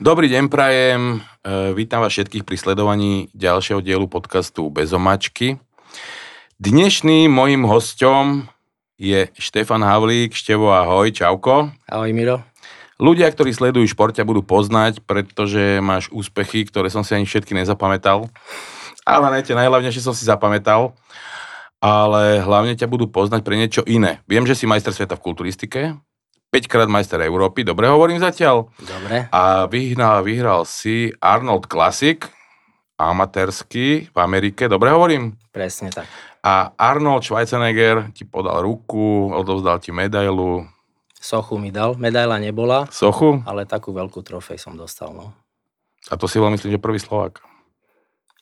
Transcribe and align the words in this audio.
Dobrý 0.00 0.32
deň, 0.32 0.48
prajem. 0.48 1.20
E, 1.44 1.76
vítam 1.76 2.00
vás 2.00 2.16
všetkých 2.16 2.48
pri 2.48 2.56
sledovaní 2.56 3.28
ďalšieho 3.36 3.84
dielu 3.84 4.08
podcastu 4.08 4.72
Bezomačky. 4.72 5.60
Dnešným 6.56 7.28
mojim 7.28 7.68
hostom 7.68 8.48
je 8.96 9.28
Štefan 9.36 9.84
Havlík. 9.84 10.32
Števo, 10.32 10.72
ahoj, 10.72 11.12
čauko. 11.12 11.76
Ahoj, 11.84 12.08
Miro. 12.16 12.40
Ľudia, 12.96 13.28
ktorí 13.28 13.52
sledujú 13.52 13.84
šport, 13.84 14.16
ťa 14.16 14.24
budú 14.24 14.40
poznať, 14.40 15.04
pretože 15.04 15.84
máš 15.84 16.08
úspechy, 16.08 16.64
ktoré 16.64 16.88
som 16.88 17.04
si 17.04 17.12
ani 17.12 17.28
všetky 17.28 17.52
nezapamätal. 17.52 18.32
Ale 19.04 19.28
ne, 19.28 19.44
tie 19.44 19.52
najhlavnejšie 19.52 20.00
som 20.08 20.16
si 20.16 20.24
zapamätal. 20.24 20.96
Ale 21.84 22.40
hlavne 22.40 22.80
ťa 22.80 22.88
budú 22.88 23.12
poznať 23.12 23.44
pre 23.44 23.60
niečo 23.60 23.84
iné. 23.84 24.24
Viem, 24.24 24.48
že 24.48 24.56
si 24.56 24.64
majster 24.64 24.96
sveta 24.96 25.20
v 25.20 25.24
kulturistike, 25.28 26.00
5 26.52 26.68
krát 26.68 26.84
majster 26.84 27.16
Európy, 27.24 27.64
dobre 27.64 27.88
hovorím 27.88 28.20
zatiaľ? 28.20 28.68
Dobre. 28.76 29.24
A 29.32 29.64
vyhral, 29.64 30.20
vyhral 30.20 30.68
si 30.68 31.08
Arnold 31.16 31.64
Classic, 31.64 32.20
amatérsky 33.00 34.12
v 34.12 34.16
Amerike, 34.20 34.68
dobre 34.68 34.92
hovorím? 34.92 35.40
Presne 35.48 35.88
tak. 35.88 36.04
A 36.44 36.76
Arnold 36.76 37.24
Schwarzenegger 37.24 38.12
ti 38.12 38.28
podal 38.28 38.60
ruku, 38.68 39.32
odovzdal 39.32 39.80
ti 39.80 39.96
medailu. 39.96 40.68
Sochu 41.16 41.56
mi 41.56 41.72
dal, 41.72 41.96
medaila 41.96 42.36
nebola. 42.36 42.84
Sochu? 42.92 43.40
Ale 43.48 43.64
takú 43.64 43.96
veľkú 43.96 44.20
trofej 44.20 44.60
som 44.60 44.76
dostal, 44.76 45.16
no. 45.16 45.32
A 46.12 46.20
to 46.20 46.28
si 46.28 46.36
bol, 46.36 46.52
myslím, 46.52 46.76
že 46.76 46.84
prvý 46.84 47.00
Slovak. 47.00 47.40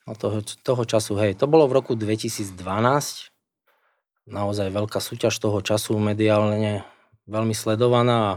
No 0.02 0.18
toho, 0.18 0.42
toho 0.42 0.82
času, 0.82 1.14
hej, 1.22 1.38
to 1.38 1.46
bolo 1.46 1.70
v 1.70 1.78
roku 1.78 1.94
2012. 1.94 2.58
Naozaj 4.26 4.66
veľká 4.66 4.98
súťaž 4.98 5.38
toho 5.38 5.62
času 5.62 5.94
mediálne 5.94 6.82
veľmi 7.30 7.54
sledovaná 7.54 8.16
a 8.18 8.32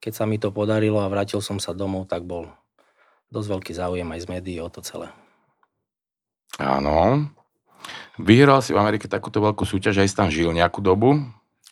keď 0.00 0.12
sa 0.12 0.24
mi 0.28 0.36
to 0.36 0.52
podarilo 0.52 1.00
a 1.00 1.08
vrátil 1.08 1.40
som 1.40 1.56
sa 1.56 1.72
domov, 1.72 2.08
tak 2.08 2.28
bol 2.28 2.52
dosť 3.32 3.48
veľký 3.48 3.72
záujem 3.72 4.08
aj 4.08 4.20
z 4.20 4.26
médií 4.28 4.58
o 4.60 4.68
to 4.68 4.84
celé. 4.84 5.08
Áno. 6.60 7.28
Vyhral 8.20 8.60
si 8.60 8.76
v 8.76 8.80
Amerike 8.80 9.08
takúto 9.08 9.40
veľkú 9.40 9.64
súťaž, 9.64 10.04
aj 10.04 10.08
si 10.08 10.18
tam 10.18 10.28
žil 10.28 10.52
nejakú 10.52 10.84
dobu? 10.84 11.16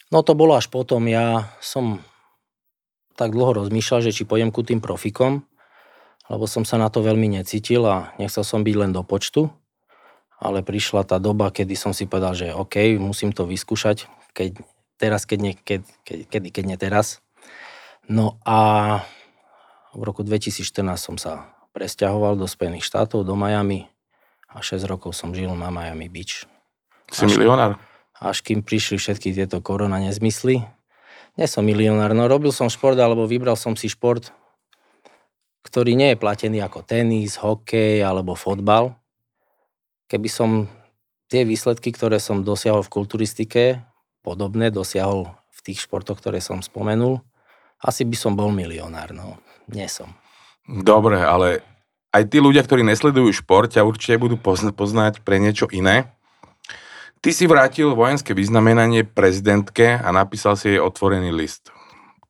No 0.09 0.25
to 0.25 0.33
bolo 0.33 0.57
až 0.57 0.73
potom. 0.73 1.05
Ja 1.05 1.53
som 1.61 2.01
tak 3.13 3.37
dlho 3.37 3.65
rozmýšľal, 3.65 4.09
že 4.09 4.15
či 4.15 4.25
pôjdem 4.25 4.49
ku 4.49 4.65
tým 4.65 4.81
profikom, 4.81 5.45
lebo 6.33 6.49
som 6.49 6.65
sa 6.65 6.81
na 6.81 6.89
to 6.89 7.05
veľmi 7.05 7.37
necítil 7.37 7.85
a 7.85 8.17
nechcel 8.17 8.47
som 8.47 8.65
byť 8.65 8.77
len 8.79 8.93
do 8.97 9.05
počtu. 9.05 9.53
Ale 10.39 10.63
prišla 10.63 11.03
tá 11.03 11.19
doba, 11.19 11.51
kedy 11.51 11.75
som 11.75 11.91
si 11.91 12.07
povedal, 12.07 12.39
že 12.39 12.55
OK, 12.55 12.95
musím 12.97 13.35
to 13.35 13.43
vyskúšať, 13.43 14.07
keď 14.33 14.63
teraz, 14.99 15.25
keď 15.25 15.39
nie, 15.39 15.53
keď, 15.55 15.81
keď, 16.03 16.19
kedy, 16.29 16.49
keď 16.51 16.65
nie 16.67 16.77
teraz. 16.77 17.23
No 18.11 18.37
a 18.43 18.59
v 19.95 20.03
roku 20.03 20.27
2014 20.27 20.85
som 20.99 21.17
sa 21.17 21.55
presťahoval 21.73 22.35
do 22.35 22.51
Spojených 22.51 22.85
štátov, 22.85 23.23
do 23.23 23.39
Miami 23.39 23.87
a 24.51 24.61
6 24.61 24.83
rokov 24.91 25.15
som 25.15 25.31
žil 25.31 25.55
na 25.55 25.71
Miami 25.71 26.11
Beach. 26.11 26.45
Si 27.09 27.25
až, 27.25 27.39
milionár? 27.39 27.79
Až 28.19 28.43
kým 28.43 28.67
prišli 28.67 28.99
všetky 28.99 29.33
tieto 29.33 29.63
korona 29.63 30.03
nezmysly. 30.03 30.67
Nie 31.39 31.47
som 31.47 31.63
milionár, 31.63 32.19
no 32.19 32.27
robil 32.27 32.51
som 32.51 32.67
šport, 32.67 32.99
alebo 32.99 33.29
vybral 33.31 33.55
som 33.55 33.79
si 33.79 33.87
šport, 33.87 34.35
ktorý 35.63 35.95
nie 35.95 36.17
je 36.17 36.21
platený 36.21 36.59
ako 36.65 36.83
tenis, 36.83 37.39
hokej 37.39 38.03
alebo 38.03 38.35
fotbal. 38.35 38.99
Keby 40.11 40.29
som 40.33 40.67
tie 41.29 41.45
výsledky, 41.45 41.93
ktoré 41.93 42.19
som 42.19 42.43
dosiahol 42.43 42.83
v 42.83 42.91
kulturistike, 42.91 43.65
podobné 44.23 44.71
dosiahol 44.73 45.31
v 45.55 45.61
tých 45.63 45.85
športoch, 45.85 46.19
ktoré 46.19 46.39
som 46.39 46.63
spomenul, 46.63 47.23
asi 47.79 48.03
by 48.03 48.17
som 48.19 48.35
bol 48.35 48.51
milionár, 48.51 49.15
no 49.15 49.39
nie 49.71 49.87
som. 49.87 50.11
Dobre, 50.67 51.23
ale 51.23 51.63
aj 52.13 52.29
tí 52.29 52.39
ľudia, 52.43 52.65
ktorí 52.65 52.83
nesledujú 52.83 53.31
šport, 53.33 53.71
ťa 53.71 53.87
určite 53.87 54.21
budú 54.21 54.37
poznať 54.75 55.23
pre 55.23 55.39
niečo 55.39 55.71
iné. 55.71 56.13
Ty 57.19 57.31
si 57.35 57.51
vrátil 57.51 57.95
vojenské 57.99 58.31
vyznamenanie 58.35 59.03
prezidentke 59.03 59.99
a 59.99 60.09
napísal 60.15 60.55
si 60.55 60.77
jej 60.77 60.81
otvorený 60.83 61.35
list. 61.35 61.75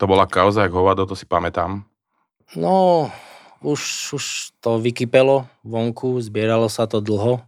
To 0.01 0.07
bola 0.09 0.25
kauza, 0.25 0.65
jak 0.65 0.73
hovado, 0.73 1.05
to 1.05 1.13
si 1.13 1.29
pamätám. 1.29 1.85
No, 2.57 3.07
už, 3.61 4.15
už 4.17 4.25
to 4.63 4.79
vykypelo 4.79 5.45
vonku, 5.61 6.17
zbieralo 6.23 6.71
sa 6.71 6.89
to 6.89 7.03
dlho 7.03 7.43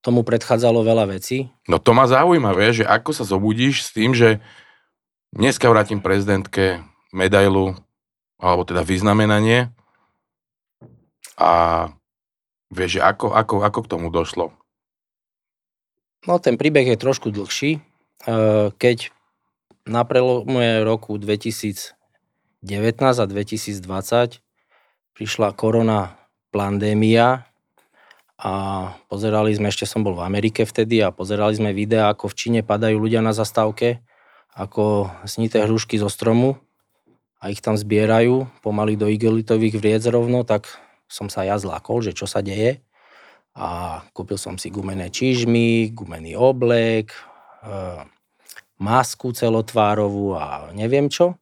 tomu 0.00 0.24
predchádzalo 0.24 0.80
veľa 0.80 1.12
vecí. 1.12 1.52
No 1.68 1.76
to 1.76 1.92
ma 1.92 2.08
zaujíma, 2.08 2.56
vieš, 2.56 2.84
že 2.84 2.86
ako 2.88 3.10
sa 3.12 3.24
zobudíš 3.24 3.88
s 3.88 3.90
tým, 3.92 4.16
že 4.16 4.40
dneska 5.32 5.68
vrátim 5.68 6.00
prezidentke 6.00 6.80
medailu, 7.12 7.76
alebo 8.40 8.64
teda 8.64 8.80
vyznamenanie 8.80 9.68
a 11.36 11.52
vieš, 12.72 12.98
že 12.98 13.04
ako, 13.04 13.36
ako, 13.36 13.54
ako 13.64 13.78
k 13.84 13.90
tomu 13.90 14.08
došlo? 14.08 14.52
No 16.24 16.36
ten 16.40 16.60
príbeh 16.60 16.84
je 16.84 17.00
trošku 17.00 17.32
dlhší. 17.32 17.80
E, 17.80 17.80
keď 18.76 19.12
na 19.88 20.04
prelome 20.04 20.84
roku 20.84 21.16
2019 21.16 21.96
a 23.00 23.24
2020 23.24 24.40
prišla 25.16 25.48
korona 25.56 26.20
pandémia, 26.52 27.49
a 28.40 28.52
pozerali 29.12 29.52
sme, 29.52 29.68
ešte 29.68 29.84
som 29.84 30.00
bol 30.00 30.16
v 30.16 30.24
Amerike 30.24 30.64
vtedy 30.64 31.04
a 31.04 31.12
pozerali 31.12 31.60
sme 31.60 31.76
videá, 31.76 32.08
ako 32.08 32.32
v 32.32 32.38
Číne 32.40 32.60
padajú 32.64 32.96
ľudia 32.96 33.20
na 33.20 33.36
zastávke, 33.36 34.00
ako 34.56 35.12
snité 35.28 35.60
hrušky 35.68 36.00
zo 36.00 36.08
stromu 36.08 36.56
a 37.40 37.52
ich 37.52 37.60
tam 37.60 37.76
zbierajú 37.76 38.48
pomaly 38.64 38.96
do 38.96 39.12
igelitových 39.12 39.76
vriec 39.76 40.02
rovno, 40.08 40.44
tak 40.48 40.68
som 41.04 41.28
sa 41.28 41.44
ja 41.44 41.60
zlakol, 41.60 42.00
že 42.00 42.16
čo 42.16 42.24
sa 42.24 42.40
deje. 42.40 42.80
A 43.56 44.00
kúpil 44.14 44.38
som 44.38 44.56
si 44.56 44.70
gumené 44.70 45.10
čižmy, 45.10 45.90
gumený 45.90 46.38
oblek, 46.38 47.10
e, 47.10 47.20
masku 48.78 49.34
celotvárovú 49.34 50.38
a 50.38 50.70
neviem 50.72 51.10
čo. 51.10 51.39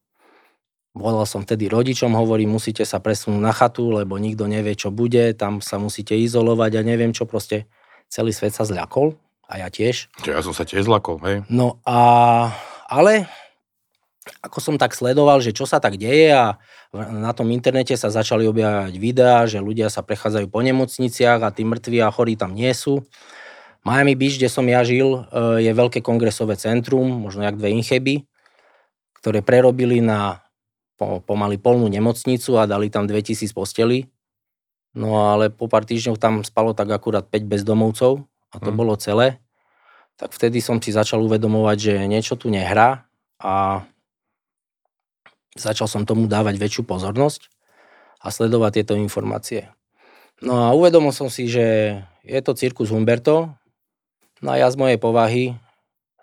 Volal 0.96 1.28
som 1.28 1.44
vtedy 1.44 1.68
rodičom, 1.68 2.10
hovorím, 2.16 2.56
musíte 2.56 2.82
sa 2.82 2.98
presunúť 2.98 3.42
na 3.42 3.52
chatu, 3.52 3.92
lebo 3.92 4.16
nikto 4.16 4.48
nevie, 4.48 4.74
čo 4.74 4.88
bude, 4.88 5.36
tam 5.36 5.60
sa 5.60 5.76
musíte 5.76 6.16
izolovať 6.16 6.80
a 6.80 6.86
neviem 6.86 7.12
čo, 7.12 7.28
proste 7.28 7.68
celý 8.08 8.32
svet 8.32 8.56
sa 8.56 8.64
zľakol 8.64 9.14
a 9.46 9.62
ja 9.62 9.68
tiež. 9.68 10.08
Ja 10.24 10.40
som 10.40 10.56
sa 10.56 10.64
tiež 10.64 10.88
zľakol, 10.88 11.16
hej. 11.22 11.36
No 11.52 11.78
a, 11.84 12.50
ale 12.88 13.28
ako 14.44 14.58
som 14.60 14.76
tak 14.76 14.92
sledoval, 14.92 15.40
že 15.40 15.56
čo 15.56 15.64
sa 15.64 15.80
tak 15.80 15.96
deje 15.96 16.32
a 16.32 16.60
na 16.92 17.32
tom 17.36 17.48
internete 17.52 17.96
sa 17.96 18.12
začali 18.12 18.48
objavať 18.48 18.94
videá, 18.96 19.44
že 19.44 19.60
ľudia 19.60 19.92
sa 19.92 20.04
prechádzajú 20.04 20.48
po 20.48 20.60
nemocniciach 20.64 21.40
a 21.44 21.52
tí 21.52 21.64
mŕtvi 21.64 22.00
a 22.04 22.12
chorí 22.12 22.36
tam 22.36 22.52
nie 22.52 22.72
sú. 22.72 23.04
Miami 23.84 24.18
Beach, 24.18 24.36
kde 24.36 24.50
som 24.52 24.66
ja 24.68 24.84
žil, 24.84 25.24
e, 25.32 25.64
je 25.64 25.72
veľké 25.72 26.04
kongresové 26.04 26.58
centrum, 26.60 27.28
možno 27.28 27.46
jak 27.46 27.56
dve 27.56 27.72
incheby, 27.72 28.14
ktoré 29.22 29.40
prerobili 29.40 30.04
na 30.04 30.44
po, 30.98 31.22
pomaly 31.22 31.56
polnú 31.62 31.86
nemocnicu 31.86 32.58
a 32.58 32.66
dali 32.66 32.90
tam 32.90 33.06
2000 33.06 33.54
postelí. 33.54 34.10
No 34.98 35.30
ale 35.30 35.48
po 35.48 35.70
pár 35.70 35.86
týždňoch 35.86 36.18
tam 36.18 36.42
spalo 36.42 36.74
tak 36.74 36.90
akurát 36.90 37.22
5 37.22 37.46
bezdomovcov 37.46 38.26
a 38.50 38.56
to 38.58 38.70
hmm. 38.74 38.78
bolo 38.78 38.98
celé. 38.98 39.38
Tak 40.18 40.34
vtedy 40.34 40.58
som 40.58 40.82
si 40.82 40.90
začal 40.90 41.22
uvedomovať, 41.22 41.76
že 41.78 41.94
niečo 42.10 42.34
tu 42.34 42.50
nehrá 42.50 43.06
a 43.38 43.86
začal 45.54 45.86
som 45.86 46.02
tomu 46.02 46.26
dávať 46.26 46.58
väčšiu 46.58 46.82
pozornosť 46.82 47.46
a 48.18 48.34
sledovať 48.34 48.82
tieto 48.82 48.94
informácie. 48.98 49.70
No 50.42 50.66
a 50.66 50.74
uvedomil 50.74 51.14
som 51.14 51.30
si, 51.30 51.46
že 51.46 51.98
je 52.26 52.40
to 52.42 52.58
cirkus 52.58 52.90
Humberto, 52.90 53.54
no 54.42 54.48
a 54.50 54.58
ja 54.58 54.66
z 54.70 54.78
mojej 54.78 54.98
povahy 54.98 55.54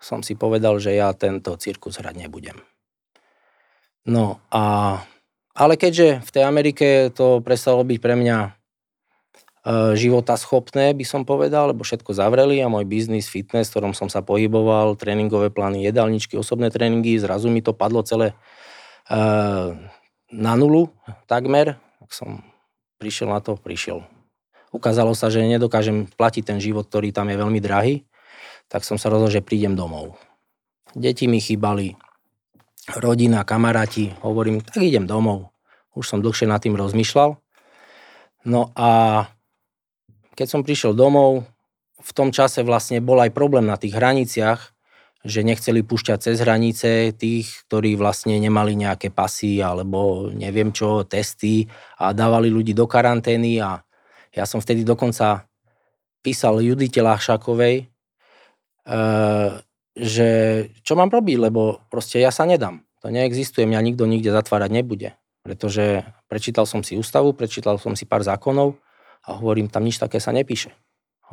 som 0.00 0.20
si 0.20 0.36
povedal, 0.36 0.76
že 0.76 0.92
ja 0.92 1.12
tento 1.16 1.56
cirkus 1.56 1.96
hrať 1.96 2.28
nebudem. 2.28 2.60
No 4.06 4.38
a, 4.54 5.02
ale 5.50 5.74
keďže 5.74 6.22
v 6.22 6.30
tej 6.30 6.44
Amerike 6.46 6.86
to 7.10 7.42
prestalo 7.42 7.82
byť 7.82 7.98
pre 7.98 8.14
mňa 8.14 8.38
e, 8.38 8.50
života 9.98 10.38
schopné, 10.38 10.94
by 10.94 11.02
som 11.02 11.26
povedal, 11.26 11.74
lebo 11.74 11.82
všetko 11.82 12.14
zavreli 12.14 12.62
a 12.62 12.70
môj 12.70 12.86
biznis, 12.86 13.26
fitness, 13.26 13.68
v 13.68 13.72
ktorom 13.74 13.92
som 13.98 14.06
sa 14.06 14.22
pohyboval, 14.22 14.94
tréningové 14.94 15.50
plány, 15.50 15.82
jedálničky, 15.90 16.38
osobné 16.38 16.70
tréningy, 16.70 17.18
zrazu 17.18 17.50
mi 17.50 17.66
to 17.66 17.74
padlo 17.74 18.06
celé 18.06 18.30
e, 18.30 18.34
na 20.30 20.52
nulu 20.54 20.86
takmer, 21.26 21.74
tak 21.98 22.10
som 22.14 22.46
prišiel 23.02 23.26
na 23.34 23.42
to, 23.42 23.58
prišiel. 23.58 24.06
Ukázalo 24.70 25.18
sa, 25.18 25.34
že 25.34 25.42
nedokážem 25.42 26.06
platiť 26.14 26.54
ten 26.54 26.58
život, 26.62 26.86
ktorý 26.86 27.10
tam 27.10 27.26
je 27.26 27.36
veľmi 27.42 27.58
drahý, 27.58 28.06
tak 28.70 28.86
som 28.86 28.98
sa 28.98 29.10
rozhodol, 29.10 29.34
že 29.34 29.42
prídem 29.42 29.74
domov. 29.74 30.14
Deti 30.94 31.26
mi 31.26 31.42
chýbali, 31.42 31.98
rodina, 32.94 33.42
kamaráti, 33.42 34.14
hovorím, 34.22 34.62
tak 34.62 34.86
idem 34.86 35.10
domov. 35.10 35.50
Už 35.96 36.06
som 36.06 36.22
dlhšie 36.22 36.46
nad 36.46 36.62
tým 36.62 36.78
rozmýšľal. 36.78 37.34
No 38.46 38.70
a 38.78 38.90
keď 40.38 40.46
som 40.46 40.62
prišiel 40.62 40.94
domov, 40.94 41.48
v 41.98 42.10
tom 42.14 42.30
čase 42.30 42.62
vlastne 42.62 43.02
bol 43.02 43.18
aj 43.18 43.34
problém 43.34 43.66
na 43.66 43.74
tých 43.74 43.96
hraniciach, 43.96 44.76
že 45.26 45.42
nechceli 45.42 45.82
púšťať 45.82 46.18
cez 46.22 46.36
hranice 46.38 47.10
tých, 47.18 47.66
ktorí 47.66 47.98
vlastne 47.98 48.38
nemali 48.38 48.78
nejaké 48.78 49.10
pasy 49.10 49.58
alebo 49.58 50.30
neviem 50.30 50.70
čo, 50.70 51.02
testy 51.02 51.66
a 51.98 52.14
dávali 52.14 52.46
ľudí 52.46 52.70
do 52.70 52.86
karantény 52.86 53.58
a 53.58 53.82
ja 54.30 54.44
som 54.46 54.62
vtedy 54.62 54.86
dokonca 54.86 55.50
písal 56.22 56.62
Judite 56.62 57.02
Lášakovej, 57.02 57.82
e, 57.82 57.84
že 59.96 60.28
čo 60.84 60.92
mám 60.92 61.08
robiť, 61.08 61.48
lebo 61.48 61.80
proste 61.88 62.20
ja 62.20 62.28
sa 62.28 62.44
nedám. 62.44 62.84
To 63.00 63.08
neexistuje, 63.08 63.64
mňa 63.64 63.80
nikto 63.80 64.04
nikde 64.04 64.28
zatvárať 64.28 64.70
nebude. 64.70 65.16
Pretože 65.40 66.04
prečítal 66.28 66.68
som 66.68 66.84
si 66.84 67.00
ústavu, 67.00 67.32
prečítal 67.32 67.80
som 67.80 67.96
si 67.96 68.04
pár 68.04 68.20
zákonov 68.20 68.76
a 69.24 69.40
hovorím, 69.40 69.72
tam 69.72 69.88
nič 69.88 69.96
také 69.96 70.20
sa 70.20 70.36
nepíše. 70.36 70.76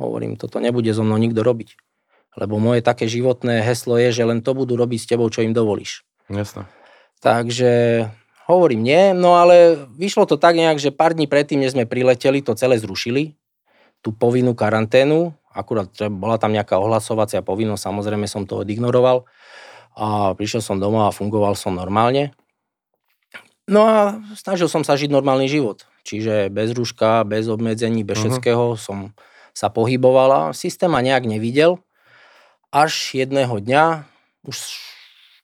Hovorím, 0.00 0.40
toto 0.40 0.58
nebude 0.58 0.90
so 0.96 1.04
mnou 1.04 1.20
nikto 1.20 1.44
robiť. 1.44 1.76
Lebo 2.34 2.58
moje 2.58 2.82
také 2.82 3.06
životné 3.06 3.62
heslo 3.62 3.94
je, 4.00 4.10
že 4.10 4.26
len 4.26 4.42
to 4.42 4.56
budú 4.56 4.74
robiť 4.74 4.98
s 4.98 5.08
tebou, 5.12 5.28
čo 5.30 5.46
im 5.46 5.54
dovolíš. 5.54 6.02
Jasné. 6.26 6.66
Takže 7.22 8.04
hovorím 8.50 8.82
nie, 8.82 9.02
no 9.14 9.38
ale 9.38 9.86
vyšlo 9.94 10.26
to 10.26 10.40
tak 10.40 10.58
nejak, 10.58 10.82
že 10.82 10.90
pár 10.90 11.14
dní 11.14 11.30
predtým, 11.30 11.62
než 11.62 11.78
sme 11.78 11.86
prileteli, 11.86 12.42
to 12.42 12.58
celé 12.58 12.80
zrušili, 12.80 13.38
tú 14.02 14.10
povinnú 14.10 14.52
karanténu, 14.52 15.32
akurát 15.54 15.88
bola 16.10 16.36
tam 16.36 16.50
nejaká 16.50 16.76
ohlasovacia 16.76 17.40
povinnosť, 17.40 17.86
samozrejme 17.86 18.26
som 18.26 18.44
to 18.44 18.60
odignoroval 18.60 19.24
a 19.94 20.34
prišiel 20.34 20.60
som 20.60 20.82
doma 20.82 21.08
a 21.08 21.14
fungoval 21.14 21.54
som 21.54 21.78
normálne. 21.78 22.34
No 23.64 23.86
a 23.86 24.20
snažil 24.36 24.68
som 24.68 24.84
sa 24.84 24.98
žiť 24.98 25.08
normálny 25.08 25.48
život. 25.48 25.88
Čiže 26.04 26.52
bez 26.52 26.76
rúška, 26.76 27.24
bez 27.24 27.48
obmedzení, 27.48 28.04
bez 28.04 28.20
uh-huh. 28.20 28.36
všetkého 28.36 28.76
som 28.76 29.16
sa 29.56 29.72
pohyboval 29.72 30.30
a 30.30 30.42
systém 30.52 30.92
ma 30.92 31.00
nejak 31.00 31.24
nevidel. 31.24 31.80
Až 32.74 33.16
jedného 33.16 33.56
dňa 33.62 34.04
už 34.44 34.56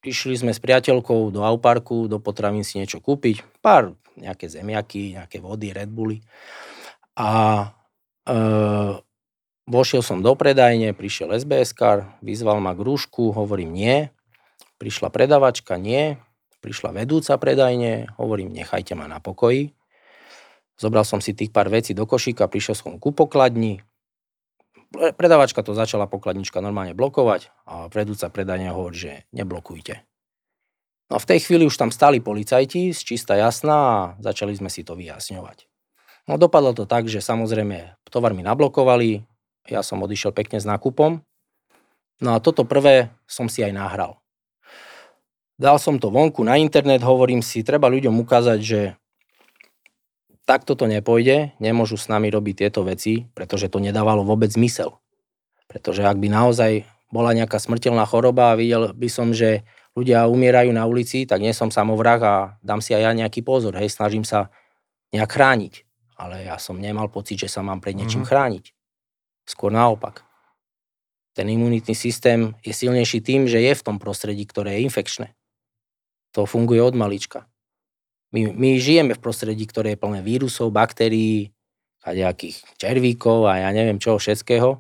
išli 0.05 0.37
sme 0.37 0.53
s 0.53 0.61
priateľkou 0.61 1.33
do 1.33 1.41
Auparku, 1.47 2.11
do 2.11 2.21
potravín 2.21 2.67
si 2.67 2.77
niečo 2.77 3.01
kúpiť, 3.01 3.41
pár 3.65 3.97
nejaké 4.19 4.51
zemiaky, 4.51 5.17
nejaké 5.17 5.41
vody, 5.41 5.73
Red 5.73 5.89
Bulli. 5.89 6.21
A 7.17 7.29
e, 8.25 8.37
vošiel 9.71 10.03
som 10.03 10.19
do 10.21 10.35
predajne, 10.35 10.91
prišiel 10.91 11.31
SBS 11.39 11.73
vyzval 12.21 12.59
ma 12.59 12.75
k 12.75 12.83
rúšku, 12.83 13.31
hovorím 13.31 13.71
nie. 13.71 13.97
Prišla 14.83 15.15
predavačka, 15.15 15.79
nie. 15.79 16.19
Prišla 16.61 16.93
vedúca 16.93 17.39
predajne, 17.39 18.13
hovorím 18.19 18.53
nechajte 18.53 18.99
ma 18.99 19.07
na 19.07 19.23
pokoji. 19.23 19.73
Zobral 20.77 21.07
som 21.07 21.23
si 21.23 21.33
tých 21.33 21.55
pár 21.55 21.71
vecí 21.71 21.95
do 21.95 22.05
košíka, 22.05 22.51
prišiel 22.51 22.77
som 22.77 22.99
ku 22.99 23.15
pokladni, 23.15 23.81
predavačka 24.91 25.63
to 25.63 25.73
začala 25.73 26.11
pokladnička 26.11 26.59
normálne 26.59 26.99
blokovať 26.99 27.55
a 27.67 27.87
vedúca 27.93 28.27
predania 28.29 28.75
hovorí, 28.75 28.97
že 28.97 29.13
neblokujte. 29.31 30.03
No 31.11 31.19
a 31.19 31.23
v 31.23 31.29
tej 31.29 31.39
chvíli 31.43 31.67
už 31.67 31.75
tam 31.75 31.91
stali 31.91 32.23
policajti 32.23 32.95
z 32.95 33.01
čista 33.03 33.35
jasná 33.35 33.77
a 33.79 33.99
začali 34.23 34.55
sme 34.55 34.71
si 34.71 34.87
to 34.87 34.95
vyjasňovať. 34.95 35.67
No 36.31 36.39
dopadlo 36.39 36.71
to 36.71 36.87
tak, 36.87 37.11
že 37.11 37.19
samozrejme 37.19 37.99
tovar 38.07 38.31
mi 38.35 38.47
nablokovali, 38.47 39.27
ja 39.69 39.85
som 39.85 40.01
odišiel 40.01 40.33
pekne 40.33 40.63
s 40.63 40.69
nákupom, 40.69 41.21
no 42.21 42.31
a 42.33 42.39
toto 42.39 42.65
prvé 42.65 43.13
som 43.29 43.51
si 43.51 43.61
aj 43.61 43.73
nahral. 43.75 44.21
Dal 45.61 45.77
som 45.77 46.01
to 46.01 46.09
vonku 46.09 46.41
na 46.41 46.57
internet, 46.57 47.05
hovorím 47.05 47.45
si, 47.45 47.61
treba 47.61 47.93
ľuďom 47.93 48.17
ukázať, 48.25 48.61
že 48.65 48.81
takto 50.49 50.73
to 50.73 50.89
nepôjde, 50.89 51.53
nemôžu 51.61 52.01
s 52.01 52.09
nami 52.09 52.33
robiť 52.33 52.67
tieto 52.67 52.81
veci, 52.83 53.29
pretože 53.37 53.69
to 53.69 53.77
nedávalo 53.77 54.25
vôbec 54.25 54.49
zmysel. 54.49 54.97
Pretože 55.69 56.03
ak 56.03 56.17
by 56.17 56.33
naozaj 56.33 56.89
bola 57.13 57.37
nejaká 57.37 57.61
smrteľná 57.61 58.03
choroba 58.09 58.55
a 58.55 58.59
videl 58.59 58.97
by 58.97 59.09
som, 59.13 59.31
že 59.31 59.63
ľudia 59.95 60.27
umierajú 60.27 60.71
na 60.73 60.87
ulici, 60.87 61.27
tak 61.27 61.43
nie 61.43 61.53
som 61.53 61.69
samovrah 61.69 62.21
a 62.23 62.35
dám 62.63 62.81
si 62.81 62.95
aj 62.95 63.03
ja 63.03 63.13
nejaký 63.13 63.43
pozor, 63.43 63.75
hej, 63.77 63.91
snažím 63.91 64.23
sa 64.23 64.49
nejak 65.13 65.31
chrániť. 65.31 65.75
Ale 66.19 66.47
ja 66.47 66.57
som 66.57 66.79
nemal 66.79 67.13
pocit, 67.13 67.37
že 67.37 67.49
sa 67.51 67.61
mám 67.61 67.83
pred 67.83 67.99
niečím 67.99 68.23
mm-hmm. 68.23 68.31
chrániť. 68.31 68.65
Skôr 69.51 69.75
naopak. 69.75 70.23
Ten 71.35 71.51
imunitný 71.51 71.99
systém 71.99 72.55
je 72.63 72.71
silnejší 72.71 73.19
tým, 73.19 73.51
že 73.51 73.59
je 73.59 73.75
v 73.75 73.83
tom 73.83 73.99
prostredí, 73.99 74.47
ktoré 74.47 74.79
je 74.79 74.87
infekčné. 74.87 75.35
To 76.39 76.47
funguje 76.47 76.79
od 76.79 76.95
malička. 76.95 77.51
My, 78.31 78.47
my 78.55 78.79
žijeme 78.79 79.19
v 79.19 79.23
prostredí, 79.23 79.67
ktoré 79.67 79.99
je 79.99 80.03
plné 80.03 80.23
vírusov, 80.23 80.71
baktérií 80.71 81.51
a 82.07 82.15
nejakých 82.15 82.63
červíkov 82.79 83.51
a 83.51 83.67
ja 83.67 83.75
neviem 83.75 83.99
čoho 83.99 84.23
všetkého. 84.23 84.79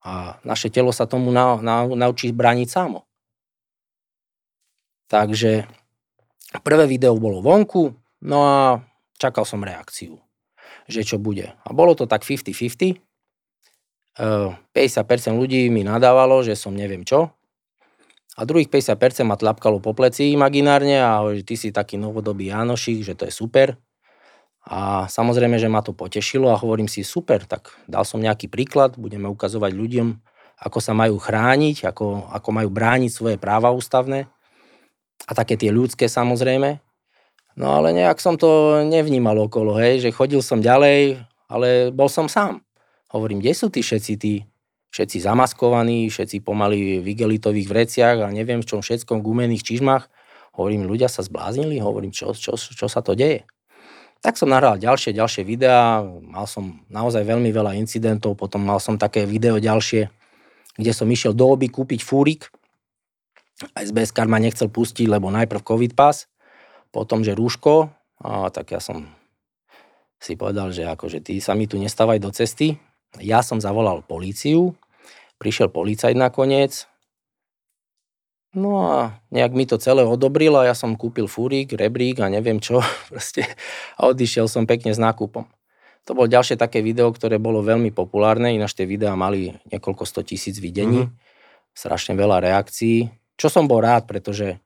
A 0.00 0.40
naše 0.48 0.72
telo 0.72 0.96
sa 0.96 1.04
tomu 1.04 1.28
na, 1.28 1.60
na, 1.60 1.84
naučí 1.84 2.32
brániť 2.32 2.68
samo. 2.72 3.04
Takže 5.12 5.68
prvé 6.64 6.88
video 6.88 7.12
bolo 7.20 7.44
vonku, 7.44 7.92
no 8.24 8.38
a 8.40 8.80
čakal 9.20 9.44
som 9.44 9.60
reakciu, 9.60 10.16
že 10.88 11.04
čo 11.04 11.20
bude. 11.20 11.52
A 11.60 11.68
bolo 11.76 11.92
to 11.92 12.08
tak 12.08 12.24
50-50. 12.24 13.09
50% 14.20 14.76
ľudí 15.32 15.72
mi 15.72 15.80
nadávalo, 15.80 16.44
že 16.44 16.52
som 16.52 16.76
neviem 16.76 17.08
čo, 17.08 17.32
a 18.40 18.48
druhých 18.48 18.72
50% 18.72 19.26
ma 19.28 19.36
tlapkalo 19.36 19.84
po 19.84 19.92
pleci 19.92 20.32
imaginárne 20.32 20.96
a 20.96 21.20
že 21.34 21.44
ty 21.44 21.60
si 21.60 21.68
taký 21.74 22.00
novodobý 22.00 22.48
Janošik, 22.48 23.04
že 23.04 23.12
to 23.12 23.28
je 23.28 23.32
super. 23.34 23.76
A 24.64 25.08
samozrejme, 25.08 25.60
že 25.60 25.68
ma 25.68 25.84
to 25.84 25.92
potešilo 25.92 26.48
a 26.48 26.60
hovorím 26.60 26.88
si, 26.88 27.04
super, 27.04 27.44
tak 27.44 27.68
dal 27.84 28.04
som 28.08 28.16
nejaký 28.16 28.48
príklad, 28.48 28.96
budeme 28.96 29.28
ukazovať 29.28 29.72
ľuďom, 29.76 30.08
ako 30.60 30.78
sa 30.80 30.96
majú 30.96 31.20
chrániť, 31.20 31.88
ako, 31.92 32.32
ako 32.32 32.48
majú 32.52 32.68
brániť 32.72 33.10
svoje 33.12 33.36
práva 33.36 33.72
ústavné 33.72 34.28
a 35.28 35.32
také 35.36 35.60
tie 35.60 35.68
ľudské 35.72 36.08
samozrejme. 36.08 36.80
No 37.60 37.76
ale 37.76 37.92
nejak 37.92 38.20
som 38.24 38.40
to 38.40 38.80
nevnímal 38.88 39.36
okolo, 39.36 39.76
hej, 39.80 40.00
že 40.00 40.16
chodil 40.16 40.40
som 40.40 40.64
ďalej, 40.64 41.18
ale 41.50 41.92
bol 41.92 42.08
som 42.08 42.24
sám. 42.30 42.64
Hovorím, 43.10 43.42
kde 43.42 43.52
sú 43.54 43.66
tí 43.68 43.82
všetci 43.82 44.14
tí 44.18 44.46
všetci 44.90 45.22
zamaskovaní, 45.22 46.10
všetci 46.10 46.42
pomaly 46.42 46.98
v 46.98 47.06
igelitových 47.14 47.70
vreciach 47.70 48.26
a 48.26 48.34
neviem 48.34 48.60
v 48.60 48.68
čom 48.68 48.82
všetkom 48.82 49.22
gumených 49.22 49.62
čižmách. 49.62 50.10
Hovorím, 50.58 50.90
ľudia 50.90 51.06
sa 51.06 51.22
zbláznili, 51.22 51.78
hovorím, 51.78 52.10
čo, 52.10 52.34
čo, 52.34 52.58
čo 52.58 52.86
sa 52.90 53.00
to 53.00 53.14
deje. 53.14 53.46
Tak 54.20 54.36
som 54.36 54.52
nahral 54.52 54.76
ďalšie, 54.76 55.16
ďalšie 55.16 55.46
videá, 55.46 56.04
mal 56.04 56.44
som 56.44 56.84
naozaj 56.92 57.24
veľmi 57.24 57.48
veľa 57.54 57.78
incidentov, 57.78 58.36
potom 58.36 58.60
mal 58.60 58.82
som 58.82 59.00
také 59.00 59.24
video 59.24 59.56
ďalšie, 59.56 60.10
kde 60.76 60.92
som 60.92 61.08
išiel 61.08 61.32
do 61.32 61.48
oby 61.48 61.72
kúpiť 61.72 62.04
fúrik. 62.04 62.50
SBS 63.72 64.12
ma 64.28 64.36
nechcel 64.42 64.68
pustiť, 64.68 65.08
lebo 65.08 65.32
najprv 65.32 65.64
COVID 65.64 65.92
pas, 65.96 66.28
potom, 66.92 67.24
že 67.24 67.32
rúško, 67.32 67.88
a 68.20 68.52
tak 68.52 68.76
ja 68.76 68.80
som 68.82 69.08
si 70.20 70.36
povedal, 70.36 70.68
že 70.68 70.84
akože 70.84 71.24
ty 71.24 71.40
sa 71.40 71.56
mi 71.56 71.64
tu 71.64 71.80
nestávaj 71.80 72.20
do 72.20 72.28
cesty, 72.28 72.76
ja 73.18 73.42
som 73.42 73.58
zavolal 73.58 74.06
políciu, 74.06 74.78
prišiel 75.42 75.72
policajt 75.72 76.14
nakoniec, 76.14 76.86
no 78.54 78.86
a 78.86 79.18
nejak 79.34 79.52
mi 79.56 79.66
to 79.66 79.80
celé 79.82 80.06
odobril 80.06 80.54
a 80.54 80.70
ja 80.70 80.74
som 80.78 80.94
kúpil 80.94 81.26
fúrik, 81.26 81.74
rebrík 81.74 82.22
a 82.22 82.30
neviem 82.30 82.62
čo, 82.62 82.78
proste, 83.10 83.42
a 83.98 84.06
odišiel 84.06 84.46
som 84.46 84.68
pekne 84.70 84.94
s 84.94 85.02
nákupom. 85.02 85.48
To 86.08 86.16
bolo 86.16 86.32
ďalšie 86.32 86.56
také 86.56 86.80
video, 86.80 87.12
ktoré 87.12 87.36
bolo 87.36 87.60
veľmi 87.60 87.92
populárne, 87.92 88.56
ináč 88.56 88.72
tie 88.78 88.88
videá 88.88 89.12
mali 89.18 89.52
niekoľko 89.68 90.04
sto 90.08 90.20
tisíc 90.24 90.56
videní, 90.56 91.06
mm-hmm. 91.06 91.76
strašne 91.76 92.16
veľa 92.16 92.40
reakcií, 92.40 93.10
čo 93.36 93.48
som 93.52 93.68
bol 93.68 93.84
rád, 93.84 94.08
pretože 94.08 94.58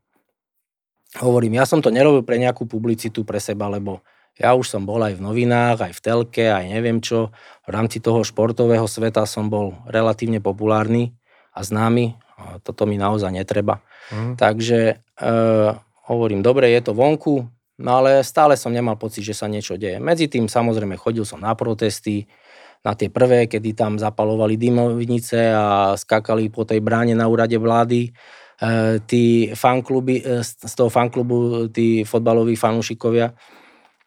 hovorím, 1.19 1.59
ja 1.59 1.67
som 1.67 1.83
to 1.83 1.91
nerobil 1.91 2.23
pre 2.23 2.39
nejakú 2.39 2.67
publicitu 2.67 3.27
pre 3.27 3.43
seba, 3.43 3.71
lebo 3.71 4.03
ja 4.35 4.59
už 4.59 4.67
som 4.67 4.83
bol 4.83 4.99
aj 4.99 5.15
v 5.15 5.25
novinách, 5.25 5.79
aj 5.79 5.93
v 5.95 6.03
telke, 6.03 6.47
aj 6.51 6.67
neviem 6.67 6.99
čo. 6.99 7.31
V 7.65 7.71
rámci 7.71 8.03
toho 8.03 8.27
športového 8.27 8.87
sveta 8.91 9.23
som 9.31 9.47
bol 9.47 9.79
relatívne 9.87 10.43
populárny 10.43 11.15
a 11.55 11.63
známy. 11.63 12.19
A 12.35 12.59
toto 12.59 12.83
mi 12.83 12.99
naozaj 12.99 13.31
netreba. 13.31 13.79
Mm. 14.11 14.35
Takže 14.35 14.79
e, 14.91 14.95
hovorím, 16.11 16.43
dobre, 16.43 16.67
je 16.75 16.83
to 16.83 16.99
vonku, 16.99 17.47
no 17.79 17.91
ale 17.95 18.27
stále 18.27 18.59
som 18.59 18.75
nemal 18.75 18.99
pocit, 18.99 19.23
že 19.23 19.39
sa 19.39 19.47
niečo 19.47 19.79
deje. 19.79 20.03
Medzi 20.03 20.27
tým 20.27 20.51
samozrejme 20.51 20.99
chodil 20.99 21.23
som 21.23 21.39
na 21.39 21.55
protesty, 21.55 22.27
na 22.83 22.99
tie 22.99 23.09
prvé, 23.09 23.47
kedy 23.47 23.73
tam 23.79 24.03
zapalovali 24.03 24.59
dymovnice 24.59 25.55
a 25.55 25.95
skakali 25.95 26.51
po 26.51 26.67
tej 26.67 26.83
bráne 26.83 27.15
na 27.15 27.31
úrade 27.31 27.55
vlády. 27.55 28.11
E, 28.11 28.99
tí 29.07 29.55
fankluby, 29.55 30.27
e, 30.27 30.43
z 30.43 30.75
toho 30.75 30.91
fanklubu, 30.91 31.71
tí 31.71 32.03
fotbaloví 32.03 32.59
fanúšikovia, 32.59 33.31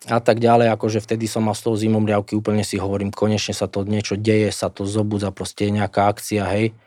a 0.05 0.21
tak 0.21 0.37
ďalej, 0.37 0.69
akože 0.77 1.01
vtedy 1.01 1.25
som 1.25 1.49
mal 1.49 1.57
s 1.57 1.65
tou 1.65 1.73
zimom 1.73 2.05
riavky, 2.05 2.37
úplne 2.37 2.61
si 2.61 2.77
hovorím, 2.77 3.09
konečne 3.09 3.57
sa 3.57 3.65
to 3.65 3.81
niečo 3.81 4.13
deje, 4.13 4.53
sa 4.53 4.69
to 4.69 4.85
zobudza, 4.85 5.33
proste 5.33 5.73
nejaká 5.73 6.05
akcia, 6.13 6.45
hej. 6.53 6.77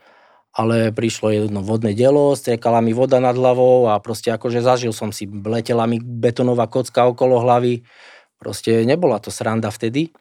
Ale 0.55 0.95
prišlo 0.95 1.31
jedno 1.35 1.63
vodné 1.63 1.95
dielo, 1.95 2.35
striekala 2.39 2.79
mi 2.83 2.95
voda 2.95 3.19
nad 3.19 3.35
hlavou 3.35 3.91
a 3.91 3.99
proste 3.99 4.31
akože 4.31 4.63
zažil 4.63 4.95
som 4.95 5.11
si, 5.11 5.27
letela 5.27 5.91
mi 5.91 5.99
betonová 5.99 6.71
kocka 6.71 7.11
okolo 7.11 7.43
hlavy, 7.43 7.83
proste 8.39 8.87
nebola 8.87 9.19
to 9.19 9.35
sranda 9.35 9.75
vtedy. 9.75 10.15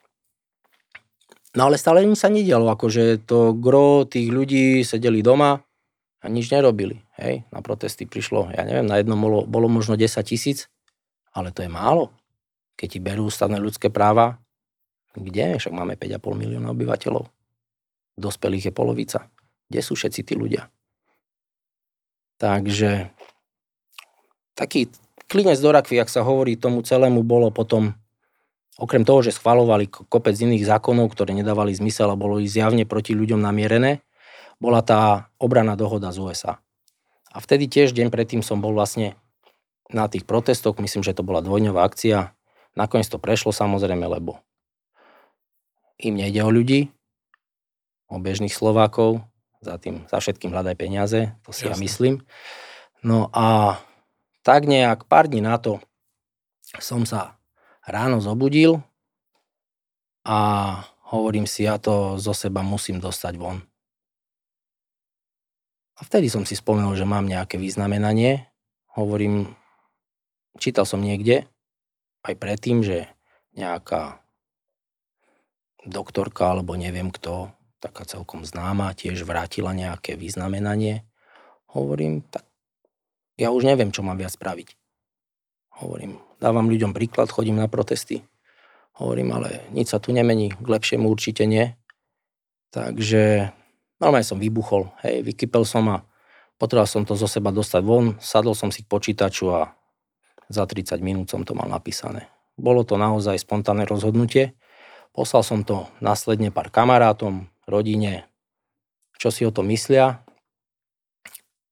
No 1.58 1.70
ale 1.70 1.82
stále 1.82 2.06
im 2.06 2.14
sa 2.14 2.30
nedialo, 2.30 2.70
akože 2.74 3.26
to 3.26 3.58
gro 3.58 4.06
tých 4.06 4.30
ľudí 4.30 4.82
sedeli 4.86 5.22
doma, 5.22 5.62
a 6.20 6.26
nič 6.28 6.52
nerobili. 6.52 7.00
Hej, 7.16 7.48
na 7.52 7.64
protesty 7.64 8.04
prišlo, 8.04 8.52
ja 8.52 8.64
neviem, 8.68 8.88
na 8.88 9.00
jednom 9.00 9.20
bolo, 9.20 9.48
bolo 9.48 9.68
možno 9.72 9.96
10 9.96 10.20
tisíc, 10.24 10.68
ale 11.32 11.52
to 11.56 11.64
je 11.64 11.72
málo. 11.72 12.12
Keď 12.80 12.88
ti 12.88 13.00
berú 13.04 13.28
ústavné 13.28 13.60
ľudské 13.60 13.92
práva, 13.92 14.40
kde? 15.12 15.60
Však 15.60 15.76
máme 15.76 16.00
5,5 16.00 16.16
milióna 16.32 16.72
obyvateľov. 16.72 17.28
Dospelých 18.16 18.72
je 18.72 18.74
polovica. 18.74 19.20
Kde 19.68 19.82
sú 19.84 20.00
všetci 20.00 20.24
tí 20.24 20.34
ľudia? 20.40 20.72
Takže 22.40 23.12
taký 24.56 24.88
klinec 25.28 25.60
do 25.60 25.76
rakvy, 25.76 26.00
ak 26.00 26.08
sa 26.08 26.24
hovorí 26.24 26.56
tomu 26.56 26.80
celému, 26.80 27.20
bolo 27.28 27.52
potom, 27.52 28.00
okrem 28.80 29.04
toho, 29.04 29.20
že 29.28 29.36
schvalovali 29.36 29.92
kopec 29.92 30.40
iných 30.40 30.64
zákonov, 30.64 31.12
ktoré 31.12 31.36
nedávali 31.36 31.76
zmysel 31.76 32.08
a 32.08 32.16
bolo 32.16 32.40
ich 32.40 32.48
zjavne 32.48 32.88
proti 32.88 33.12
ľuďom 33.12 33.44
namierené, 33.44 34.00
bola 34.60 34.80
tá 34.80 35.32
obrana 35.36 35.76
dohoda 35.76 36.16
z 36.16 36.24
USA. 36.24 36.54
A 37.30 37.38
vtedy 37.44 37.68
tiež 37.70 37.92
deň 37.92 38.08
predtým 38.10 38.42
som 38.42 38.64
bol 38.64 38.72
vlastne 38.72 39.20
na 39.92 40.08
tých 40.08 40.24
protestoch, 40.24 40.80
myslím, 40.80 41.04
že 41.04 41.14
to 41.14 41.28
bola 41.28 41.44
dvojňová 41.44 41.86
akcia. 41.86 42.34
Nakoniec 42.80 43.12
to 43.12 43.20
prešlo 43.20 43.52
samozrejme, 43.52 44.08
lebo 44.08 44.40
im 46.00 46.16
nejde 46.16 46.40
o 46.48 46.48
ľudí, 46.48 46.88
o 48.08 48.16
bežných 48.16 48.56
Slovákov, 48.56 49.20
za 49.60 49.76
tým, 49.76 50.08
za 50.08 50.24
všetkým 50.24 50.56
hľadaj 50.56 50.80
peniaze, 50.80 51.36
to 51.44 51.52
si 51.52 51.68
Jasne. 51.68 51.76
ja 51.76 51.84
myslím. 51.84 52.14
No 53.04 53.28
a 53.36 53.76
tak 54.48 54.64
nejak 54.64 55.04
pár 55.12 55.28
dní 55.28 55.44
na 55.44 55.60
to 55.60 55.84
som 56.80 57.04
sa 57.04 57.42
ráno 57.84 58.22
zobudil 58.22 58.86
a 60.22 60.38
hovorím 61.10 61.50
si, 61.50 61.66
ja 61.66 61.82
to 61.82 62.22
zo 62.22 62.38
seba 62.38 62.62
musím 62.62 63.02
dostať 63.02 63.34
von. 63.42 63.66
A 65.98 66.06
vtedy 66.06 66.30
som 66.30 66.46
si 66.46 66.54
spomenul, 66.54 66.94
že 66.94 67.04
mám 67.04 67.28
nejaké 67.28 67.60
vyznamenanie. 67.60 68.48
Hovorím, 68.96 69.52
čítal 70.62 70.88
som 70.88 71.04
niekde, 71.04 71.50
aj 72.26 72.34
predtým, 72.36 72.84
že 72.84 73.10
nejaká 73.56 74.22
doktorka, 75.84 76.52
alebo 76.52 76.76
neviem 76.76 77.10
kto, 77.10 77.52
taká 77.80 78.04
celkom 78.04 78.44
známa, 78.44 78.92
tiež 78.96 79.24
vrátila 79.24 79.72
nejaké 79.72 80.20
vyznamenanie. 80.20 81.08
Hovorím, 81.72 82.26
tak 82.28 82.44
ja 83.40 83.56
už 83.56 83.64
neviem, 83.64 83.96
čo 83.96 84.04
mám 84.04 84.20
viac 84.20 84.36
spraviť. 84.36 84.76
Hovorím, 85.80 86.20
dávam 86.44 86.68
ľuďom 86.68 86.92
príklad, 86.92 87.32
chodím 87.32 87.56
na 87.56 87.72
protesty. 87.72 88.28
Hovorím, 89.00 89.32
ale 89.32 89.64
nič 89.72 89.96
sa 89.96 90.04
tu 90.04 90.12
nemení, 90.12 90.52
k 90.52 90.68
lepšiemu 90.68 91.08
určite 91.08 91.48
nie. 91.48 91.72
Takže 92.76 93.56
Normálne 94.00 94.24
som 94.24 94.40
vybuchol, 94.40 94.88
hej, 95.04 95.28
vykypel 95.28 95.68
som 95.68 95.84
a 95.92 96.08
potreboval 96.56 96.88
som 96.88 97.04
to 97.04 97.20
zo 97.20 97.28
seba 97.28 97.52
dostať 97.52 97.84
von, 97.84 98.16
sadol 98.24 98.56
som 98.56 98.72
si 98.72 98.88
k 98.88 98.88
počítaču 98.88 99.52
a 99.52 99.76
za 100.50 100.66
30 100.66 101.00
minút 101.00 101.30
som 101.30 101.46
to 101.46 101.54
mal 101.54 101.70
napísané. 101.70 102.28
Bolo 102.60 102.84
to 102.84 103.00
naozaj 103.00 103.40
spontánne 103.40 103.88
rozhodnutie. 103.88 104.58
Poslal 105.16 105.46
som 105.46 105.62
to 105.64 105.88
následne 106.04 106.52
pár 106.52 106.74
kamarátom, 106.74 107.48
rodine, 107.70 108.28
čo 109.22 109.30
si 109.30 109.46
o 109.46 109.54
to 109.54 109.62
myslia. 109.64 110.26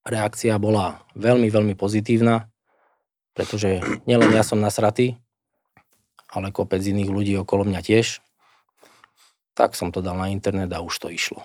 Reakcia 0.08 0.56
bola 0.56 1.04
veľmi, 1.20 1.52
veľmi 1.52 1.74
pozitívna, 1.76 2.48
pretože 3.36 3.84
nielen 4.08 4.32
ja 4.32 4.46
som 4.46 4.62
nasratý, 4.64 5.20
ale 6.32 6.56
kopec 6.56 6.80
iných 6.80 7.12
ľudí 7.12 7.34
okolo 7.36 7.68
mňa 7.68 7.82
tiež. 7.84 8.24
Tak 9.58 9.74
som 9.76 9.92
to 9.92 10.00
dal 10.06 10.16
na 10.16 10.32
internet 10.32 10.72
a 10.72 10.80
už 10.80 10.96
to 11.02 11.08
išlo. 11.12 11.44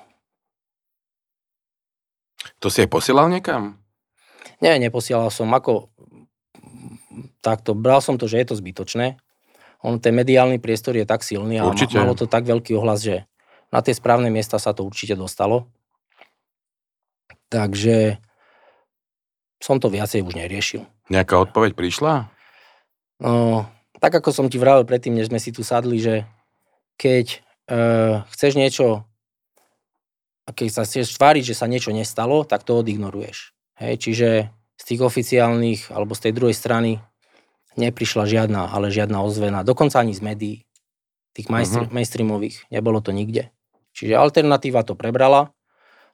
To 2.62 2.70
si 2.70 2.82
aj 2.84 2.90
posielal 2.90 3.26
niekam? 3.30 3.82
Nie, 4.62 4.78
neposielal 4.78 5.30
som. 5.30 5.50
Ako 5.50 5.90
takto, 7.44 7.76
bral 7.76 8.00
som 8.00 8.16
to, 8.16 8.26
že 8.26 8.42
je 8.42 8.46
to 8.52 8.54
zbytočné. 8.58 9.20
On, 9.82 9.98
ten 9.98 10.14
mediálny 10.14 10.62
priestor 10.62 10.94
je 10.94 11.02
tak 11.02 11.26
silný 11.26 11.58
a 11.58 11.66
určite. 11.66 11.98
malo 11.98 12.14
to 12.14 12.30
tak 12.30 12.46
veľký 12.46 12.78
ohlas, 12.78 13.02
že 13.02 13.26
na 13.74 13.82
tie 13.82 13.96
správne 13.96 14.30
miesta 14.30 14.60
sa 14.62 14.70
to 14.70 14.86
určite 14.86 15.18
dostalo. 15.18 15.66
Takže 17.50 18.22
som 19.58 19.82
to 19.82 19.90
viacej 19.90 20.22
už 20.22 20.38
neriešil. 20.38 20.86
Nejaká 21.10 21.38
odpoveď 21.38 21.74
prišla? 21.74 22.30
No, 23.22 23.66
tak 24.02 24.18
ako 24.18 24.30
som 24.34 24.46
ti 24.50 24.58
vravel 24.58 24.82
predtým, 24.82 25.14
než 25.14 25.30
sme 25.30 25.38
si 25.38 25.54
tu 25.54 25.62
sadli, 25.62 26.02
že 26.02 26.26
keď 26.98 27.26
e, 27.30 27.38
chceš 28.34 28.58
niečo 28.58 29.06
a 30.42 30.50
keď 30.50 30.68
sa 30.74 30.82
chceš 30.82 31.14
tváriť, 31.14 31.54
že 31.54 31.58
sa 31.58 31.70
niečo 31.70 31.94
nestalo, 31.94 32.42
tak 32.42 32.66
to 32.66 32.74
odignoruješ. 32.74 33.54
Hej, 33.78 33.94
čiže 34.02 34.28
z 34.82 34.84
tých 34.90 35.00
oficiálnych 35.06 35.94
alebo 35.94 36.18
z 36.18 36.28
tej 36.28 36.32
druhej 36.34 36.56
strany 36.58 36.98
neprišla 37.78 38.26
žiadna, 38.26 38.74
ale 38.74 38.90
žiadna 38.90 39.22
ozvena. 39.22 39.62
Dokonca 39.62 40.02
ani 40.02 40.10
z 40.10 40.20
médií, 40.26 40.56
tých 41.32 41.46
uh-huh. 41.46 41.88
mainstreamových. 41.94 42.66
Nebolo 42.74 42.98
to 42.98 43.14
nikde. 43.14 43.54
Čiže 43.94 44.18
alternatíva 44.18 44.82
to 44.82 44.98
prebrala. 44.98 45.54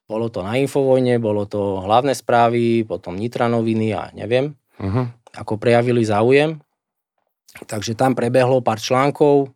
Bolo 0.05 0.29
to 0.29 0.45
na 0.45 0.61
Infovojne, 0.61 1.17
bolo 1.17 1.49
to 1.49 1.81
hlavné 1.81 2.13
správy, 2.13 2.85
potom 2.85 3.17
Nitra 3.17 3.49
noviny 3.49 3.93
a 3.93 4.09
neviem, 4.17 4.57
uh-huh. 4.81 5.09
ako 5.37 5.61
prejavili 5.61 6.05
záujem. 6.05 6.61
Takže 7.69 7.97
tam 7.97 8.13
prebehlo 8.17 8.61
pár 8.61 8.81
článkov, 8.81 9.53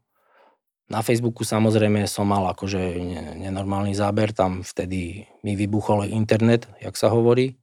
na 0.93 1.01
Facebooku 1.01 1.41
samozrejme 1.41 2.05
som 2.05 2.29
mal 2.29 2.45
akože 2.53 3.01
nenormálny 3.41 3.97
záber, 3.97 4.37
tam 4.37 4.61
vtedy 4.61 5.25
mi 5.41 5.57
vybuchol 5.57 6.05
internet, 6.13 6.69
jak 6.85 7.01
sa 7.01 7.09
hovorí. 7.09 7.57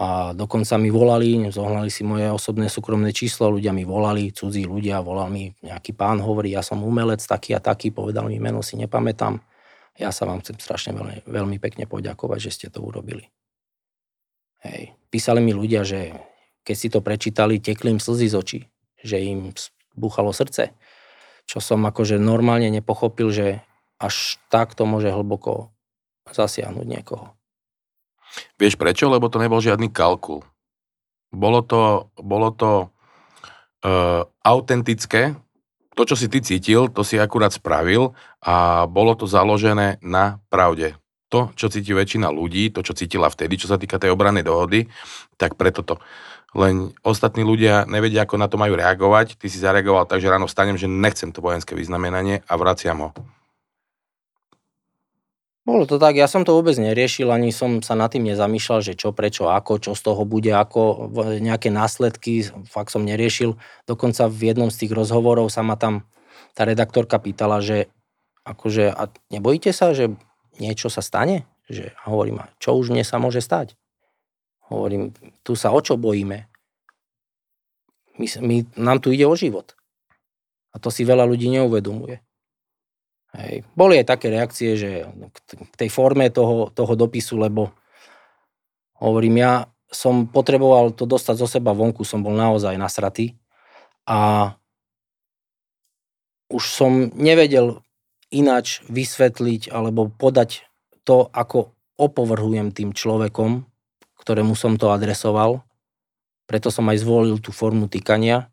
A 0.00 0.32
dokonca 0.32 0.80
mi 0.80 0.88
volali, 0.88 1.36
zohnali 1.52 1.92
si 1.92 2.00
moje 2.08 2.24
osobné 2.32 2.72
súkromné 2.72 3.12
číslo, 3.12 3.52
ľudia 3.52 3.68
mi 3.76 3.84
volali, 3.84 4.32
cudzí 4.32 4.64
ľudia, 4.64 5.04
volal 5.04 5.28
mi 5.28 5.52
nejaký 5.60 5.92
pán, 5.92 6.24
hovorí, 6.24 6.56
ja 6.56 6.64
som 6.64 6.80
umelec 6.80 7.20
taký 7.20 7.52
a 7.52 7.60
taký, 7.60 7.92
povedal 7.92 8.32
mi 8.32 8.40
meno, 8.40 8.64
si 8.64 8.80
nepamätám. 8.80 9.44
Ja 10.00 10.08
sa 10.08 10.24
vám 10.24 10.40
chcem 10.40 10.56
strašne 10.56 10.96
veľmi, 10.96 11.28
veľmi 11.28 11.56
pekne 11.60 11.84
poďakovať, 11.84 12.38
že 12.40 12.50
ste 12.56 12.66
to 12.72 12.80
urobili. 12.80 13.28
Hej. 14.64 14.96
Písali 15.12 15.44
mi 15.44 15.52
ľudia, 15.52 15.84
že 15.84 16.16
keď 16.64 16.76
si 16.76 16.88
to 16.88 17.04
prečítali, 17.04 17.60
tekli 17.60 17.92
im 17.92 18.00
slzy 18.00 18.32
z 18.32 18.34
očí, 18.40 18.60
že 19.04 19.20
im 19.20 19.52
búchalo 19.92 20.32
srdce 20.32 20.72
čo 21.50 21.58
som 21.58 21.82
akože 21.82 22.22
normálne 22.22 22.70
nepochopil, 22.70 23.34
že 23.34 23.58
až 23.98 24.38
takto 24.54 24.86
môže 24.86 25.10
hlboko 25.10 25.74
zasiahnuť 26.30 26.86
niekoho. 26.86 27.34
Vieš 28.58 28.76
prečo? 28.80 29.08
Lebo 29.10 29.30
to 29.32 29.40
nebol 29.42 29.62
žiadny 29.62 29.90
kalkul. 29.90 30.44
Bolo 31.30 31.62
to, 31.62 32.10
bolo 32.18 32.50
to 32.50 32.90
uh, 33.86 34.26
autentické, 34.42 35.38
to, 35.94 36.02
čo 36.06 36.16
si 36.16 36.26
ty 36.32 36.40
cítil, 36.40 36.88
to 36.90 37.04
si 37.04 37.20
akurát 37.20 37.52
spravil 37.52 38.16
a 38.42 38.86
bolo 38.88 39.14
to 39.14 39.28
založené 39.28 40.00
na 40.00 40.40
pravde. 40.48 40.96
To, 41.30 41.54
čo 41.54 41.70
cíti 41.70 41.94
väčšina 41.94 42.26
ľudí, 42.32 42.74
to, 42.74 42.82
čo 42.82 42.96
cítila 42.96 43.30
vtedy, 43.30 43.54
čo 43.54 43.70
sa 43.70 43.78
týka 43.78 44.02
tej 44.02 44.10
obranej 44.10 44.42
dohody, 44.42 44.90
tak 45.38 45.54
preto 45.54 45.86
to 45.86 46.02
len 46.58 46.90
ostatní 47.06 47.46
ľudia 47.46 47.86
nevedia, 47.86 48.26
ako 48.26 48.34
na 48.34 48.50
to 48.50 48.58
majú 48.58 48.74
reagovať. 48.74 49.38
Ty 49.38 49.46
si 49.46 49.62
zareagoval 49.62 50.10
tak, 50.10 50.18
že 50.18 50.30
ráno 50.30 50.50
vstanem, 50.50 50.74
že 50.74 50.90
nechcem 50.90 51.30
to 51.30 51.38
vojenské 51.38 51.78
vyznamenanie 51.78 52.42
a 52.50 52.54
vraciam 52.58 52.98
ho. 52.98 53.10
Bolo 55.60 55.84
to 55.84 56.00
tak, 56.00 56.16
ja 56.16 56.24
som 56.24 56.40
to 56.40 56.56
vôbec 56.56 56.72
neriešil, 56.80 57.28
ani 57.28 57.52
som 57.52 57.84
sa 57.84 57.92
nad 57.92 58.08
tým 58.08 58.24
nezamýšľal, 58.24 58.80
že 58.80 58.96
čo, 58.96 59.12
prečo, 59.12 59.52
ako, 59.52 59.76
čo 59.76 59.92
z 59.92 60.02
toho 60.08 60.24
bude, 60.24 60.48
ako 60.48 61.12
nejaké 61.36 61.68
následky, 61.68 62.48
fakt 62.64 62.88
som 62.88 63.04
neriešil. 63.04 63.60
Dokonca 63.84 64.24
v 64.32 64.56
jednom 64.56 64.72
z 64.72 64.84
tých 64.86 64.92
rozhovorov 64.96 65.52
sa 65.52 65.60
ma 65.60 65.76
tam 65.76 66.08
tá 66.56 66.64
redaktorka 66.64 67.20
pýtala, 67.20 67.60
že 67.60 67.92
akože, 68.48 68.88
a 68.88 69.12
nebojíte 69.28 69.70
sa, 69.76 69.92
že 69.92 70.16
niečo 70.56 70.88
sa 70.88 71.04
stane? 71.04 71.44
Že, 71.68 71.92
a 71.92 72.02
hovorím, 72.08 72.40
čo 72.56 72.74
už 72.74 72.90
mne 72.90 73.04
sa 73.04 73.20
môže 73.20 73.44
stať? 73.44 73.76
Hovorím, 74.72 75.12
tu 75.44 75.54
sa 75.54 75.76
o 75.76 75.80
čo 75.84 76.00
bojíme? 76.00 76.48
My, 78.16 78.26
my, 78.40 78.56
nám 78.80 78.98
tu 79.04 79.12
ide 79.12 79.28
o 79.28 79.36
život. 79.36 79.76
A 80.72 80.80
to 80.80 80.88
si 80.88 81.04
veľa 81.04 81.28
ľudí 81.28 81.52
neuvedomuje. 81.52 82.22
Hej. 83.30 83.62
Boli 83.78 84.02
aj 84.02 84.06
také 84.10 84.26
reakcie, 84.30 84.74
že 84.74 85.06
k 85.46 85.74
tej 85.78 85.90
forme 85.90 86.26
toho, 86.34 86.74
toho 86.74 86.92
dopisu, 86.98 87.38
lebo 87.38 87.70
hovorím, 88.98 89.38
ja 89.38 89.52
som 89.90 90.26
potreboval 90.26 90.94
to 90.94 91.06
dostať 91.06 91.34
zo 91.38 91.46
seba 91.46 91.74
vonku, 91.74 92.02
som 92.06 92.22
bol 92.22 92.34
naozaj 92.34 92.74
nasratý 92.78 93.38
a 94.06 94.50
už 96.50 96.64
som 96.66 97.14
nevedel 97.14 97.82
ináč 98.34 98.82
vysvetliť 98.90 99.70
alebo 99.70 100.10
podať 100.10 100.66
to, 101.06 101.30
ako 101.30 101.74
opovrhujem 101.98 102.74
tým 102.74 102.90
človekom, 102.94 103.66
ktorému 104.18 104.54
som 104.58 104.74
to 104.74 104.90
adresoval. 104.90 105.62
Preto 106.50 106.74
som 106.74 106.86
aj 106.90 106.98
zvolil 107.02 107.38
tú 107.38 107.54
formu 107.54 107.86
týkania 107.86 108.50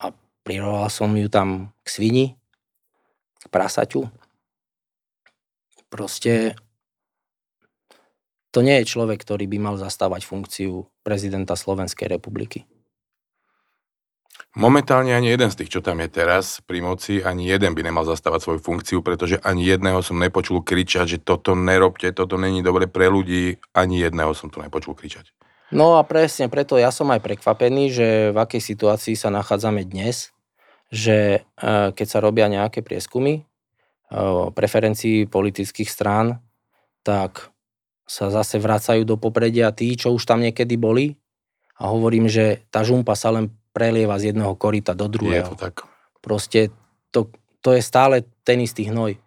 a 0.00 0.12
priroval 0.44 0.88
som 0.88 1.12
ju 1.12 1.28
tam 1.28 1.76
k 1.84 1.88
svini, 1.88 2.24
prasaťu. 3.48 4.06
Proste 5.88 6.54
to 8.52 8.64
nie 8.64 8.80
je 8.80 8.90
človek, 8.90 9.20
ktorý 9.20 9.44
by 9.48 9.58
mal 9.60 9.76
zastávať 9.76 10.24
funkciu 10.24 10.88
prezidenta 11.04 11.56
Slovenskej 11.56 12.08
republiky. 12.08 12.64
Momentálne 14.56 15.12
ani 15.12 15.28
jeden 15.28 15.52
z 15.52 15.62
tých, 15.62 15.78
čo 15.78 15.80
tam 15.84 16.00
je 16.00 16.08
teraz 16.08 16.64
pri 16.64 16.80
moci, 16.80 17.20
ani 17.20 17.46
jeden 17.46 17.76
by 17.76 17.84
nemal 17.84 18.08
zastávať 18.08 18.40
svoju 18.42 18.60
funkciu, 18.64 18.98
pretože 19.04 19.36
ani 19.44 19.68
jedného 19.68 20.00
som 20.00 20.16
nepočul 20.16 20.64
kričať, 20.64 21.06
že 21.06 21.18
toto 21.20 21.52
nerobte, 21.52 22.10
toto 22.16 22.40
není 22.40 22.64
dobre 22.64 22.88
pre 22.88 23.12
ľudí, 23.12 23.60
ani 23.76 24.00
jedného 24.00 24.32
som 24.32 24.48
tu 24.48 24.64
nepočul 24.64 24.96
kričať. 24.96 25.30
No 25.68 26.00
a 26.00 26.02
presne 26.02 26.48
preto 26.48 26.80
ja 26.80 26.88
som 26.88 27.12
aj 27.12 27.20
prekvapený, 27.20 27.92
že 27.92 28.06
v 28.32 28.38
akej 28.40 28.62
situácii 28.72 29.14
sa 29.20 29.28
nachádzame 29.28 29.84
dnes, 29.84 30.32
že 30.88 31.40
e, 31.44 31.70
keď 31.92 32.06
sa 32.08 32.18
robia 32.24 32.48
nejaké 32.48 32.80
prieskumy 32.80 33.40
e, 33.40 33.42
preferencií 34.52 35.28
politických 35.28 35.88
strán, 35.88 36.40
tak 37.04 37.52
sa 38.08 38.32
zase 38.32 38.56
vracajú 38.56 39.04
do 39.04 39.20
popredia 39.20 39.68
tí, 39.72 39.92
čo 39.92 40.16
už 40.16 40.24
tam 40.24 40.40
niekedy 40.40 40.80
boli 40.80 41.20
a 41.76 41.92
hovorím, 41.92 42.26
že 42.26 42.64
tá 42.72 42.80
žumpa 42.80 43.12
sa 43.12 43.36
len 43.36 43.52
prelieva 43.76 44.16
z 44.16 44.32
jedného 44.32 44.56
korita 44.56 44.96
do 44.96 45.06
druhého. 45.06 45.44
Je 45.44 45.52
to 45.52 45.60
tak. 45.60 45.84
Proste 46.24 46.72
to, 47.12 47.28
to 47.60 47.76
je 47.76 47.82
stále 47.84 48.24
ten 48.42 48.64
istý 48.64 48.88
hnoj. 48.88 49.20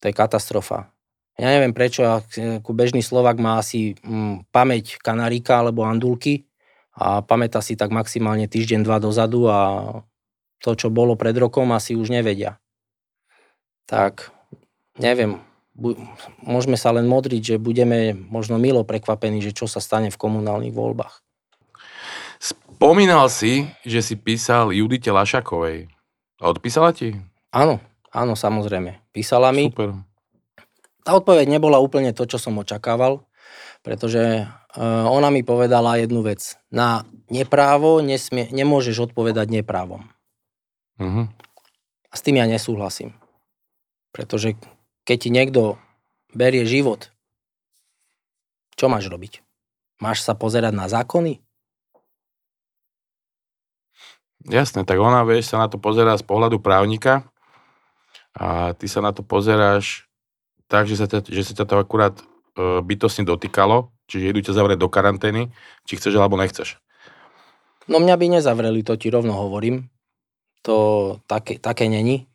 To 0.00 0.04
je 0.08 0.14
katastrofa. 0.16 0.90
Ja 1.36 1.52
neviem 1.52 1.76
prečo, 1.76 2.00
ako 2.08 2.72
bežný 2.72 3.04
Slovak 3.04 3.36
má 3.36 3.60
asi 3.60 3.92
mm, 4.00 4.48
pamäť 4.48 4.96
kanaríka 4.96 5.60
alebo 5.60 5.84
andulky 5.84 6.48
a 6.96 7.20
pamätá 7.20 7.60
si 7.60 7.76
tak 7.76 7.92
maximálne 7.92 8.48
týždeň, 8.48 8.80
dva 8.80 8.96
dozadu 8.96 9.44
a 9.52 9.60
to, 10.60 10.74
čo 10.74 10.88
bolo 10.88 11.14
pred 11.18 11.36
rokom, 11.36 11.72
asi 11.72 11.96
už 11.96 12.12
nevedia. 12.12 12.60
Tak, 13.86 14.34
neviem, 14.98 15.38
bu- 15.76 16.00
môžeme 16.42 16.74
sa 16.80 16.90
len 16.90 17.06
modriť, 17.06 17.54
že 17.54 17.62
budeme 17.62 18.16
možno 18.16 18.56
milo 18.58 18.82
prekvapení, 18.82 19.44
že 19.44 19.54
čo 19.54 19.68
sa 19.68 19.78
stane 19.78 20.10
v 20.10 20.18
komunálnych 20.18 20.74
voľbách. 20.74 21.22
Spomínal 22.40 23.32
si, 23.32 23.70
že 23.86 24.04
si 24.04 24.14
písal 24.16 24.74
Judite 24.74 25.08
Lašakovej. 25.08 25.88
Odpísala 26.36 26.92
ti? 26.92 27.16
Áno, 27.48 27.80
áno, 28.12 28.36
samozrejme. 28.36 29.00
Písala 29.16 29.48
mi. 29.54 29.72
Super. 29.72 29.96
Tá 31.00 31.16
odpoveď 31.16 31.46
nebola 31.48 31.80
úplne 31.80 32.12
to, 32.12 32.26
čo 32.26 32.36
som 32.36 32.58
očakával, 32.58 33.24
pretože 33.80 34.44
uh, 34.44 35.06
ona 35.06 35.30
mi 35.30 35.46
povedala 35.46 35.96
jednu 36.02 36.20
vec. 36.20 36.58
Na 36.68 37.06
neprávo 37.30 38.02
nesmie, 38.02 38.50
nemôžeš 38.50 39.08
odpovedať 39.08 39.48
neprávom. 39.48 40.10
Mhm. 40.96 41.28
A 42.10 42.14
s 42.16 42.24
tým 42.24 42.40
ja 42.40 42.48
nesúhlasím. 42.48 43.12
Pretože 44.12 44.56
keď 45.04 45.16
ti 45.20 45.28
niekto 45.28 45.76
berie 46.32 46.64
život, 46.64 47.12
čo 48.76 48.88
máš 48.88 49.08
robiť? 49.08 49.44
Máš 50.00 50.24
sa 50.24 50.36
pozerať 50.36 50.72
na 50.76 50.88
zákony? 50.88 51.40
Jasné, 54.46 54.86
tak 54.86 55.00
ona, 55.00 55.26
vieš, 55.26 55.50
sa 55.50 55.58
na 55.58 55.66
to 55.66 55.80
pozerá 55.80 56.14
z 56.14 56.22
pohľadu 56.22 56.62
právnika 56.62 57.26
a 58.36 58.76
ty 58.78 58.86
sa 58.86 59.02
na 59.02 59.10
to 59.10 59.26
pozeráš 59.26 60.06
tak, 60.70 60.86
že 60.86 61.00
sa, 61.00 61.06
ťa, 61.10 61.26
že 61.26 61.42
sa 61.42 61.52
ťa 61.56 61.64
to 61.66 61.74
akurát 61.80 62.14
e, 62.20 62.24
bytosne 62.84 63.26
dotýkalo, 63.26 63.90
čiže 64.06 64.30
idú 64.30 64.40
ťa 64.46 64.54
zavrieť 64.54 64.78
do 64.78 64.92
karantény, 64.92 65.50
či 65.88 65.98
chceš 65.98 66.14
alebo 66.14 66.38
nechceš. 66.38 66.78
No 67.90 67.98
mňa 67.98 68.14
by 68.18 68.26
nezavreli, 68.38 68.86
to 68.86 68.94
ti 68.94 69.10
rovno 69.10 69.34
hovorím. 69.34 69.90
To 70.66 70.76
také, 71.30 71.62
také 71.62 71.86
není. 71.86 72.26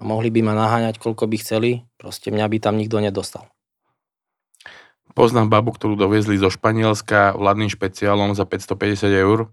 Mohli 0.00 0.32
by 0.32 0.40
ma 0.40 0.56
naháňať, 0.56 0.96
koľko 0.98 1.28
by 1.28 1.36
chceli, 1.38 1.70
proste 2.00 2.32
mňa 2.32 2.48
by 2.48 2.58
tam 2.58 2.80
nikto 2.80 2.98
nedostal. 2.98 3.46
Poznám 5.12 5.52
babu, 5.52 5.76
ktorú 5.76 5.94
doviezli 5.94 6.40
zo 6.40 6.48
Španielska 6.48 7.36
vládnym 7.36 7.68
špeciálom 7.68 8.32
za 8.32 8.48
550 8.48 9.12
eur 9.12 9.52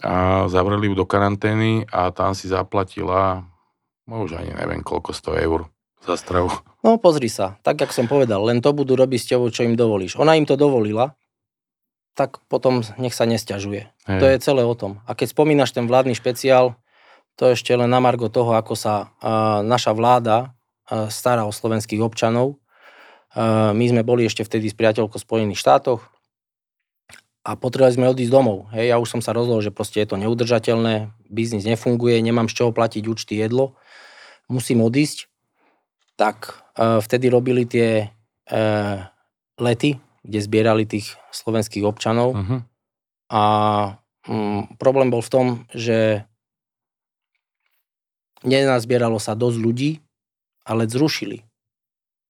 a 0.00 0.48
zavreli 0.48 0.88
ju 0.88 0.96
do 0.96 1.04
karantény 1.04 1.84
a 1.92 2.08
tam 2.10 2.32
si 2.32 2.48
zaplatila, 2.48 3.44
no 4.08 4.24
už 4.24 4.40
ani 4.40 4.56
neviem 4.56 4.80
koľko, 4.80 5.12
100 5.12 5.44
eur 5.44 5.68
za 6.02 6.16
stravu. 6.16 6.48
No 6.80 6.96
pozri 6.96 7.28
sa, 7.28 7.60
tak 7.60 7.84
jak 7.84 7.92
som 7.92 8.08
povedal, 8.08 8.40
len 8.42 8.64
to 8.64 8.72
budú 8.72 8.96
robiť 8.96 9.20
s 9.20 9.28
tebou, 9.28 9.52
čo 9.52 9.62
im 9.68 9.76
dovolíš. 9.76 10.16
Ona 10.16 10.34
im 10.40 10.48
to 10.48 10.56
dovolila, 10.56 11.14
tak 12.16 12.40
potom 12.48 12.80
nech 12.96 13.14
sa 13.14 13.28
nesťažuje. 13.28 13.82
Hej. 14.08 14.18
To 14.18 14.26
je 14.26 14.36
celé 14.42 14.64
o 14.64 14.74
tom. 14.74 15.04
A 15.04 15.12
keď 15.12 15.36
spomínaš 15.36 15.76
ten 15.76 15.84
vládny 15.84 16.16
špeciál, 16.16 16.74
to 17.36 17.52
ešte 17.52 17.72
len 17.72 17.88
na 17.88 17.98
margo 17.98 18.28
toho, 18.28 18.54
ako 18.56 18.74
sa 18.76 19.14
naša 19.64 19.96
vláda 19.96 20.52
stará 21.08 21.48
o 21.48 21.52
slovenských 21.54 22.04
občanov. 22.04 22.60
My 23.72 23.84
sme 23.88 24.04
boli 24.04 24.28
ešte 24.28 24.44
vtedy 24.44 24.68
s 24.68 24.76
priateľkou 24.76 25.16
v 25.16 25.24
Spojených 25.24 25.62
štátoch 25.62 26.04
a 27.42 27.56
potrebovali 27.56 27.96
sme 27.96 28.12
odísť 28.12 28.30
domov. 28.30 28.68
Hej, 28.70 28.92
ja 28.92 28.96
už 29.00 29.08
som 29.08 29.24
sa 29.24 29.32
rozhodol, 29.32 29.64
že 29.64 29.74
proste 29.74 30.04
je 30.04 30.12
to 30.12 30.20
neudržateľné, 30.20 31.10
biznis 31.32 31.64
nefunguje, 31.64 32.20
nemám 32.20 32.46
z 32.46 32.60
čoho 32.60 32.70
platiť 32.76 33.02
účty, 33.08 33.40
jedlo, 33.40 33.74
musím 34.52 34.84
odísť. 34.84 35.26
Tak 36.20 36.68
vtedy 36.76 37.32
robili 37.32 37.64
tie 37.64 38.12
uh, 38.12 39.10
lety, 39.56 39.96
kde 40.22 40.38
zbierali 40.38 40.84
tých 40.84 41.16
slovenských 41.32 41.88
občanov 41.88 42.36
Uh-huh. 42.36 42.60
a 43.32 43.42
um, 44.28 44.68
problém 44.76 45.10
bol 45.10 45.24
v 45.24 45.32
tom, 45.32 45.46
že 45.72 46.28
nenazbieralo 48.42 49.18
sa 49.18 49.34
dosť 49.34 49.58
ľudí, 49.58 49.90
ale 50.62 50.86
zrušili. 50.86 51.42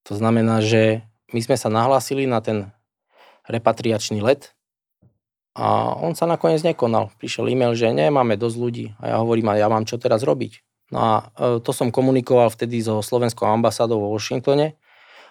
To 0.09 0.19
znamená, 0.19 0.65
že 0.65 1.05
my 1.33 1.41
sme 1.41 1.57
sa 1.57 1.73
nahlásili 1.73 2.27
na 2.29 2.43
ten 2.43 2.73
repatriačný 3.49 4.21
let 4.21 4.53
a 5.53 5.93
on 5.97 6.17
sa 6.17 6.25
nakoniec 6.25 6.65
nekonal. 6.65 7.13
Prišiel 7.21 7.53
e-mail, 7.53 7.77
že 7.77 7.93
nemáme 7.93 8.41
dosť 8.41 8.57
ľudí 8.57 8.87
a 9.01 9.13
ja 9.13 9.17
hovorím, 9.21 9.53
a 9.53 9.61
ja 9.61 9.69
mám 9.69 9.85
čo 9.85 10.01
teraz 10.01 10.25
robiť. 10.25 10.65
No 10.93 10.99
a 11.01 11.13
e, 11.17 11.23
to 11.65 11.73
som 11.73 11.89
komunikoval 11.89 12.53
vtedy 12.53 12.85
so 12.85 13.01
slovenskou 13.01 13.49
ambasádou 13.49 14.01
vo 14.01 14.13
Washingtone 14.13 14.77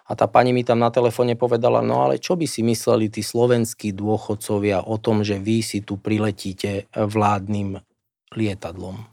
a 0.10 0.12
tá 0.18 0.26
pani 0.26 0.54
mi 0.54 0.66
tam 0.66 0.82
na 0.82 0.90
telefóne 0.90 1.38
povedala, 1.38 1.86
no 1.86 2.02
ale 2.02 2.18
čo 2.18 2.34
by 2.34 2.50
si 2.50 2.66
mysleli 2.66 3.14
tí 3.14 3.22
slovenskí 3.22 3.94
dôchodcovia 3.94 4.86
o 4.90 4.98
tom, 4.98 5.22
že 5.22 5.38
vy 5.38 5.62
si 5.62 5.86
tu 5.86 6.02
priletíte 6.02 6.90
vládnym 6.94 7.78
lietadlom. 8.34 9.11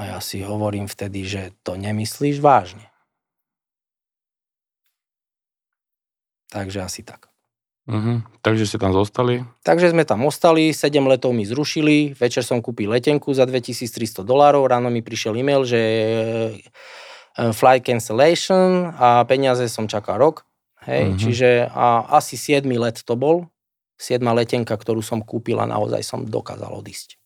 A 0.00 0.16
ja 0.16 0.18
si 0.24 0.40
hovorím 0.40 0.88
vtedy, 0.88 1.28
že 1.28 1.42
to 1.60 1.76
nemyslíš 1.76 2.40
vážne. 2.40 2.88
Takže 6.48 6.80
asi 6.80 7.04
tak. 7.04 7.28
Uh-huh. 7.84 8.24
Takže 8.40 8.64
ste 8.64 8.78
tam 8.80 8.96
zostali? 8.96 9.44
Takže 9.60 9.92
sme 9.92 10.08
tam 10.08 10.24
ostali, 10.24 10.72
7 10.72 11.04
letov 11.04 11.36
mi 11.36 11.44
zrušili, 11.44 12.16
večer 12.16 12.46
som 12.46 12.62
kúpil 12.64 12.88
letenku 12.88 13.34
za 13.34 13.44
2300 13.44 14.24
dolárov, 14.24 14.64
ráno 14.64 14.88
mi 14.88 15.02
prišiel 15.04 15.36
e-mail, 15.36 15.66
že 15.66 15.80
e, 15.80 16.52
fly 17.50 17.82
cancellation 17.82 18.94
a 18.94 19.26
peniaze 19.26 19.66
som 19.68 19.90
čakal 19.90 20.16
rok. 20.16 20.46
Hej, 20.86 21.12
Mhm. 21.12 21.18
čiže 21.18 21.48
a 21.68 22.08
asi 22.16 22.40
7 22.40 22.78
let 22.80 23.04
to 23.04 23.18
bol, 23.18 23.52
7 24.00 24.32
letenka, 24.32 24.72
ktorú 24.80 25.04
som 25.04 25.20
kúpil 25.20 25.60
a 25.60 25.68
naozaj 25.68 26.00
som 26.00 26.24
dokázal 26.24 26.72
odísť. 26.72 27.20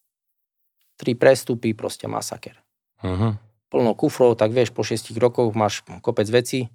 Tri 0.99 1.15
prestupy, 1.15 1.71
proste 1.77 2.11
masaker. 2.11 2.64
Uh-huh. 3.05 3.37
Plno 3.69 3.93
kufrov, 3.93 4.41
tak 4.41 4.57
vieš, 4.57 4.73
po 4.73 4.81
6 4.81 5.13
rokoch 5.21 5.53
máš 5.53 5.85
kopec 6.01 6.25
vecí. 6.33 6.73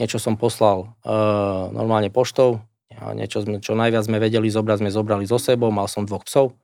Niečo 0.00 0.16
som 0.16 0.40
poslal 0.40 0.96
e, 1.04 1.12
normálne 1.72 2.08
poštou, 2.12 2.64
a 2.96 3.12
niečo 3.12 3.44
sme, 3.44 3.60
čo 3.60 3.76
najviac 3.76 4.08
sme 4.08 4.16
vedeli 4.16 4.48
zobrať, 4.48 4.80
sme 4.80 4.90
zobrali 4.92 5.28
so 5.28 5.36
sebou, 5.36 5.68
mal 5.68 5.88
som 5.88 6.08
dvoch 6.08 6.24
psov. 6.24 6.56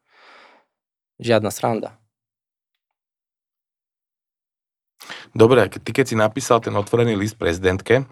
Žiadna 1.20 1.52
sranda. 1.52 1.96
Dobre, 5.36 5.68
ty 5.68 5.90
keď 5.92 6.04
si 6.08 6.16
napísal 6.16 6.60
ten 6.64 6.72
otvorený 6.72 7.16
list 7.16 7.36
prezidentke, 7.36 8.08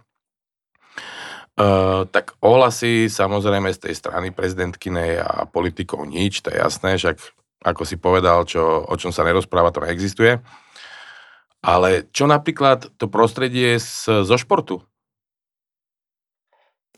Uh, 1.61 2.09
tak 2.09 2.41
ohlasy 2.41 3.13
samozrejme 3.13 3.69
z 3.77 3.85
tej 3.85 3.95
strany 3.99 4.33
prezidentkynej 4.33 5.21
a 5.21 5.45
politikov 5.45 6.09
nič, 6.09 6.41
to 6.41 6.49
je 6.49 6.57
jasné, 6.57 6.97
však 6.97 7.21
ako 7.61 7.83
si 7.85 8.01
povedal, 8.01 8.49
čo, 8.49 8.87
o 8.89 8.95
čom 8.97 9.13
sa 9.13 9.29
nerozpráva, 9.29 9.69
to 9.69 9.85
neexistuje. 9.85 10.41
Ale 11.61 12.09
čo 12.17 12.25
napríklad 12.25 12.89
to 12.97 13.05
prostredie 13.09 13.77
z, 13.77 14.25
zo 14.25 14.37
športu? 14.41 14.81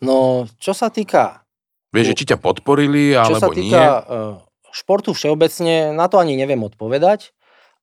No, 0.03 0.51
čo 0.59 0.75
sa 0.75 0.90
týka, 0.90 1.46
Vieš, 1.94 2.14
že 2.14 2.18
či 2.18 2.25
ťa 2.35 2.38
podporili, 2.42 3.14
čo 3.14 3.38
sa 3.38 3.46
alebo 3.46 3.55
týka 3.55 3.83
nie? 3.83 3.90
eh, 4.09 4.35
športu 4.72 5.12
všeobecne, 5.12 5.92
na 5.94 6.07
to 6.09 6.18
ani 6.18 6.35
neviem 6.35 6.62
odpovedať, 6.64 7.31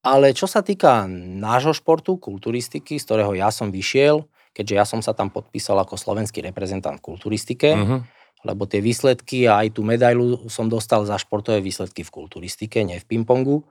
ale 0.02 0.32
čo 0.32 0.48
sa 0.48 0.64
týka 0.64 1.06
nášho 1.16 1.76
športu, 1.76 2.16
kulturistiky, 2.16 2.98
z 2.98 3.04
ktorého 3.04 3.36
ja 3.36 3.52
som 3.52 3.70
vyšiel, 3.70 4.26
keďže 4.56 4.76
ja 4.76 4.86
som 4.88 5.00
sa 5.04 5.14
tam 5.14 5.30
podpísal 5.30 5.78
ako 5.84 5.96
slovenský 6.00 6.42
reprezentant 6.42 7.00
v 7.00 7.06
kulturistike, 7.06 7.70
Uh-huh. 7.76 8.02
lebo 8.48 8.64
tie 8.66 8.80
výsledky 8.80 9.46
a 9.46 9.62
aj 9.64 9.76
tú 9.76 9.84
medailu 9.84 10.48
som 10.48 10.72
dostal 10.72 11.04
za 11.04 11.20
športové 11.20 11.60
výsledky 11.60 12.08
v 12.08 12.12
kulturistike, 12.12 12.82
nie 12.88 12.98
v 12.98 13.06
pingpongu, 13.06 13.68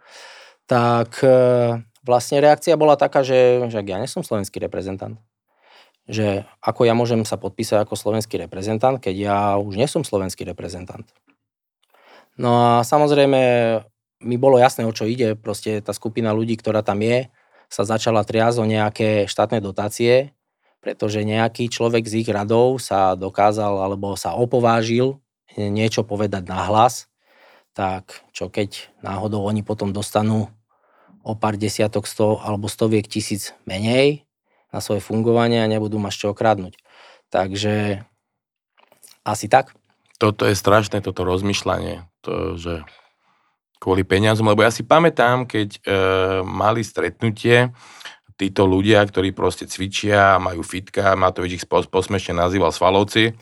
tak 0.69 1.25
e, 1.25 1.81
vlastne 2.09 2.41
reakcia 2.41 2.81
bola 2.81 2.97
taká, 2.97 3.21
že, 3.21 3.69
že 3.69 3.85
ja 3.85 4.01
nie 4.01 4.09
som 4.09 4.25
slovenský 4.25 4.65
reprezentant. 4.65 5.21
že 6.09 6.49
ako 6.65 6.89
ja 6.89 6.97
môžem 6.97 7.21
sa 7.29 7.37
podpísať 7.37 7.85
ako 7.85 7.93
slovenský 7.93 8.41
reprezentant, 8.41 8.97
keď 8.97 9.15
ja 9.15 9.39
už 9.61 9.77
nie 9.77 9.85
som 9.85 10.01
slovenský 10.01 10.49
reprezentant. 10.49 11.05
No 12.41 12.57
a 12.57 12.71
samozrejme 12.81 13.41
mi 14.25 14.37
bolo 14.41 14.57
jasné, 14.57 14.89
o 14.89 14.97
čo 14.97 15.05
ide. 15.05 15.37
Proste 15.37 15.85
tá 15.85 15.93
skupina 15.93 16.33
ľudí, 16.33 16.57
ktorá 16.57 16.81
tam 16.81 17.05
je, 17.05 17.29
sa 17.69 17.85
začala 17.85 18.25
triazť 18.25 18.57
o 18.57 18.67
nejaké 18.67 19.29
štátne 19.29 19.61
dotácie, 19.61 20.33
pretože 20.81 21.21
nejaký 21.29 21.69
človek 21.69 22.09
z 22.09 22.25
ich 22.25 22.29
radov 22.33 22.81
sa 22.81 23.13
dokázal 23.13 23.85
alebo 23.85 24.17
sa 24.17 24.33
opovážil 24.33 25.21
niečo 25.59 26.09
povedať 26.09 26.49
na 26.49 26.73
hlas, 26.73 27.11
tak 27.77 28.25
čo 28.33 28.49
keď 28.49 28.89
náhodou 29.05 29.45
oni 29.45 29.61
potom 29.61 29.93
dostanú 29.93 30.49
o 31.29 31.37
pár 31.37 31.61
desiatok, 31.61 32.09
sto 32.09 32.41
alebo 32.41 32.73
stoviek 32.73 33.05
tisíc 33.05 33.53
menej 33.69 34.25
na 34.73 34.81
svoje 34.81 35.05
fungovanie 35.05 35.61
a 35.61 35.69
nebudú 35.69 36.01
mať 36.01 36.15
čo 36.17 36.27
okradnúť. 36.33 36.81
Takže 37.29 38.01
asi 39.29 39.47
tak 39.53 39.77
toto 40.19 40.51
je 40.51 40.59
strašné, 40.59 40.99
toto 40.99 41.23
rozmýšľanie, 41.23 42.03
to, 42.27 42.59
že 42.59 42.83
kvôli 43.79 44.03
peniazom, 44.03 44.51
lebo 44.51 44.67
ja 44.67 44.75
si 44.75 44.83
pamätám, 44.83 45.47
keď 45.47 45.79
e, 45.79 45.81
mali 46.43 46.83
stretnutie 46.83 47.71
títo 48.35 48.67
ľudia, 48.67 49.07
ktorí 49.07 49.31
proste 49.31 49.71
cvičia, 49.71 50.43
majú 50.43 50.67
fitka, 50.67 51.15
Matovič 51.15 51.63
ich 51.63 51.67
posmešne 51.71 52.35
nazýval 52.35 52.75
svalovci. 52.75 53.39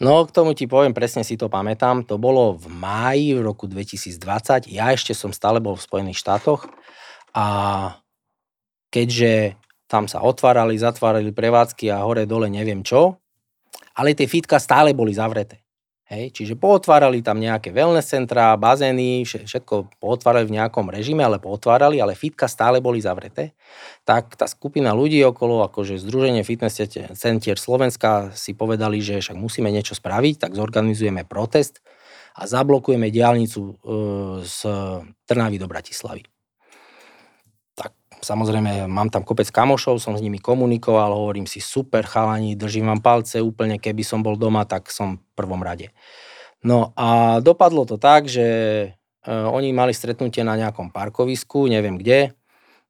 No, 0.00 0.24
k 0.24 0.32
tomu 0.32 0.56
ti 0.56 0.64
poviem, 0.68 0.96
presne 0.96 1.24
si 1.24 1.36
to 1.36 1.52
pamätám, 1.52 2.04
to 2.04 2.16
bolo 2.16 2.56
v 2.56 2.68
máji 2.68 3.36
v 3.36 3.44
roku 3.44 3.68
2020, 3.68 4.68
ja 4.72 4.92
ešte 4.92 5.12
som 5.12 5.32
stále 5.36 5.60
bol 5.60 5.76
v 5.76 5.84
Spojených 5.84 6.20
štátoch 6.20 6.68
a 7.36 7.46
keďže 8.88 9.60
tam 9.86 10.08
sa 10.08 10.24
otvárali, 10.24 10.80
zatvárali 10.80 11.30
prevádzky 11.30 11.92
a 11.92 12.02
hore 12.02 12.24
dole 12.24 12.48
neviem 12.48 12.80
čo, 12.80 13.20
ale 13.94 14.16
tie 14.16 14.26
fitka 14.26 14.56
stále 14.56 14.96
boli 14.96 15.12
zavreté. 15.12 15.62
Hej, 16.06 16.38
čiže 16.38 16.54
pootvárali 16.54 17.18
tam 17.18 17.42
nejaké 17.42 17.74
wellness 17.74 18.14
centra, 18.14 18.54
bazény, 18.54 19.26
všetko 19.26 19.98
pootvárali 19.98 20.46
v 20.46 20.54
nejakom 20.54 20.86
režime, 20.86 21.26
ale 21.26 21.42
pootvárali, 21.42 21.98
ale 21.98 22.14
fitka 22.14 22.46
stále 22.46 22.78
boli 22.78 23.02
zavreté. 23.02 23.58
Tak 24.06 24.38
tá 24.38 24.46
skupina 24.46 24.94
ľudí 24.94 25.18
okolo, 25.26 25.66
akože 25.66 25.98
Združenie 25.98 26.46
fitness 26.46 26.78
centier 27.18 27.58
Slovenska 27.58 28.30
si 28.38 28.54
povedali, 28.54 29.02
že 29.02 29.18
však 29.18 29.34
musíme 29.34 29.66
niečo 29.74 29.98
spraviť, 29.98 30.46
tak 30.46 30.54
zorganizujeme 30.54 31.26
protest 31.26 31.82
a 32.38 32.46
zablokujeme 32.46 33.10
diálnicu 33.10 33.60
e, 33.66 33.72
z 34.46 34.58
Trnavy 35.26 35.58
do 35.58 35.66
Bratislavy. 35.66 36.35
Samozrejme, 38.24 38.88
mám 38.88 39.12
tam 39.12 39.22
kopec 39.22 39.48
kamošov, 39.52 40.00
som 40.00 40.16
s 40.16 40.24
nimi 40.24 40.40
komunikoval, 40.40 41.12
hovorím 41.12 41.44
si, 41.44 41.60
super 41.60 42.08
chalani, 42.08 42.56
držím 42.56 42.88
vám 42.88 43.00
palce 43.04 43.44
úplne, 43.44 43.76
keby 43.76 44.00
som 44.00 44.24
bol 44.24 44.40
doma, 44.40 44.64
tak 44.64 44.88
som 44.88 45.20
v 45.20 45.32
prvom 45.36 45.60
rade. 45.60 45.92
No 46.64 46.96
a 46.96 47.38
dopadlo 47.44 47.84
to 47.84 48.00
tak, 48.00 48.26
že 48.26 48.46
e, 48.46 48.88
oni 49.28 49.76
mali 49.76 49.92
stretnutie 49.92 50.40
na 50.42 50.56
nejakom 50.56 50.88
parkovisku, 50.88 51.68
neviem 51.68 52.00
kde, 52.00 52.32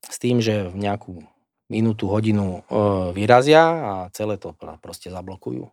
s 0.07 0.17
tým, 0.23 0.39
že 0.39 0.71
v 0.71 0.77
nejakú 0.79 1.27
minútu, 1.67 2.07
hodinu 2.07 2.62
e, 2.62 3.11
vyrazia 3.11 3.62
a 3.67 3.93
celé 4.15 4.39
to 4.39 4.55
proste 4.79 5.11
zablokujú. 5.11 5.67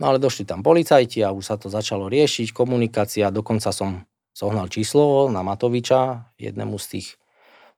No 0.00 0.04
ale 0.08 0.16
došli 0.16 0.48
tam 0.48 0.64
policajti 0.64 1.20
a 1.20 1.32
už 1.32 1.44
sa 1.44 1.56
to 1.60 1.68
začalo 1.68 2.08
riešiť, 2.08 2.56
komunikácia, 2.56 3.32
dokonca 3.32 3.68
som 3.72 4.08
zohnal 4.32 4.72
číslo 4.72 5.28
na 5.28 5.44
Matoviča, 5.44 6.32
jednému 6.40 6.80
z 6.80 6.86
tých 6.96 7.19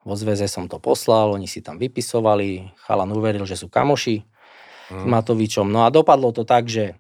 vo 0.03 0.15
zväze 0.19 0.51
som 0.51 0.67
to 0.67 0.83
poslal, 0.83 1.35
oni 1.35 1.47
si 1.47 1.63
tam 1.63 1.79
vypisovali, 1.79 2.75
chalan 2.87 3.11
uveril, 3.15 3.47
že 3.47 3.55
sú 3.55 3.71
kamoši 3.71 4.23
mm. 4.23 5.03
s 5.03 5.05
Matovičom. 5.07 5.71
No 5.71 5.87
a 5.87 5.95
dopadlo 5.95 6.35
to 6.35 6.43
tak, 6.43 6.67
že 6.67 6.99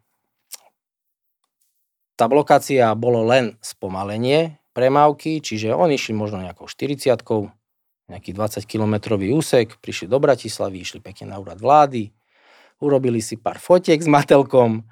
tá 2.15 2.31
blokácia 2.31 2.87
bolo 2.95 3.27
len 3.27 3.59
spomalenie 3.59 4.63
premávky, 4.73 5.43
čiže 5.43 5.75
oni 5.75 5.99
išli 5.99 6.15
možno 6.15 6.41
nejakou 6.41 6.71
40 6.71 7.19
nejaký 8.13 8.37
20 8.37 8.69
kilometrový 8.69 9.33
úsek, 9.33 9.81
prišli 9.81 10.11
do 10.11 10.21
Bratislavy, 10.21 10.85
išli 10.85 11.01
pekne 11.01 11.33
na 11.33 11.41
úrad 11.41 11.57
vlády, 11.57 12.13
urobili 12.83 13.25
si 13.25 13.41
pár 13.41 13.57
fotiek 13.57 13.97
s 13.97 14.11
Matelkom, 14.11 14.85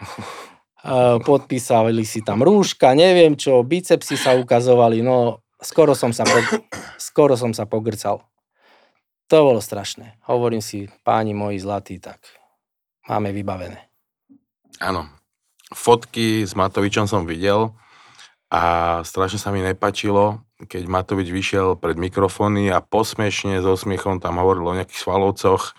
podpísali 1.28 2.02
si 2.08 2.24
tam 2.24 2.40
rúška, 2.40 2.96
neviem 2.96 3.36
čo, 3.36 3.60
bicepsy 3.60 4.16
sa 4.16 4.32
ukazovali, 4.38 5.04
no 5.04 5.44
skoro 5.60 5.92
som 5.96 6.10
sa, 6.10 6.24
po, 6.24 6.36
skoro 6.96 7.36
som 7.36 7.52
sa 7.52 7.64
pogrcal. 7.68 8.24
To 9.30 9.36
bolo 9.46 9.62
strašné. 9.62 10.18
Hovorím 10.26 10.58
si, 10.58 10.90
páni 11.06 11.36
moji 11.36 11.62
zlatí, 11.62 12.02
tak 12.02 12.18
máme 13.06 13.30
vybavené. 13.30 13.86
Áno. 14.82 15.06
Fotky 15.70 16.42
s 16.42 16.58
Matovičom 16.58 17.06
som 17.06 17.30
videl 17.30 17.70
a 18.50 18.62
strašne 19.06 19.38
sa 19.38 19.54
mi 19.54 19.62
nepačilo, 19.62 20.42
keď 20.66 20.82
Matovič 20.90 21.30
vyšiel 21.30 21.78
pred 21.78 21.94
mikrofóny 21.94 22.74
a 22.74 22.82
posmešne 22.82 23.62
so 23.62 23.78
smiechom 23.78 24.18
tam 24.18 24.42
hovoril 24.42 24.66
o 24.66 24.74
nejakých 24.74 24.98
svalovcoch. 24.98 25.78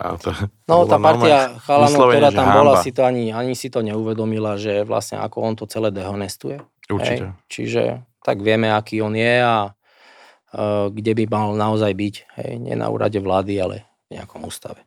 A 0.00 0.16
to, 0.16 0.32
no 0.64 0.88
tá 0.88 0.96
partia 0.96 1.60
chalanov, 1.60 2.08
ktorá 2.08 2.32
tam 2.32 2.48
bola, 2.56 2.80
si 2.80 2.88
to 2.88 3.04
ani, 3.04 3.36
ani 3.36 3.52
si 3.52 3.68
to 3.68 3.84
neuvedomila, 3.84 4.56
že 4.56 4.88
vlastne 4.88 5.20
ako 5.20 5.36
on 5.44 5.54
to 5.60 5.68
celé 5.68 5.92
dehonestuje. 5.92 6.64
Určite. 6.88 7.36
Hej? 7.36 7.44
Čiže 7.52 7.82
tak 8.20 8.44
vieme, 8.44 8.68
aký 8.68 9.00
on 9.00 9.16
je 9.16 9.34
a 9.40 9.72
uh, 9.72 10.86
kde 10.92 11.12
by 11.16 11.24
mal 11.28 11.48
naozaj 11.56 11.92
byť. 11.92 12.14
Hej, 12.40 12.50
nie 12.60 12.76
na 12.76 12.92
úrade 12.92 13.16
vlády, 13.16 13.56
ale 13.60 13.76
v 14.08 14.20
nejakom 14.20 14.44
ústave. 14.44 14.84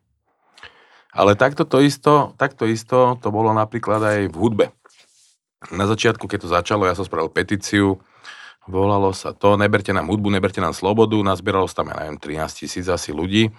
Ale 1.13 1.37
takto 1.37 1.65
to 1.65 1.77
isto, 1.81 2.33
takto 2.41 2.65
isto 2.65 3.21
to 3.21 3.29
bolo 3.29 3.53
napríklad 3.53 4.01
aj 4.01 4.19
v 4.33 4.35
hudbe. 4.37 4.65
Na 5.69 5.85
začiatku, 5.85 6.25
keď 6.25 6.39
to 6.43 6.49
začalo, 6.49 6.89
ja 6.89 6.97
som 6.97 7.05
spravil 7.05 7.29
petíciu, 7.29 8.01
volalo 8.65 9.13
sa 9.13 9.31
to, 9.31 9.55
neberte 9.55 9.93
nám 9.93 10.09
hudbu, 10.09 10.33
neberte 10.33 10.59
nám 10.59 10.73
slobodu, 10.73 11.15
nazbieralo 11.21 11.69
sa 11.69 11.85
tam, 11.85 11.93
ja 11.93 12.03
neviem, 12.03 12.17
13 12.17 12.65
tisíc 12.65 12.85
asi 12.89 13.13
ľudí, 13.13 13.53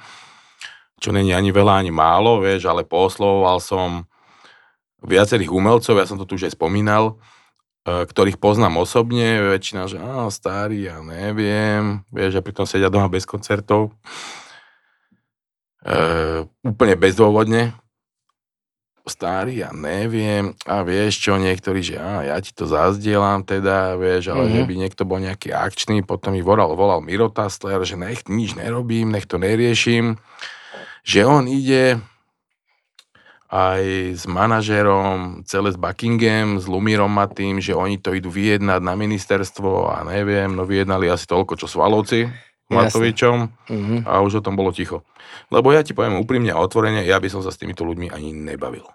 čo 0.98 1.14
není 1.14 1.32
ani 1.32 1.54
veľa, 1.54 1.80
ani 1.80 1.94
málo, 1.94 2.42
vieš, 2.42 2.68
ale 2.68 2.84
poslovoval 2.84 3.62
som 3.62 4.04
viacerých 5.00 5.52
umelcov, 5.54 5.96
ja 5.96 6.04
som 6.04 6.18
to 6.18 6.28
tu 6.28 6.37
už 6.37 6.50
aj 6.50 6.58
spomínal, 6.58 7.16
E, 7.16 7.43
ktorých 7.84 8.40
poznám 8.40 8.80
osobne, 8.80 9.44
väčšina, 9.44 9.84
že 9.92 10.00
á, 10.00 10.24
starý, 10.32 10.88
ja 10.88 11.04
neviem, 11.04 12.00
vieš, 12.08 12.40
že 12.40 12.44
pritom 12.44 12.64
sedia 12.64 12.88
doma 12.88 13.12
bez 13.12 13.28
koncertov. 13.28 13.92
E, 15.84 15.96
úplne 16.64 16.96
bezdôvodne. 16.96 17.76
Starý, 19.04 19.60
ja 19.60 19.68
neviem. 19.76 20.56
A 20.64 20.80
vieš 20.80 21.20
čo, 21.20 21.36
niektorí, 21.36 21.84
že 21.84 22.00
á, 22.00 22.24
ja 22.24 22.40
ti 22.40 22.56
to 22.56 22.64
zazdielam 22.64 23.44
teda, 23.44 24.00
vieš, 24.00 24.32
ale 24.32 24.48
mm-hmm. 24.48 24.56
že 24.56 24.60
mhm. 24.64 24.68
by 24.68 24.74
niekto 24.80 25.02
bol 25.04 25.18
nejaký 25.20 25.52
akčný, 25.52 26.00
potom 26.00 26.32
mi 26.32 26.40
volal, 26.40 26.72
volal 26.72 27.04
Miro 27.04 27.28
Tastler, 27.28 27.84
že 27.84 28.00
nech 28.00 28.24
nič 28.32 28.56
nerobím, 28.56 29.12
nech 29.12 29.28
to 29.28 29.36
neriešim, 29.36 30.16
že 31.04 31.20
on 31.28 31.44
ide, 31.52 32.00
aj 33.54 33.82
s 34.18 34.24
manažerom, 34.26 35.46
celé 35.46 35.70
s 35.70 35.78
Buckingham, 35.78 36.58
s 36.58 36.66
Lumírom 36.66 37.06
Matým, 37.06 37.62
že 37.62 37.70
oni 37.70 38.02
to 38.02 38.10
idú 38.10 38.26
vyjednať 38.26 38.82
na 38.82 38.98
ministerstvo 38.98 39.94
a 39.94 40.02
neviem, 40.02 40.50
no 40.50 40.66
vyjednali 40.66 41.06
asi 41.06 41.30
toľko, 41.30 41.62
čo 41.62 41.70
Svalovci 41.70 42.26
Matovičom 42.66 43.54
mm-hmm. 43.70 43.98
a 44.10 44.18
už 44.26 44.42
o 44.42 44.44
tom 44.44 44.58
bolo 44.58 44.74
ticho. 44.74 45.06
Lebo 45.54 45.70
ja 45.70 45.86
ti 45.86 45.94
poviem 45.94 46.18
úprimne 46.18 46.50
a 46.50 46.58
otvorene, 46.58 47.06
ja 47.06 47.22
by 47.22 47.30
som 47.30 47.46
sa 47.46 47.54
s 47.54 47.60
týmito 47.62 47.86
ľuďmi 47.86 48.10
ani 48.10 48.34
nebavil. 48.34 48.90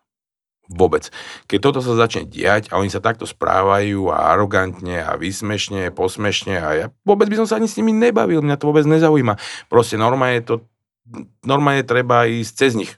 Vôbec. 0.69 1.07
Keď 1.47 1.59
toto 1.63 1.79
sa 1.79 1.95
začne 1.95 2.27
diať 2.27 2.69
a 2.69 2.77
oni 2.77 2.91
sa 2.91 3.01
takto 3.01 3.23
správajú 3.25 4.11
a 4.11 4.35
arogantne 4.35 5.01
a 5.01 5.15
vysmešne, 5.15 5.89
posmešne 5.95 6.55
a 6.59 6.67
ja 6.75 6.85
vôbec 7.07 7.31
by 7.31 7.41
som 7.41 7.47
sa 7.47 7.55
ani 7.57 7.65
s 7.71 7.79
nimi 7.79 7.95
nebavil, 7.95 8.43
mňa 8.43 8.59
to 8.59 8.69
vôbec 8.69 8.83
nezaujíma. 8.85 9.39
Proste 9.71 9.95
normálne 9.95 10.43
to, 10.43 10.67
normálne 11.47 11.81
treba 11.87 12.27
ísť 12.27 12.53
cez 12.53 12.71
nich. 12.75 12.91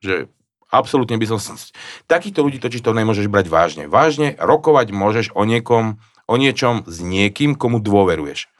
Že 0.00 0.30
Absolútne 0.76 1.16
by 1.16 1.26
som... 1.26 1.38
Takýchto 2.04 2.44
ľudí 2.44 2.60
totiž 2.60 2.84
to 2.84 2.92
nemôžeš 2.92 3.32
brať 3.32 3.48
vážne. 3.48 3.84
Vážne 3.88 4.36
rokovať 4.36 4.92
môžeš 4.92 5.26
o 5.32 5.48
niekom, 5.48 5.96
o 6.28 6.34
niečom 6.36 6.84
s 6.84 7.00
niekým, 7.00 7.56
komu 7.56 7.80
dôveruješ. 7.80 8.52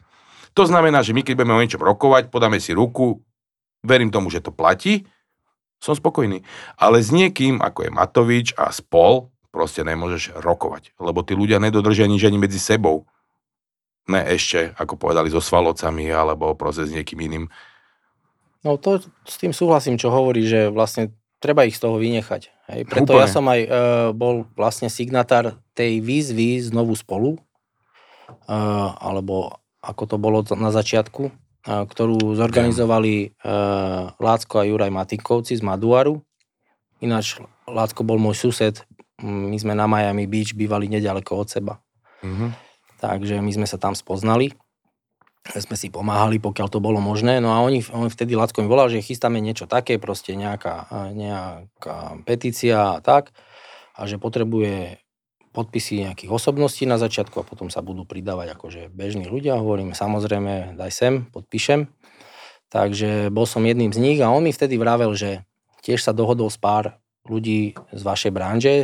To 0.57 0.65
znamená, 0.65 1.05
že 1.05 1.13
my 1.13 1.21
keď 1.21 1.37
budeme 1.37 1.53
o 1.53 1.61
niečom 1.61 1.85
rokovať, 1.85 2.33
podáme 2.33 2.57
si 2.57 2.73
ruku, 2.73 3.21
verím 3.85 4.09
tomu, 4.09 4.33
že 4.33 4.41
to 4.41 4.49
platí, 4.49 5.05
som 5.77 5.93
spokojný. 5.93 6.41
Ale 6.81 6.97
s 7.05 7.13
niekým, 7.13 7.61
ako 7.61 7.85
je 7.85 7.91
Matovič 7.93 8.47
a 8.57 8.73
spol, 8.73 9.29
proste 9.53 9.85
nemôžeš 9.85 10.41
rokovať. 10.41 10.97
Lebo 10.97 11.21
tí 11.21 11.37
ľudia 11.37 11.61
nedodržia 11.61 12.09
nič 12.09 12.25
ani 12.25 12.41
medzi 12.41 12.57
sebou. 12.57 13.05
Ne 14.09 14.25
ešte, 14.25 14.73
ako 14.81 14.97
povedali, 14.97 15.29
so 15.29 15.43
svalovcami 15.43 16.09
alebo 16.09 16.57
proste 16.57 16.89
s 16.89 16.93
niekým 16.95 17.21
iným. 17.21 17.45
No 18.65 18.81
to 18.81 19.03
s 19.27 19.37
tým 19.37 19.53
súhlasím, 19.53 20.01
čo 20.01 20.09
hovorí, 20.09 20.41
že 20.47 20.73
vlastne 20.73 21.13
treba 21.37 21.65
ich 21.65 21.77
z 21.77 21.83
toho 21.85 21.97
vynechať. 22.01 22.49
Hej. 22.73 22.81
Preto 22.89 23.15
Úplne. 23.15 23.21
ja 23.23 23.27
som 23.29 23.45
aj 23.47 23.61
uh, 23.63 23.69
bol 24.11 24.49
vlastne 24.57 24.89
signatár 24.91 25.57
tej 25.77 26.01
výzvy 26.01 26.59
znovu 26.61 26.97
spolu, 26.97 27.37
uh, 28.47 28.89
alebo 28.97 29.61
ako 29.79 30.03
to 30.09 30.17
bolo 30.17 30.43
na 30.57 30.73
začiatku, 30.73 31.29
uh, 31.29 31.83
ktorú 31.87 32.35
zorganizovali 32.35 33.37
uh, 33.45 34.11
Lácko 34.17 34.59
a 34.59 34.67
Juraj 34.67 34.91
Matinkovci 34.91 35.55
z 35.55 35.63
Maduaru. 35.63 36.19
Ináč 36.99 37.37
Lácko 37.69 38.01
bol 38.01 38.17
môj 38.17 38.35
sused, 38.49 38.81
my 39.21 39.57
sme 39.57 39.73
na 39.73 39.89
Miami 39.89 40.29
Beach 40.29 40.53
bývali 40.53 40.89
nedaleko 40.89 41.41
od 41.41 41.47
seba. 41.49 41.77
Mhm. 42.25 42.65
Takže 42.97 43.37
my 43.45 43.51
sme 43.53 43.67
sa 43.69 43.77
tam 43.77 43.93
spoznali. 43.93 44.57
Sme 45.55 45.79
si 45.79 45.87
pomáhali, 45.87 46.43
pokiaľ 46.43 46.67
to 46.67 46.83
bolo 46.83 46.99
možné. 46.99 47.39
No 47.39 47.55
a 47.55 47.63
oni, 47.63 47.79
on 47.95 48.11
vtedy 48.11 48.35
Lacko 48.35 48.59
mi 48.59 48.67
volal, 48.67 48.91
že 48.91 48.99
chystáme 48.99 49.39
niečo 49.39 49.63
také, 49.63 49.95
proste 49.95 50.35
nejaká, 50.35 50.91
nejaká 51.15 52.19
petícia 52.27 52.97
a 52.97 53.01
tak. 53.01 53.31
A 53.95 54.05
že 54.05 54.19
potrebuje 54.19 54.99
podpisy 55.55 56.05
nejakých 56.05 56.29
osobností 56.29 56.85
na 56.85 57.01
začiatku 57.01 57.41
a 57.41 57.47
potom 57.47 57.73
sa 57.73 57.81
budú 57.81 58.05
pridávať 58.05 58.53
akože 58.53 58.81
bežní 58.93 59.25
ľudia. 59.25 59.57
Hovorím, 59.57 59.97
samozrejme, 59.97 60.77
daj 60.77 60.91
sem, 60.93 61.13
podpíšem. 61.33 61.89
Takže 62.69 63.33
bol 63.33 63.49
som 63.49 63.65
jedným 63.65 63.89
z 63.95 63.97
nich 63.97 64.19
a 64.21 64.29
on 64.29 64.45
mi 64.45 64.53
vtedy 64.53 64.77
vravel, 64.77 65.17
že 65.17 65.47
tiež 65.81 66.03
sa 66.03 66.13
dohodol 66.13 66.53
s 66.53 66.59
pár 66.61 67.01
ľudí 67.25 67.73
z 67.95 68.01
vašej 68.03 68.31
branže, 68.35 68.75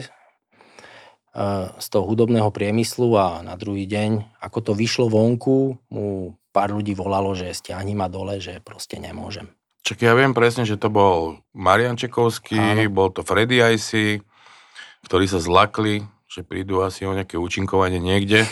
z 1.78 1.88
toho 1.90 2.06
hudobného 2.06 2.50
priemyslu 2.54 3.18
a 3.18 3.42
na 3.42 3.58
druhý 3.58 3.90
deň, 3.90 4.40
ako 4.42 4.72
to 4.72 4.74
vyšlo 4.78 5.10
vonku, 5.10 5.78
mu 5.90 6.38
pár 6.54 6.70
ľudí 6.72 6.94
volalo, 6.94 7.34
že 7.34 7.50
stiahni 7.50 7.98
ma 7.98 8.06
dole, 8.06 8.38
že 8.38 8.62
proste 8.62 9.02
nemôžem. 9.02 9.50
Čak 9.84 10.06
ja 10.06 10.16
viem 10.16 10.32
presne, 10.32 10.64
že 10.64 10.80
to 10.80 10.88
bol 10.88 11.44
Marian 11.52 12.00
Čekovský, 12.00 12.56
Áno. 12.56 12.88
bol 12.88 13.12
to 13.12 13.26
Freddy 13.26 13.60
Icy, 13.60 14.24
ktorí 15.04 15.28
sa 15.28 15.44
zlakli, 15.44 16.08
že 16.32 16.48
prídu 16.48 16.80
asi 16.80 17.04
o 17.04 17.12
nejaké 17.12 17.36
účinkovanie 17.36 18.00
niekde. 18.00 18.48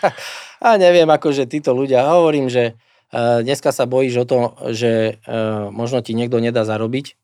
a 0.62 0.78
neviem, 0.78 1.10
akože 1.10 1.50
títo 1.50 1.74
ľudia, 1.74 2.06
hovorím, 2.06 2.46
že 2.46 2.78
uh, 3.10 3.42
dneska 3.42 3.74
sa 3.74 3.90
bojíš 3.90 4.22
o 4.22 4.28
to, 4.28 4.38
že 4.70 5.18
uh, 5.26 5.66
možno 5.74 5.98
ti 5.98 6.14
niekto 6.14 6.38
nedá 6.38 6.62
zarobiť, 6.62 7.18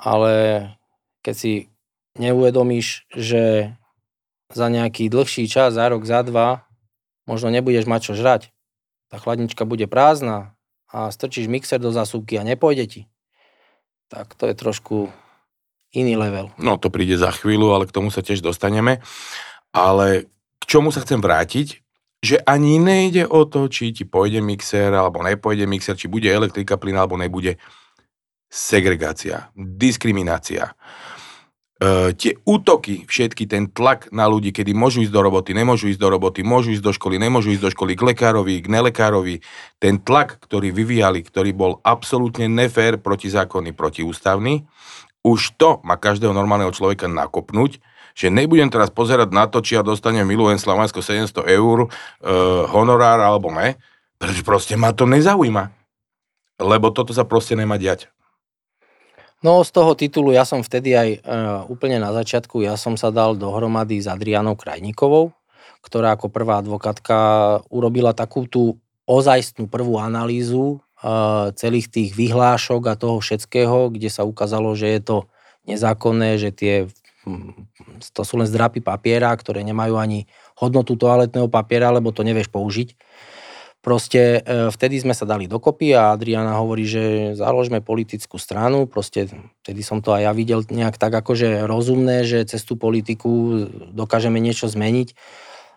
ale 0.00 0.32
keď 1.20 1.34
si 1.36 1.52
neuvedomíš, 2.16 3.04
že 3.12 3.76
za 4.48 4.66
nejaký 4.72 5.12
dlhší 5.12 5.44
čas, 5.50 5.76
za 5.76 5.84
rok, 5.92 6.08
za 6.08 6.24
dva, 6.24 6.64
možno 7.28 7.52
nebudeš 7.52 7.84
mať 7.84 8.00
čo 8.00 8.12
žrať. 8.16 8.55
Tá 9.06 9.22
chladnička 9.22 9.62
bude 9.62 9.86
prázdna 9.86 10.56
a 10.90 11.10
strčíš 11.10 11.46
mixer 11.46 11.78
do 11.78 11.94
zasúky 11.94 12.38
a 12.38 12.46
nepôjde 12.46 12.84
ti. 12.86 13.00
Tak 14.10 14.34
to 14.38 14.50
je 14.50 14.54
trošku 14.54 15.10
iný 15.94 16.14
level. 16.18 16.50
No 16.58 16.78
to 16.78 16.90
príde 16.90 17.18
za 17.18 17.30
chvíľu, 17.30 17.74
ale 17.74 17.86
k 17.86 17.94
tomu 17.94 18.10
sa 18.10 18.22
tiež 18.22 18.42
dostaneme. 18.42 19.02
Ale 19.74 20.30
k 20.62 20.64
čomu 20.66 20.90
sa 20.90 21.02
chcem 21.02 21.18
vrátiť, 21.18 21.82
že 22.22 22.42
ani 22.42 22.82
nejde 22.82 23.28
o 23.28 23.46
to, 23.46 23.70
či 23.70 23.94
ti 23.94 24.02
pôjde 24.02 24.42
mixer 24.42 24.90
alebo 24.90 25.22
nepôjde 25.22 25.68
mixer, 25.68 25.94
či 25.94 26.10
bude 26.10 26.26
elektrika, 26.26 26.74
plyn 26.80 26.98
alebo 26.98 27.14
nebude. 27.14 27.58
Segregácia, 28.46 29.50
diskriminácia 29.54 30.74
uh, 31.82 32.12
tie 32.16 32.36
útoky, 32.48 33.04
všetky 33.04 33.44
ten 33.44 33.68
tlak 33.68 34.08
na 34.12 34.24
ľudí, 34.24 34.52
kedy 34.52 34.72
môžu 34.72 35.04
ísť 35.04 35.12
do 35.12 35.20
roboty, 35.20 35.52
nemôžu 35.52 35.92
ísť 35.92 36.00
do 36.00 36.08
roboty, 36.08 36.40
môžu 36.40 36.72
ísť 36.72 36.84
do 36.84 36.92
školy, 36.92 37.20
nemôžu 37.20 37.52
ísť 37.52 37.62
do 37.62 37.70
školy, 37.72 37.92
k 37.96 38.02
lekárovi, 38.12 38.54
k 38.64 38.66
nelekárovi, 38.72 39.44
ten 39.76 40.00
tlak, 40.00 40.40
ktorý 40.40 40.72
vyvíjali, 40.72 41.20
ktorý 41.20 41.50
bol 41.52 41.72
absolútne 41.84 42.48
nefér, 42.48 42.96
protizákonný, 43.00 43.76
protiústavný, 43.76 44.64
už 45.26 45.58
to 45.58 45.82
má 45.82 45.98
každého 45.98 46.30
normálneho 46.30 46.70
človeka 46.70 47.10
nakopnúť, 47.10 47.82
že 48.16 48.32
nebudem 48.32 48.72
teraz 48.72 48.88
pozerať 48.88 49.28
na 49.34 49.44
to, 49.44 49.60
či 49.60 49.76
ja 49.76 49.84
dostanem 49.84 50.24
milujem 50.24 50.56
Slovensko 50.56 51.04
700 51.04 51.44
eur, 51.52 51.86
uh, 51.86 51.90
honorár 52.72 53.20
alebo 53.20 53.52
ne, 53.52 53.76
pretože 54.16 54.40
proste 54.40 54.78
ma 54.80 54.96
to 54.96 55.04
nezaujíma. 55.04 55.68
Lebo 56.56 56.88
toto 56.88 57.12
sa 57.12 57.28
proste 57.28 57.52
nemá 57.52 57.76
diať. 57.76 58.08
No 59.44 59.60
z 59.60 59.70
toho 59.72 59.92
titulu 59.92 60.32
ja 60.32 60.48
som 60.48 60.64
vtedy 60.64 60.96
aj 60.96 61.08
e, 61.12 61.18
úplne 61.68 62.00
na 62.00 62.08
začiatku, 62.16 62.64
ja 62.64 62.80
som 62.80 62.96
sa 62.96 63.12
dal 63.12 63.36
dohromady 63.36 64.00
s 64.00 64.08
Adrianou 64.08 64.56
Krajníkovou, 64.56 65.36
ktorá 65.84 66.16
ako 66.16 66.32
prvá 66.32 66.64
advokátka 66.64 67.16
urobila 67.68 68.16
takú 68.16 68.48
tú 68.48 68.80
ozajstnú 69.04 69.68
prvú 69.68 70.00
analýzu 70.00 70.80
e, 70.80 71.08
celých 71.52 71.92
tých 71.92 72.10
vyhlášok 72.16 72.82
a 72.88 72.98
toho 72.98 73.20
všetkého, 73.20 73.92
kde 73.92 74.08
sa 74.08 74.24
ukázalo, 74.24 74.72
že 74.72 74.88
je 74.96 75.00
to 75.04 75.16
nezákonné, 75.68 76.40
že 76.40 76.50
tie 76.56 76.74
to 78.14 78.22
sú 78.22 78.38
len 78.38 78.46
zdrapy 78.46 78.78
papiera, 78.78 79.34
ktoré 79.34 79.66
nemajú 79.66 79.98
ani 79.98 80.30
hodnotu 80.54 80.94
toaletného 80.94 81.50
papiera, 81.50 81.90
lebo 81.90 82.14
to 82.14 82.22
nevieš 82.22 82.46
použiť 82.54 82.94
Proste 83.86 84.42
e, 84.42 84.66
vtedy 84.74 84.98
sme 84.98 85.14
sa 85.14 85.22
dali 85.22 85.46
dokopy 85.46 85.94
a 85.94 86.10
Adriana 86.10 86.58
hovorí, 86.58 86.90
že 86.90 87.38
založme 87.38 87.78
politickú 87.78 88.34
stranu, 88.34 88.90
proste 88.90 89.30
vtedy 89.62 89.86
som 89.86 90.02
to 90.02 90.10
aj 90.10 90.26
ja 90.26 90.32
videl 90.34 90.66
nejak 90.66 90.98
tak 90.98 91.14
akože 91.14 91.70
rozumné, 91.70 92.26
že 92.26 92.42
cez 92.50 92.66
tú 92.66 92.74
politiku 92.74 93.62
dokážeme 93.94 94.42
niečo 94.42 94.66
zmeniť. 94.66 95.14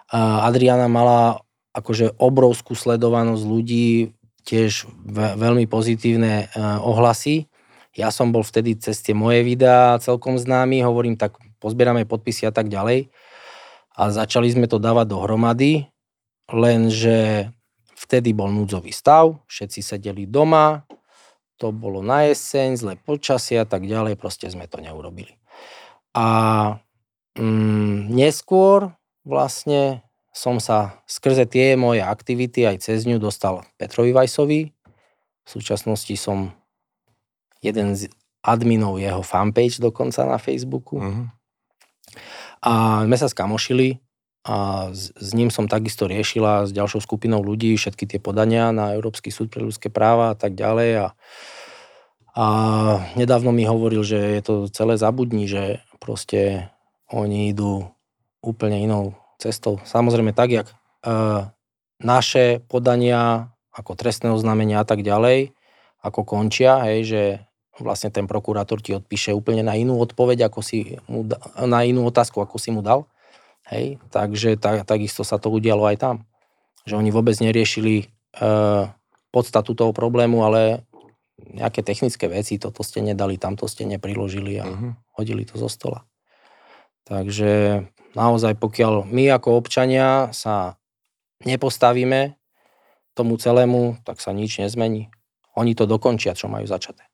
Adriana 0.10 0.90
mala 0.90 1.46
akože 1.78 2.18
obrovskú 2.18 2.74
sledovanosť 2.74 3.46
ľudí, 3.46 4.18
tiež 4.42 4.90
veľmi 5.38 5.70
pozitívne 5.70 6.50
e, 6.50 6.58
ohlasy. 6.82 7.46
Ja 7.94 8.10
som 8.10 8.34
bol 8.34 8.42
vtedy 8.42 8.74
cez 8.82 9.06
tie 9.06 9.14
moje 9.14 9.46
videá 9.46 10.02
celkom 10.02 10.42
známy, 10.42 10.82
hovorím 10.82 11.14
tak, 11.14 11.38
pozbierame 11.62 12.10
podpisy 12.10 12.50
a 12.50 12.54
tak 12.58 12.74
ďalej. 12.74 13.14
A 13.94 14.10
začali 14.10 14.50
sme 14.50 14.66
to 14.66 14.82
dávať 14.82 15.14
dohromady, 15.14 15.94
lenže 16.50 17.54
Vtedy 18.00 18.32
bol 18.32 18.48
núdzový 18.48 18.96
stav, 18.96 19.44
všetci 19.52 19.84
sedeli 19.84 20.24
doma, 20.24 20.88
to 21.60 21.76
bolo 21.76 22.00
na 22.00 22.24
jeseň, 22.32 22.80
zlé 22.80 22.94
počasie 22.96 23.60
a 23.60 23.68
tak 23.68 23.84
ďalej, 23.84 24.16
proste 24.16 24.48
sme 24.48 24.72
to 24.72 24.80
neurobili. 24.80 25.36
A 26.16 26.80
mm, 27.36 28.08
neskôr 28.08 28.96
vlastne 29.28 30.00
som 30.32 30.64
sa 30.64 31.04
skrze 31.04 31.44
tie 31.44 31.76
moje 31.76 32.00
aktivity 32.00 32.64
aj 32.64 32.88
cez 32.88 33.04
ňu 33.04 33.20
dostal 33.20 33.68
Petrovi 33.76 34.16
Vajsovi. 34.16 34.72
V 35.44 35.48
súčasnosti 35.48 36.16
som 36.16 36.56
jeden 37.60 38.00
z 38.00 38.08
adminov 38.40 39.04
jeho 39.04 39.20
fanpage 39.20 39.84
dokonca 39.84 40.24
na 40.24 40.40
Facebooku. 40.40 41.04
Uh-huh. 41.04 41.28
A 42.64 43.04
sme 43.04 43.18
sa 43.20 43.28
skamošili 43.28 44.00
a 44.48 44.88
s, 44.96 45.12
s 45.12 45.30
ním 45.36 45.52
som 45.52 45.68
takisto 45.68 46.08
riešila 46.08 46.64
s 46.64 46.72
ďalšou 46.72 47.04
skupinou 47.04 47.44
ľudí 47.44 47.76
všetky 47.76 48.08
tie 48.08 48.20
podania 48.24 48.72
na 48.72 48.96
Európsky 48.96 49.36
súd 49.36 49.52
pre 49.52 49.60
ľudské 49.60 49.92
práva 49.92 50.32
a 50.32 50.36
tak 50.36 50.56
ďalej 50.56 50.90
a, 50.96 51.08
a 52.40 52.46
nedávno 53.20 53.52
mi 53.52 53.68
hovoril, 53.68 54.00
že 54.02 54.40
je 54.40 54.42
to 54.42 54.54
celé 54.72 54.96
zabudní, 54.96 55.44
že 55.44 55.84
proste 56.00 56.72
oni 57.12 57.52
idú 57.52 57.92
úplne 58.40 58.80
inou 58.80 59.20
cestou. 59.36 59.84
Samozrejme 59.84 60.32
tak, 60.32 60.56
jak 60.56 60.68
e, 60.72 60.76
naše 62.00 62.64
podania 62.72 63.52
ako 63.76 64.00
trestné 64.00 64.32
oznámenia 64.32 64.84
a 64.84 64.88
tak 64.88 65.04
ďalej, 65.04 65.52
ako 66.00 66.24
končia, 66.24 66.80
hej, 66.88 67.00
že 67.04 67.22
vlastne 67.80 68.12
ten 68.12 68.28
prokurátor 68.28 68.80
ti 68.80 68.96
odpíše 68.96 69.36
úplne 69.36 69.64
na 69.64 69.76
inú 69.76 70.00
odpoveď, 70.00 70.48
ako 70.48 70.60
si 70.64 71.00
mu, 71.12 71.28
na 71.60 71.84
inú 71.84 72.08
otázku, 72.08 72.40
ako 72.40 72.56
si 72.56 72.72
mu 72.72 72.80
dal 72.80 73.08
Hej, 73.70 74.02
takže 74.10 74.58
tak, 74.58 74.86
takisto 74.90 75.22
sa 75.22 75.38
to 75.38 75.54
udialo 75.54 75.86
aj 75.86 75.98
tam. 76.02 76.16
Že 76.90 77.06
oni 77.06 77.10
vôbec 77.14 77.38
neriešili 77.38 77.96
e, 78.02 78.06
podstatu 79.30 79.78
toho 79.78 79.94
problému, 79.94 80.42
ale 80.42 80.90
nejaké 81.38 81.86
technické 81.86 82.26
veci, 82.26 82.58
toto 82.58 82.82
ste 82.82 83.06
nedali, 83.06 83.38
tamto 83.38 83.70
ste 83.70 83.86
nepriložili 83.86 84.60
a 84.60 84.66
uh-huh. 84.68 84.92
hodili 85.16 85.46
to 85.46 85.56
zo 85.56 85.70
stola. 85.72 86.04
Takže 87.08 87.86
naozaj, 88.14 88.58
pokiaľ 88.58 89.08
my 89.08 89.34
ako 89.38 89.58
občania 89.58 90.30
sa 90.36 90.78
nepostavíme 91.46 92.38
tomu 93.18 93.38
celému, 93.38 94.02
tak 94.06 94.20
sa 94.20 94.36
nič 94.36 94.62
nezmení. 94.62 95.10
Oni 95.58 95.74
to 95.74 95.90
dokončia, 95.90 96.38
čo 96.38 96.48
majú 96.48 96.66
začaté. 96.70 97.10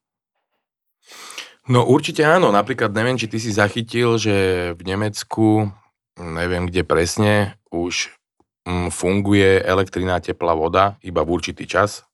No 1.65 1.81
určite 1.81 2.21
áno. 2.21 2.53
Napríklad 2.53 2.93
neviem, 2.93 3.17
či 3.17 3.25
ty 3.25 3.41
si 3.41 3.49
zachytil, 3.49 4.21
že 4.21 4.35
v 4.77 4.81
Nemecku 4.85 5.73
neviem 6.19 6.67
kde 6.67 6.88
presne, 6.88 7.60
už 7.71 8.12
mm, 8.67 8.89
funguje 8.91 9.62
elektrina, 9.63 10.23
teplá 10.23 10.56
voda 10.56 10.95
iba 11.04 11.21
v 11.23 11.34
určitý 11.36 11.67
čas. 11.67 12.08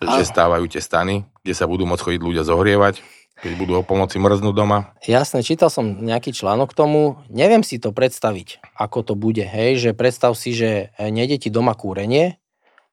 Že 0.00 0.24
stávajú 0.24 0.64
tie 0.72 0.80
stany, 0.80 1.26
kde 1.44 1.52
sa 1.52 1.68
budú 1.68 1.84
môcť 1.84 2.00
chodiť 2.00 2.20
ľudia 2.22 2.42
zohrievať, 2.48 3.04
keď 3.42 3.52
budú 3.58 3.72
o 3.76 3.84
pomoci 3.84 4.16
mrznúť 4.16 4.54
doma. 4.54 4.94
Jasne, 5.04 5.44
čítal 5.44 5.68
som 5.68 5.84
nejaký 5.84 6.32
článok 6.32 6.72
k 6.72 6.78
tomu. 6.78 7.18
Neviem 7.28 7.66
si 7.66 7.76
to 7.82 7.90
predstaviť, 7.90 8.62
ako 8.78 9.12
to 9.12 9.14
bude. 9.18 9.42
Hej, 9.42 9.82
že 9.82 9.90
predstav 9.92 10.32
si, 10.38 10.54
že 10.54 10.94
e, 10.96 11.10
nejde 11.10 11.42
ti 11.42 11.48
doma 11.50 11.74
kúrenie 11.74 12.38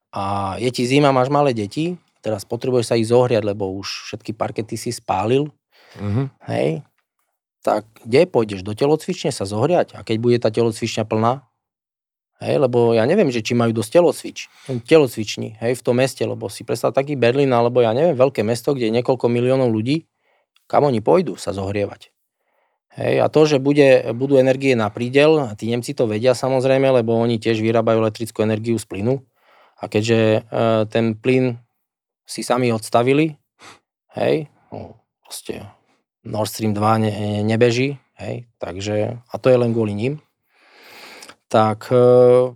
a 0.10 0.58
je 0.58 0.70
ti 0.74 0.90
zima, 0.90 1.14
máš 1.14 1.30
malé 1.30 1.54
deti, 1.54 2.02
teraz 2.26 2.44
potrebuješ 2.44 2.86
sa 2.90 2.98
ich 2.98 3.08
zohriať, 3.08 3.46
lebo 3.46 3.70
už 3.78 4.10
všetky 4.10 4.34
parkety 4.34 4.76
si 4.76 4.90
spálil. 4.90 5.54
Mm-hmm. 6.02 6.26
Hej, 6.50 6.84
tak 7.64 7.86
kde 8.06 8.30
pôjdeš? 8.30 8.62
Do 8.64 8.72
telocvične 8.72 9.32
sa 9.36 9.44
zohriať? 9.44 9.96
A 9.98 10.04
keď 10.04 10.18
bude 10.20 10.38
tá 10.40 10.50
telocvičňa 10.50 11.04
plná? 11.08 11.44
Hej, 12.40 12.56
lebo 12.56 12.96
ja 12.96 13.04
neviem, 13.04 13.28
že 13.36 13.44
či 13.44 13.52
majú 13.52 13.76
dosť 13.76 14.00
telocvič, 14.00 14.38
telocviční 14.88 15.60
hej, 15.60 15.76
v 15.76 15.84
tom 15.84 16.00
meste, 16.00 16.24
lebo 16.24 16.48
si 16.48 16.64
predstav 16.64 16.96
taký 16.96 17.20
Berlín, 17.20 17.52
alebo 17.52 17.84
ja 17.84 17.92
neviem, 17.92 18.16
veľké 18.16 18.48
mesto, 18.48 18.72
kde 18.72 18.88
je 18.88 18.96
niekoľko 18.96 19.28
miliónov 19.28 19.68
ľudí 19.68 20.08
Kam 20.70 20.86
oni 20.86 21.02
pôjdu 21.02 21.34
sa 21.34 21.50
zohrievať? 21.50 22.14
Hej, 22.94 23.26
a 23.26 23.28
to, 23.34 23.42
že 23.50 23.58
bude, 23.58 24.14
budú 24.14 24.38
energie 24.38 24.78
na 24.78 24.94
prídel, 24.94 25.50
tí 25.58 25.66
Nemci 25.66 25.98
to 25.98 26.06
vedia 26.06 26.38
samozrejme, 26.38 26.86
lebo 27.02 27.18
oni 27.18 27.42
tiež 27.42 27.58
vyrábajú 27.66 28.06
elektrickú 28.06 28.46
energiu 28.46 28.78
z 28.78 28.86
plynu. 28.86 29.26
A 29.82 29.90
keďže 29.90 30.20
e, 30.20 30.42
ten 30.94 31.18
plyn 31.18 31.58
si 32.30 32.46
sami 32.46 32.70
odstavili, 32.70 33.34
hej, 34.14 34.46
no, 34.70 35.02
proste 35.26 35.66
Nord 36.28 36.52
Stream 36.52 36.76
2 36.76 37.04
ne, 37.04 37.12
nebeží, 37.48 38.00
hej, 38.20 38.48
takže, 38.60 39.20
a 39.24 39.36
to 39.40 39.48
je 39.48 39.58
len 39.58 39.72
kvôli 39.72 39.96
ním, 39.96 40.20
tak 41.48 41.90
e, 41.90 42.54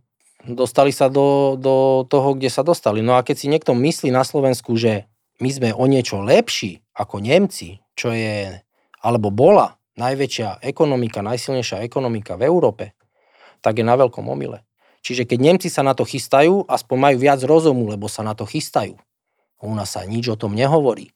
dostali 0.48 0.92
sa 0.92 1.08
do, 1.08 1.56
do 1.56 2.04
toho, 2.06 2.36
kde 2.36 2.52
sa 2.52 2.62
dostali. 2.62 3.00
No 3.00 3.16
a 3.16 3.26
keď 3.26 3.36
si 3.40 3.48
niekto 3.48 3.72
myslí 3.74 4.12
na 4.12 4.28
Slovensku, 4.28 4.76
že 4.76 5.08
my 5.42 5.50
sme 5.50 5.70
o 5.74 5.86
niečo 5.90 6.22
lepší 6.22 6.84
ako 6.94 7.24
Nemci, 7.24 7.82
čo 7.98 8.14
je, 8.14 8.62
alebo 9.02 9.34
bola 9.34 9.80
najväčšia 9.98 10.62
ekonomika, 10.62 11.26
najsilnejšia 11.26 11.82
ekonomika 11.86 12.38
v 12.38 12.46
Európe, 12.50 12.86
tak 13.64 13.80
je 13.80 13.86
na 13.86 13.96
veľkom 13.96 14.28
omyle. 14.28 14.62
Čiže 15.04 15.28
keď 15.28 15.40
Nemci 15.40 15.68
sa 15.68 15.84
na 15.84 15.92
to 15.96 16.08
chystajú, 16.08 16.64
aspoň 16.68 16.98
majú 17.00 17.18
viac 17.20 17.40
rozumu, 17.44 17.92
lebo 17.92 18.08
sa 18.08 18.24
na 18.24 18.36
to 18.36 18.48
chystajú. 18.48 18.96
U 19.64 19.72
nás 19.76 19.96
sa 19.96 20.04
nič 20.04 20.28
o 20.28 20.40
tom 20.40 20.56
nehovorí. 20.56 21.16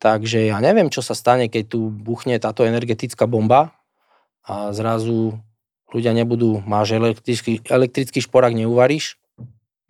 Takže 0.00 0.48
ja 0.48 0.56
neviem, 0.64 0.88
čo 0.88 1.04
sa 1.04 1.12
stane, 1.12 1.52
keď 1.52 1.76
tu 1.76 1.92
buchne 1.92 2.40
táto 2.40 2.64
energetická 2.64 3.28
bomba 3.28 3.76
a 4.40 4.72
zrazu 4.72 5.36
ľudia 5.92 6.16
nebudú, 6.16 6.64
máš 6.64 6.96
elektrický, 6.96 7.60
elektrický 7.68 8.24
šporák, 8.24 8.56
neuvaríš, 8.56 9.20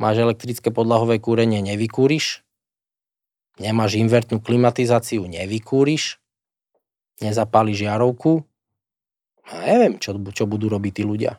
máš 0.03 0.19
elektrické 0.19 0.75
podlahové 0.75 1.23
kúrenie, 1.23 1.63
nevykúriš, 1.63 2.43
nemáš 3.63 4.03
invertnú 4.03 4.43
klimatizáciu, 4.43 5.31
nevykúriš, 5.31 6.19
nezapáliš 7.23 7.87
žiarovku. 7.87 8.43
Ja 9.47 9.79
neviem, 9.79 10.03
čo, 10.03 10.19
čo 10.35 10.51
budú 10.51 10.67
robiť 10.67 10.93
tí 11.01 11.03
ľudia. 11.07 11.39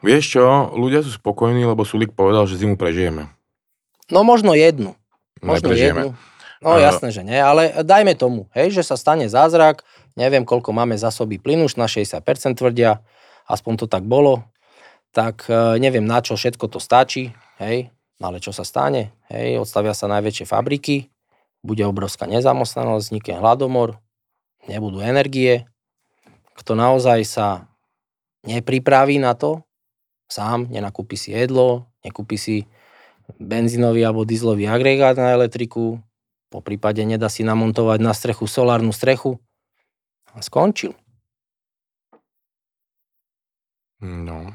Vieš 0.00 0.24
čo, 0.40 0.44
ľudia 0.72 1.04
sú 1.04 1.12
spokojní, 1.12 1.68
lebo 1.68 1.84
Sulik 1.84 2.16
povedal, 2.16 2.48
že 2.48 2.56
zimu 2.56 2.80
prežijeme. 2.80 3.28
No 4.08 4.24
možno 4.24 4.56
jednu. 4.56 4.96
Možno 5.44 5.68
Neprežijeme. 5.68 6.00
jednu. 6.00 6.35
No 6.66 6.82
jasné, 6.82 7.14
že 7.14 7.22
nie, 7.22 7.38
ale 7.38 7.70
dajme 7.86 8.18
tomu, 8.18 8.50
hej, 8.50 8.74
že 8.74 8.82
sa 8.82 8.98
stane 8.98 9.30
zázrak, 9.30 9.86
neviem, 10.18 10.42
koľko 10.42 10.74
máme 10.74 10.98
zásoby 10.98 11.38
plynu, 11.38 11.70
už 11.70 11.78
na 11.78 11.86
60% 11.86 12.26
tvrdia, 12.58 12.98
aspoň 13.46 13.72
to 13.78 13.86
tak 13.86 14.02
bolo, 14.02 14.42
tak 15.14 15.46
e, 15.46 15.78
neviem, 15.78 16.02
na 16.02 16.18
čo 16.18 16.34
všetko 16.34 16.66
to 16.66 16.82
stačí, 16.82 17.30
hej, 17.62 17.94
ale 18.18 18.42
čo 18.42 18.50
sa 18.50 18.66
stane, 18.66 19.14
hej, 19.30 19.62
odstavia 19.62 19.94
sa 19.94 20.10
najväčšie 20.10 20.50
fabriky, 20.50 21.06
bude 21.62 21.86
obrovská 21.86 22.26
nezamestnanosť, 22.26 23.14
vznikne 23.14 23.38
hladomor, 23.38 24.02
nebudú 24.66 24.98
energie, 24.98 25.70
kto 26.58 26.74
naozaj 26.74 27.22
sa 27.22 27.70
nepripraví 28.42 29.22
na 29.22 29.38
to, 29.38 29.62
sám, 30.26 30.66
nenakúpi 30.66 31.14
si 31.14 31.30
jedlo, 31.30 31.86
nekúpi 32.02 32.34
si 32.34 32.66
benzínový 33.38 34.02
alebo 34.02 34.26
dieselový 34.26 34.66
agregát 34.66 35.14
na 35.14 35.34
elektriku, 35.34 36.02
po 36.48 36.62
prípade 36.62 37.02
nedá 37.02 37.26
si 37.26 37.42
namontovať 37.42 37.98
na 37.98 38.12
strechu 38.14 38.46
solárnu 38.46 38.94
strechu 38.94 39.38
a 40.30 40.40
skončil. 40.40 40.94
No. 44.00 44.52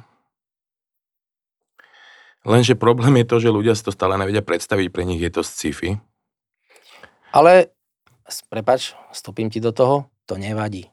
Lenže 2.41 2.73
problém 2.73 3.21
je 3.21 3.25
to, 3.29 3.37
že 3.37 3.53
ľudia 3.53 3.73
si 3.77 3.85
to 3.85 3.93
stále 3.93 4.17
nevedia 4.17 4.41
predstaviť, 4.41 4.87
pre 4.89 5.05
nich 5.05 5.21
je 5.21 5.29
to 5.29 5.41
sci-fi. 5.45 6.01
Ale, 7.29 7.69
prepač, 8.49 8.97
stúpim 9.13 9.49
ti 9.53 9.61
do 9.61 9.69
toho, 9.69 10.09
to 10.25 10.41
nevadí. 10.41 10.89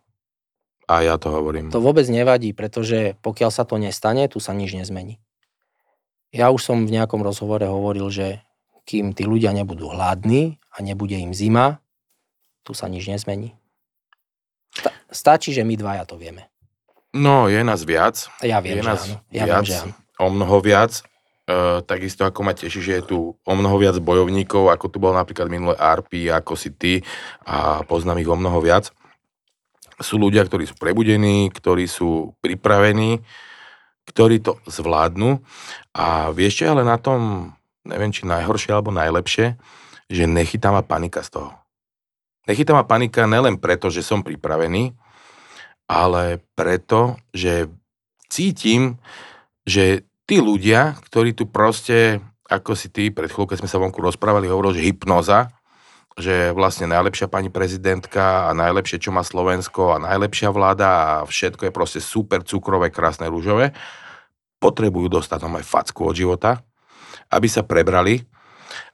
A 0.88 1.04
ja 1.04 1.20
to 1.20 1.28
hovorím. 1.28 1.68
To 1.68 1.84
vôbec 1.84 2.08
nevadí, 2.08 2.56
pretože 2.56 3.16
pokiaľ 3.20 3.50
sa 3.52 3.68
to 3.68 3.76
nestane, 3.76 4.24
tu 4.28 4.40
sa 4.40 4.56
nič 4.56 4.72
nezmení. 4.72 5.20
Ja 6.32 6.52
už 6.52 6.60
som 6.64 6.84
v 6.84 6.92
nejakom 6.92 7.20
rozhovore 7.24 7.64
hovoril, 7.64 8.08
že 8.08 8.44
kým 8.88 9.12
tí 9.12 9.28
ľudia 9.28 9.52
nebudú 9.52 9.92
hladní 9.92 10.56
a 10.72 10.80
nebude 10.80 11.20
im 11.20 11.36
zima, 11.36 11.84
tu 12.64 12.72
sa 12.72 12.88
nič 12.88 13.04
nezmení. 13.04 13.52
Sta- 14.72 14.96
stačí, 15.12 15.52
že 15.52 15.60
my 15.60 15.76
dvaja 15.76 16.08
to 16.08 16.16
vieme. 16.16 16.48
No, 17.12 17.52
je 17.52 17.60
nás 17.60 17.84
viac. 17.84 18.32
Ja 18.40 18.64
viem, 18.64 18.80
je 18.80 18.84
že 18.84 18.88
nás 18.88 19.00
áno. 19.04 19.16
Ja 19.28 19.44
viac, 19.44 19.64
viem, 19.64 19.68
že 19.68 19.76
áno. 19.84 19.92
o 20.24 20.28
mnoho 20.32 20.56
viac. 20.64 21.04
E, 21.48 21.84
takisto 21.84 22.24
ako 22.24 22.40
ma 22.44 22.56
teší, 22.56 22.80
že 22.80 22.92
je 23.00 23.04
tu 23.04 23.18
o 23.36 23.52
mnoho 23.52 23.76
viac 23.76 23.96
bojovníkov, 24.00 24.72
ako 24.72 24.88
tu 24.88 24.96
bol 25.00 25.12
napríklad 25.12 25.52
minulé 25.52 25.76
RP, 25.76 26.32
ako 26.32 26.56
si 26.56 26.72
ty 26.72 27.04
a 27.44 27.84
poznám 27.84 28.24
ich 28.24 28.28
o 28.28 28.36
mnoho 28.36 28.60
viac. 28.64 28.92
Sú 30.00 30.16
ľudia, 30.16 30.44
ktorí 30.44 30.64
sú 30.64 30.76
prebudení, 30.76 31.52
ktorí 31.52 31.84
sú 31.88 32.36
pripravení, 32.40 33.20
ktorí 34.08 34.40
to 34.44 34.60
zvládnu. 34.68 35.40
A 35.96 36.32
vieš 36.32 36.62
čo 36.62 36.76
ale 36.76 36.84
na 36.86 37.00
tom, 37.00 37.52
neviem 37.88 38.12
či 38.12 38.28
najhoršie 38.28 38.76
alebo 38.76 38.92
najlepšie, 38.92 39.56
že 40.08 40.24
nechytá 40.28 40.68
ma 40.68 40.84
panika 40.84 41.24
z 41.24 41.40
toho. 41.40 41.50
Nechytá 42.48 42.72
ma 42.72 42.84
panika 42.84 43.28
nelen 43.28 43.60
preto, 43.60 43.92
že 43.92 44.04
som 44.04 44.24
pripravený, 44.24 44.96
ale 45.88 46.44
preto, 46.56 47.16
že 47.32 47.68
cítim, 48.28 49.00
že 49.64 50.04
tí 50.28 50.40
ľudia, 50.40 50.96
ktorí 51.08 51.32
tu 51.32 51.48
proste, 51.48 52.20
ako 52.48 52.76
si 52.76 52.92
ty 52.92 53.08
pred 53.08 53.28
chvíľou, 53.28 53.52
keď 53.52 53.64
sme 53.64 53.72
sa 53.72 53.80
vonku 53.80 54.00
rozprávali, 54.00 54.48
hovoril, 54.48 54.76
že 54.76 54.84
hypnoza, 54.84 55.52
že 56.18 56.52
vlastne 56.52 56.90
najlepšia 56.90 57.30
pani 57.30 57.48
prezidentka 57.48 58.48
a 58.48 58.56
najlepšie, 58.56 59.00
čo 59.00 59.14
má 59.14 59.24
Slovensko 59.24 59.96
a 59.96 60.02
najlepšia 60.02 60.52
vláda 60.52 60.88
a 60.88 61.08
všetko 61.24 61.68
je 61.68 61.72
proste 61.72 62.00
super 62.04 62.44
cukrové, 62.44 62.92
krásne, 62.92 63.30
rúžové, 63.30 63.72
potrebujú 64.58 65.08
dostať 65.08 65.38
tam 65.40 65.56
aj 65.56 65.64
facku 65.64 66.04
od 66.04 66.16
života, 66.18 66.60
aby 67.30 67.48
sa 67.48 67.64
prebrali, 67.64 68.24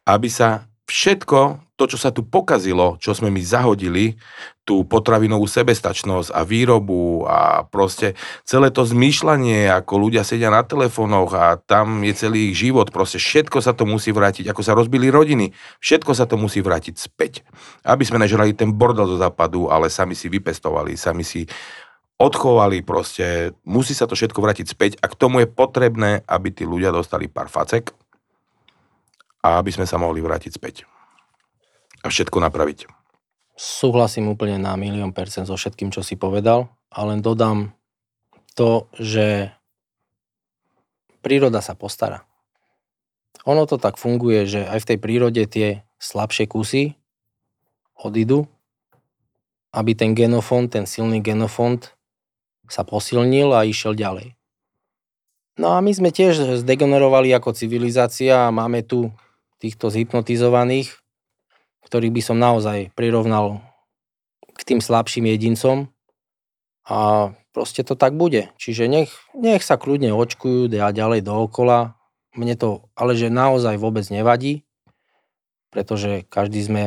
aby 0.05 0.29
sa 0.29 0.69
všetko 0.85 1.65
to, 1.75 1.91
čo 1.91 1.99
sa 1.99 2.15
tu 2.15 2.23
pokazilo, 2.23 2.95
čo 3.03 3.19
sme 3.19 3.35
my 3.35 3.43
zahodili, 3.43 4.15
tú 4.63 4.87
potravinovú 4.87 5.45
sebestačnosť 5.51 6.31
a 6.31 6.47
výrobu 6.47 7.27
a 7.27 7.67
proste 7.67 8.15
celé 8.47 8.71
to 8.71 8.87
zmýšľanie, 8.87 9.67
ako 9.75 10.07
ľudia 10.07 10.23
sedia 10.23 10.55
na 10.55 10.63
telefónoch 10.63 11.35
a 11.35 11.59
tam 11.59 12.07
je 12.07 12.15
celý 12.15 12.55
ich 12.55 12.63
život, 12.63 12.95
proste 12.95 13.19
všetko 13.19 13.59
sa 13.59 13.75
to 13.75 13.91
musí 13.91 14.15
vrátiť, 14.15 14.47
ako 14.55 14.63
sa 14.63 14.79
rozbili 14.79 15.11
rodiny, 15.11 15.51
všetko 15.83 16.15
sa 16.15 16.31
to 16.31 16.39
musí 16.39 16.63
vrátiť 16.63 16.95
späť. 16.95 17.43
Aby 17.83 18.07
sme 18.07 18.23
nežrali 18.23 18.55
ten 18.55 18.71
bordel 18.71 19.11
zo 19.11 19.19
západu, 19.19 19.67
ale 19.67 19.91
sami 19.91 20.15
si 20.15 20.31
vypestovali, 20.31 20.95
sami 20.95 21.27
si 21.27 21.43
odchovali 22.23 22.87
proste, 22.87 23.51
musí 23.67 23.99
sa 23.99 24.07
to 24.07 24.15
všetko 24.15 24.39
vrátiť 24.39 24.67
späť 24.71 24.93
a 25.03 25.11
k 25.11 25.19
tomu 25.19 25.43
je 25.43 25.51
potrebné, 25.51 26.23
aby 26.31 26.55
tí 26.55 26.63
ľudia 26.63 26.95
dostali 26.95 27.27
pár 27.27 27.51
facek 27.51 27.91
a 29.45 29.61
aby 29.61 29.69
sme 29.69 29.85
sa 29.85 30.01
mohli 30.01 30.25
vrátiť 30.25 30.57
späť. 30.57 30.89
A 32.01 32.09
všetko 32.09 32.41
napraviť. 32.41 32.89
Súhlasím 33.55 34.33
úplne 34.33 34.57
na 34.57 34.73
milión 34.81 35.13
percent 35.13 35.45
so 35.45 35.55
všetkým, 35.55 35.93
čo 35.93 36.01
si 36.01 36.17
povedal, 36.17 36.73
a 36.89 37.05
len 37.05 37.21
dodám 37.21 37.77
to, 38.57 38.89
že 38.97 39.53
príroda 41.21 41.61
sa 41.61 41.77
postará. 41.77 42.25
Ono 43.45 43.69
to 43.69 43.77
tak 43.77 44.01
funguje, 44.01 44.49
že 44.49 44.65
aj 44.65 44.79
v 44.81 44.89
tej 44.89 44.99
prírode 44.99 45.43
tie 45.45 45.85
slabšie 46.01 46.49
kusy 46.49 46.97
odídu, 48.01 48.49
aby 49.77 49.93
ten 49.93 50.17
genofond, 50.17 50.73
ten 50.73 50.89
silný 50.89 51.21
genofond 51.21 51.93
sa 52.67 52.83
posilnil 52.83 53.53
a 53.53 53.69
išiel 53.69 53.93
ďalej. 53.93 54.33
No 55.61 55.77
a 55.77 55.79
my 55.79 55.93
sme 55.95 56.11
tiež 56.11 56.59
zdegenerovali 56.65 57.31
ako 57.31 57.55
civilizácia 57.55 58.49
a 58.49 58.55
máme 58.55 58.83
tu 58.83 59.13
týchto 59.65 59.89
zhypnotizovaných, 59.89 60.93
ktorých 61.89 62.13
by 62.13 62.21
som 62.21 62.37
naozaj 62.37 62.93
prirovnal 62.93 63.65
k 64.53 64.61
tým 64.61 64.81
slabším 64.85 65.33
jedincom 65.33 65.89
a 66.85 67.33
proste 67.57 67.81
to 67.81 67.97
tak 67.97 68.13
bude. 68.13 68.53
Čiže 68.61 68.85
nech, 68.93 69.11
nech 69.33 69.65
sa 69.65 69.81
kľudne 69.81 70.13
očkujú 70.13 70.69
a 70.77 70.93
ďalej 70.93 71.25
dookola. 71.25 71.97
Mne 72.37 72.55
to 72.61 72.69
ale 72.93 73.17
že 73.17 73.33
naozaj 73.33 73.81
vôbec 73.81 74.05
nevadí, 74.13 74.69
pretože 75.73 76.29
každý 76.29 76.61
sme 76.61 76.85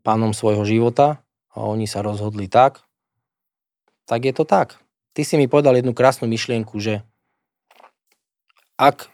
pánom 0.00 0.32
svojho 0.32 0.64
života 0.64 1.20
a 1.52 1.68
oni 1.68 1.84
sa 1.84 2.00
rozhodli 2.00 2.48
tak, 2.48 2.80
tak 4.08 4.24
je 4.24 4.32
to 4.32 4.48
tak. 4.48 4.80
Ty 5.12 5.26
si 5.26 5.36
mi 5.36 5.50
povedal 5.50 5.76
jednu 5.76 5.92
krásnu 5.92 6.30
myšlienku, 6.30 6.78
že 6.80 7.02
ak 8.78 9.10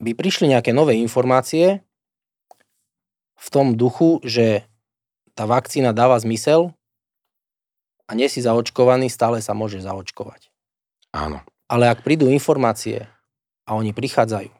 by 0.00 0.14
prišli 0.14 0.50
nejaké 0.54 0.72
nové 0.72 0.96
informácie 0.96 1.84
v 3.38 3.48
tom 3.48 3.78
duchu, 3.78 4.18
že 4.26 4.66
tá 5.38 5.46
vakcína 5.46 5.94
dáva 5.94 6.18
zmysel 6.18 6.74
a 8.10 8.18
nie 8.18 8.26
si 8.26 8.42
zaočkovaný, 8.42 9.06
stále 9.06 9.38
sa 9.38 9.54
môže 9.54 9.78
zaočkovať. 9.78 10.50
Áno. 11.14 11.46
Ale 11.70 11.86
ak 11.88 12.02
prídu 12.02 12.26
informácie 12.28 13.06
a 13.68 13.78
oni 13.78 13.94
prichádzajú, 13.94 14.50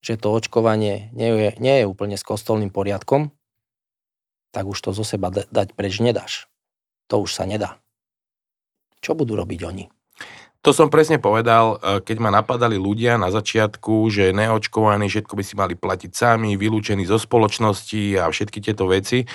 že 0.00 0.14
to 0.16 0.32
očkovanie 0.32 1.12
nie 1.12 1.28
je, 1.28 1.50
nie 1.60 1.74
je 1.82 1.88
úplne 1.88 2.16
s 2.16 2.24
kostolným 2.24 2.72
poriadkom, 2.72 3.34
tak 4.54 4.64
už 4.70 4.78
to 4.80 4.90
zo 4.94 5.04
seba 5.04 5.28
da- 5.34 5.48
dať 5.50 5.74
preč 5.74 5.98
nedáš. 5.98 6.46
To 7.10 7.20
už 7.20 7.34
sa 7.34 7.44
nedá. 7.44 7.82
Čo 9.04 9.12
budú 9.12 9.36
robiť 9.36 9.60
oni? 9.66 9.84
To 10.64 10.72
som 10.72 10.88
presne 10.88 11.20
povedal, 11.20 11.76
e, 11.76 12.00
keď 12.00 12.16
ma 12.24 12.32
napadali 12.32 12.80
ľudia 12.80 13.20
na 13.20 13.28
začiatku, 13.28 14.08
že 14.08 14.32
neočkovaní, 14.32 15.12
všetko 15.12 15.36
by 15.36 15.44
si 15.44 15.54
mali 15.60 15.76
platiť 15.76 16.10
sami, 16.16 16.56
vylúčení 16.56 17.04
zo 17.04 17.20
spoločnosti 17.20 18.16
a 18.16 18.32
všetky 18.32 18.64
tieto 18.64 18.88
veci. 18.88 19.28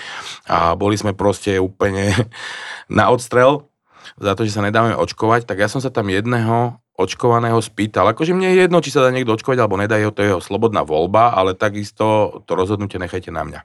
A 0.49 0.73
boli 0.73 0.97
sme 0.97 1.13
proste 1.13 1.61
úplne 1.61 2.09
na 2.97 3.13
odstrel 3.13 3.69
za 4.17 4.33
to, 4.33 4.41
že 4.41 4.57
sa 4.57 4.65
nedáme 4.65 4.97
očkovať, 4.97 5.45
tak 5.45 5.61
ja 5.61 5.69
som 5.69 5.77
sa 5.77 5.93
tam 5.93 6.09
jedného 6.09 6.81
očkovaného 6.97 7.61
spýtal. 7.61 8.09
Akože 8.09 8.33
mne 8.33 8.49
je 8.49 8.65
jedno, 8.65 8.81
či 8.81 8.89
sa 8.89 9.05
dá 9.05 9.13
niekto 9.13 9.37
očkovať 9.37 9.61
alebo 9.61 9.77
nedá, 9.77 10.01
to 10.09 10.25
je 10.25 10.33
jeho 10.33 10.41
slobodná 10.41 10.81
voľba, 10.81 11.31
ale 11.37 11.53
takisto 11.53 12.41
to 12.49 12.57
rozhodnutie 12.57 12.97
nechajte 12.97 13.29
na 13.29 13.45
mňa. 13.45 13.61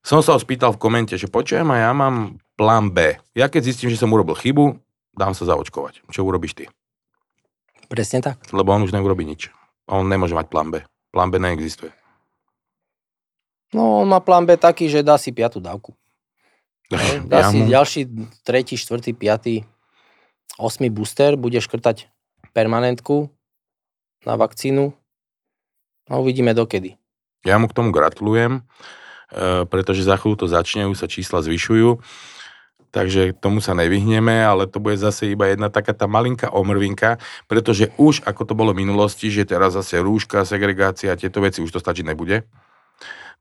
Som 0.00 0.24
sa 0.24 0.32
ho 0.32 0.40
spýtal 0.40 0.72
v 0.72 0.80
komente, 0.80 1.20
že 1.20 1.28
počujem 1.28 1.68
a 1.68 1.84
ja 1.84 1.92
mám 1.92 2.40
plán 2.56 2.96
B. 2.96 3.20
Ja 3.36 3.52
keď 3.52 3.68
zistím, 3.68 3.92
že 3.92 4.00
som 4.00 4.08
urobil 4.08 4.34
chybu, 4.40 4.80
dám 5.12 5.36
sa 5.36 5.44
zaočkovať. 5.44 6.08
Čo 6.08 6.24
urobíš 6.24 6.56
ty? 6.56 6.64
Presne 7.88 8.20
tak. 8.20 8.36
Lebo 8.52 8.76
on 8.76 8.84
už 8.84 8.92
neurobi 8.92 9.24
nič. 9.24 9.48
On 9.88 10.04
nemôže 10.04 10.36
mať 10.36 10.52
plán 10.52 10.68
B. 10.68 10.84
Plán 11.08 11.32
B 11.32 11.40
neexistuje. 11.40 11.90
No, 13.72 14.04
on 14.04 14.08
má 14.08 14.20
plán 14.20 14.44
B 14.44 14.60
taký, 14.60 14.92
že 14.92 15.04
dá 15.04 15.16
si 15.16 15.32
piatú 15.32 15.60
dávku. 15.60 15.96
Dá 17.28 17.44
ja 17.44 17.52
si 17.52 17.60
mu... 17.60 17.68
ďalší, 17.68 18.00
tretí, 18.40 18.80
štvrtý, 18.80 19.12
piatý, 19.12 19.68
osmi 20.56 20.88
booster, 20.88 21.36
bude 21.36 21.60
škrtať 21.60 22.08
permanentku 22.56 23.28
na 24.24 24.40
vakcínu. 24.40 24.96
No 26.08 26.14
uvidíme 26.24 26.56
dokedy. 26.56 26.96
Ja 27.44 27.60
mu 27.60 27.68
k 27.68 27.76
tomu 27.76 27.92
gratulujem, 27.92 28.64
e, 29.28 29.68
pretože 29.68 30.00
za 30.00 30.16
chvíľu 30.16 30.40
to 30.40 30.46
začne, 30.48 30.88
už 30.88 30.96
sa 30.96 31.12
čísla 31.12 31.44
zvyšujú 31.44 32.00
takže 32.90 33.36
tomu 33.36 33.60
sa 33.60 33.76
nevyhneme, 33.76 34.44
ale 34.44 34.64
to 34.66 34.80
bude 34.80 34.96
zase 34.96 35.32
iba 35.32 35.48
jedna 35.48 35.68
taká 35.68 35.92
tá 35.92 36.08
malinká 36.08 36.52
omrvinka, 36.52 37.20
pretože 37.46 37.92
už 38.00 38.24
ako 38.24 38.42
to 38.48 38.54
bolo 38.56 38.70
v 38.72 38.84
minulosti, 38.84 39.28
že 39.28 39.48
teraz 39.48 39.76
zase 39.76 40.00
rúška, 40.00 40.44
segregácia, 40.48 41.18
tieto 41.18 41.44
veci 41.44 41.60
už 41.60 41.74
to 41.74 41.80
stačiť 41.80 42.04
nebude. 42.04 42.48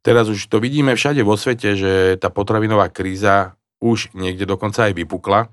Teraz 0.06 0.30
už 0.30 0.40
to 0.48 0.62
vidíme 0.62 0.94
všade 0.94 1.20
vo 1.26 1.36
svete, 1.36 1.76
že 1.76 1.92
tá 2.22 2.32
potravinová 2.32 2.88
kríza 2.88 3.58
už 3.84 4.14
niekde 4.14 4.48
dokonca 4.48 4.88
aj 4.90 4.94
vypukla 4.94 5.52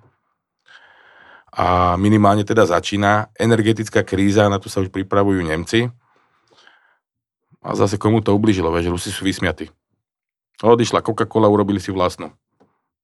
a 1.54 1.94
minimálne 1.94 2.42
teda 2.42 2.66
začína. 2.66 3.30
Energetická 3.38 4.02
kríza, 4.02 4.50
na 4.50 4.58
to 4.58 4.66
sa 4.66 4.82
už 4.82 4.90
pripravujú 4.90 5.38
Nemci. 5.46 5.86
A 7.64 7.72
zase 7.78 7.96
komu 7.96 8.20
to 8.20 8.34
ubližilo, 8.34 8.68
že 8.82 8.92
Rusi 8.92 9.08
sú 9.08 9.24
vysmiatí. 9.24 9.70
Odišla 10.60 11.00
Coca-Cola, 11.00 11.48
urobili 11.48 11.80
si 11.80 11.94
vlastnú. 11.94 12.34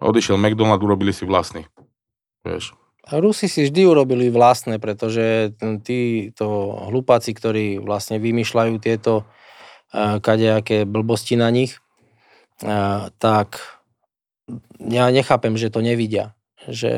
Odišiel 0.01 0.41
McDonald, 0.41 0.81
urobili 0.81 1.13
si 1.13 1.29
vlastný. 1.29 1.69
Vieš. 2.41 2.73
Rusi 3.11 3.49
si 3.49 3.69
vždy 3.69 3.85
urobili 3.85 4.33
vlastné, 4.33 4.81
pretože 4.81 5.53
to 6.37 6.47
hlupáci, 6.89 7.37
ktorí 7.37 7.81
vlastne 7.81 8.17
vymýšľajú 8.21 8.75
tieto 8.81 9.25
uh, 9.25 10.17
kadejaké 10.21 10.89
blbosti 10.89 11.37
na 11.37 11.53
nich, 11.53 11.81
uh, 12.65 13.13
tak 13.21 13.61
ja 14.81 15.13
nechápem, 15.13 15.57
že 15.61 15.69
to 15.69 15.85
nevidia. 15.85 16.33
Že, 16.65 16.95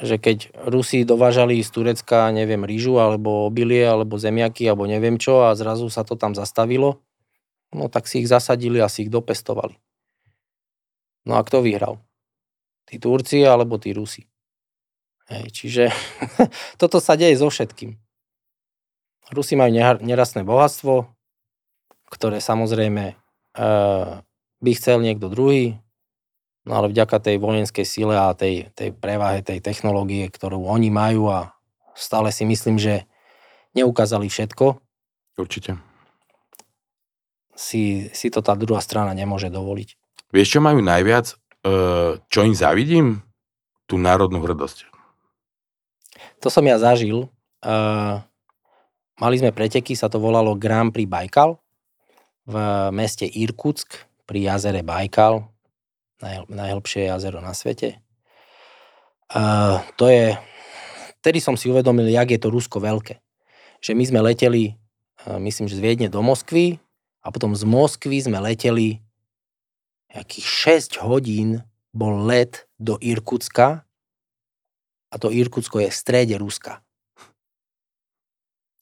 že 0.00 0.16
keď 0.16 0.52
Rusi 0.68 1.04
dovážali 1.04 1.60
z 1.64 1.70
Turecka, 1.72 2.32
neviem, 2.32 2.64
rýžu, 2.64 3.00
alebo 3.00 3.48
obilie, 3.48 3.84
alebo 3.84 4.20
zemiaky, 4.20 4.68
alebo 4.68 4.84
neviem 4.84 5.16
čo, 5.16 5.48
a 5.48 5.56
zrazu 5.56 5.88
sa 5.88 6.04
to 6.04 6.16
tam 6.16 6.36
zastavilo, 6.36 7.00
no 7.72 7.88
tak 7.92 8.04
si 8.04 8.24
ich 8.24 8.28
zasadili 8.28 8.80
a 8.80 8.88
si 8.88 9.06
ich 9.06 9.12
dopestovali. 9.12 9.76
No 11.28 11.36
a 11.36 11.44
kto 11.44 11.60
vyhral? 11.60 12.00
Tí 12.88 12.96
Turci 12.96 13.44
alebo 13.44 13.76
tí 13.76 13.92
Rusi? 13.92 14.24
Hej, 15.28 15.52
čiže 15.52 15.84
toto 16.80 17.04
sa 17.04 17.20
deje 17.20 17.36
so 17.36 17.52
všetkým. 17.52 18.00
Rusi 19.28 19.60
majú 19.60 19.76
nerastné 20.00 20.40
bohatstvo, 20.40 21.04
ktoré 22.08 22.40
samozrejme 22.40 23.12
e, 23.12 23.14
by 24.64 24.70
chcel 24.72 25.04
niekto 25.04 25.28
druhý, 25.28 25.76
no 26.64 26.80
ale 26.80 26.88
vďaka 26.88 27.20
tej 27.20 27.36
vojenskej 27.36 27.84
sile 27.84 28.16
a 28.16 28.32
tej, 28.32 28.72
tej 28.72 28.96
prevahe, 28.96 29.44
tej 29.44 29.60
technológie, 29.60 30.24
ktorú 30.32 30.64
oni 30.64 30.88
majú 30.88 31.28
a 31.28 31.52
stále 31.92 32.32
si 32.32 32.48
myslím, 32.48 32.80
že 32.80 33.04
neukázali 33.76 34.32
všetko. 34.32 34.80
Určite. 35.36 35.76
Si, 37.52 38.08
si 38.16 38.32
to 38.32 38.40
tá 38.40 38.56
druhá 38.56 38.80
strana 38.80 39.12
nemôže 39.12 39.52
dovoliť. 39.52 40.07
Vieš, 40.28 40.58
čo 40.58 40.60
majú 40.60 40.84
najviac, 40.84 41.32
e, 41.32 41.34
čo 42.28 42.40
im 42.44 42.52
závidím? 42.52 43.24
Tú 43.88 43.96
národnú 43.96 44.44
hrdosť. 44.44 44.84
To 46.44 46.52
som 46.52 46.60
ja 46.68 46.76
zažil. 46.76 47.24
E, 47.64 47.72
mali 49.16 49.36
sme 49.40 49.56
preteky, 49.56 49.96
sa 49.96 50.12
to 50.12 50.20
volalo 50.20 50.52
Grand 50.52 50.92
Prix 50.92 51.08
Baikal 51.08 51.56
v 52.44 52.56
meste 52.92 53.24
Irkutsk 53.24 54.04
pri 54.28 54.52
jazere 54.52 54.84
Baikal, 54.84 55.48
naj, 56.20 56.44
najhlbšie 56.52 57.08
jazero 57.08 57.40
na 57.40 57.56
svete. 57.56 57.96
E, 57.96 59.40
to 59.96 60.12
je, 60.12 60.36
vtedy 61.24 61.40
som 61.40 61.56
si 61.56 61.72
uvedomil, 61.72 62.12
jak 62.12 62.28
je 62.28 62.40
to 62.40 62.52
Rusko 62.52 62.84
veľké. 62.84 63.16
Že 63.80 63.92
my 63.96 64.04
sme 64.04 64.20
leteli, 64.20 64.76
myslím, 65.24 65.72
že 65.72 65.80
z 65.80 65.84
Viedne 65.84 66.12
do 66.12 66.20
Moskvy 66.20 66.76
a 67.24 67.32
potom 67.32 67.56
z 67.56 67.64
Moskvy 67.64 68.20
sme 68.20 68.36
leteli 68.44 69.07
nejakých 70.12 70.46
6 70.96 71.04
hodín 71.04 71.64
bol 71.92 72.24
let 72.24 72.68
do 72.80 72.96
Irkutska 73.00 73.84
a 75.08 75.14
to 75.16 75.32
Irkutsko 75.32 75.80
je 75.80 75.88
v 75.88 75.96
strede 75.96 76.36
Ruska. 76.36 76.84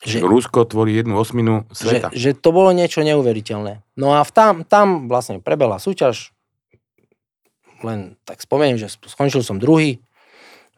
Že, 0.04 0.28
Rusko 0.28 0.68
tvorí 0.68 0.92
jednu 0.92 1.16
osminu 1.16 1.64
sveta. 1.72 2.12
Že, 2.12 2.18
že 2.20 2.30
to 2.36 2.52
bolo 2.52 2.70
niečo 2.70 3.00
neuveriteľné. 3.00 3.80
No 3.96 4.12
a 4.12 4.22
v 4.22 4.30
tam, 4.30 4.54
tam 4.62 5.08
vlastne 5.08 5.40
prebehla 5.40 5.80
súťaž, 5.80 6.36
len 7.80 8.20
tak 8.28 8.44
spomeniem, 8.44 8.76
že 8.76 8.92
skončil 8.92 9.40
som 9.40 9.56
druhý, 9.56 10.04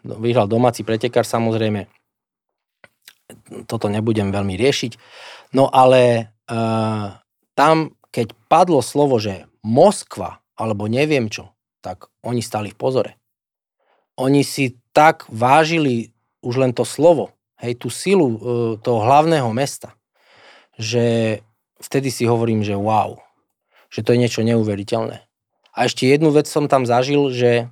vyhral 0.07 0.47
domáci 0.47 0.87
pretekár 0.87 1.27
samozrejme, 1.27 1.91
toto 3.69 3.91
nebudem 3.91 4.33
veľmi 4.33 4.55
riešiť, 4.57 4.93
no 5.53 5.69
ale 5.69 6.33
uh, 6.49 7.19
tam, 7.53 7.93
keď 8.15 8.33
padlo 8.49 8.81
slovo, 8.81 9.21
že 9.21 9.48
Moskva 9.63 10.43
alebo 10.59 10.91
neviem 10.91 11.31
čo, 11.31 11.55
tak 11.81 12.11
oni 12.27 12.43
stali 12.43 12.75
v 12.75 12.79
pozore. 12.79 13.13
Oni 14.19 14.43
si 14.43 14.83
tak 14.91 15.31
vážili 15.31 16.11
už 16.43 16.59
len 16.59 16.75
to 16.75 16.83
slovo, 16.83 17.31
hej, 17.63 17.79
tú 17.79 17.91
silu 17.91 18.29
e, 18.35 18.39
toho 18.83 19.07
hlavného 19.07 19.51
mesta, 19.55 19.95
že 20.75 21.39
vtedy 21.79 22.11
si 22.11 22.27
hovorím, 22.27 22.67
že 22.67 22.75
wow, 22.75 23.23
že 23.91 24.03
to 24.03 24.15
je 24.15 24.23
niečo 24.23 24.43
neuveriteľné. 24.43 25.23
A 25.75 25.79
ešte 25.87 26.11
jednu 26.11 26.35
vec 26.35 26.51
som 26.51 26.67
tam 26.67 26.83
zažil, 26.83 27.31
že 27.31 27.71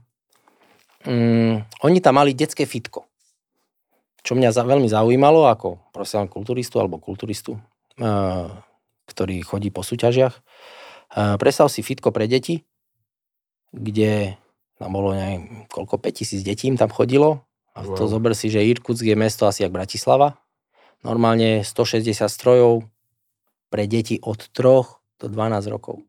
um, 1.02 1.58
oni 1.82 1.98
tam 1.98 2.22
mali 2.22 2.38
detské 2.38 2.62
fitko. 2.62 3.02
Čo 4.22 4.38
mňa 4.38 4.54
za, 4.54 4.62
veľmi 4.62 4.86
zaujímalo 4.86 5.50
ako 5.50 5.82
profesionálny 5.90 6.30
kulturistu 6.30 6.78
alebo 6.78 7.02
kulturistu, 7.02 7.58
uh, 7.98 8.46
ktorý 9.10 9.42
chodí 9.42 9.74
po 9.74 9.82
súťažiach. 9.82 10.38
Predstav 11.16 11.72
si 11.72 11.80
fitko 11.80 12.12
pre 12.12 12.28
deti, 12.28 12.60
kde 13.72 14.36
tam 14.76 14.92
bolo 14.92 15.16
neviem, 15.16 15.64
koľko, 15.72 15.96
5000 15.96 16.44
detí 16.44 16.68
tam 16.76 16.92
chodilo. 16.92 17.40
A 17.72 17.84
wow. 17.84 17.96
to 17.96 18.04
zober 18.08 18.36
si, 18.36 18.52
že 18.52 18.64
Irkutsk 18.64 19.04
je 19.04 19.16
mesto 19.16 19.48
asi 19.48 19.64
jak 19.64 19.72
Bratislava. 19.72 20.36
Normálne 21.00 21.64
160 21.64 22.28
strojov 22.28 22.84
pre 23.72 23.88
deti 23.88 24.20
od 24.20 24.52
3 24.52 25.20
do 25.20 25.26
12 25.28 25.72
rokov. 25.72 26.04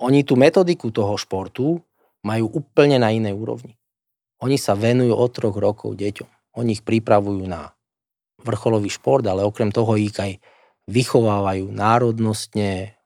Oni 0.00 0.24
tú 0.24 0.36
metodiku 0.36 0.88
toho 0.92 1.16
športu 1.20 1.80
majú 2.24 2.48
úplne 2.52 3.00
na 3.00 3.12
inej 3.12 3.36
úrovni. 3.36 3.76
Oni 4.40 4.56
sa 4.56 4.72
venujú 4.72 5.12
od 5.12 5.30
troch 5.32 5.56
rokov 5.56 5.96
deťom. 6.00 6.56
Oni 6.60 6.76
ich 6.76 6.84
pripravujú 6.84 7.44
na 7.44 7.76
vrcholový 8.40 8.88
šport, 8.88 9.24
ale 9.28 9.44
okrem 9.44 9.68
toho 9.68 10.00
ich 10.00 10.16
aj 10.16 10.40
vychovávajú 10.88 11.68
národnostne, 11.68 12.96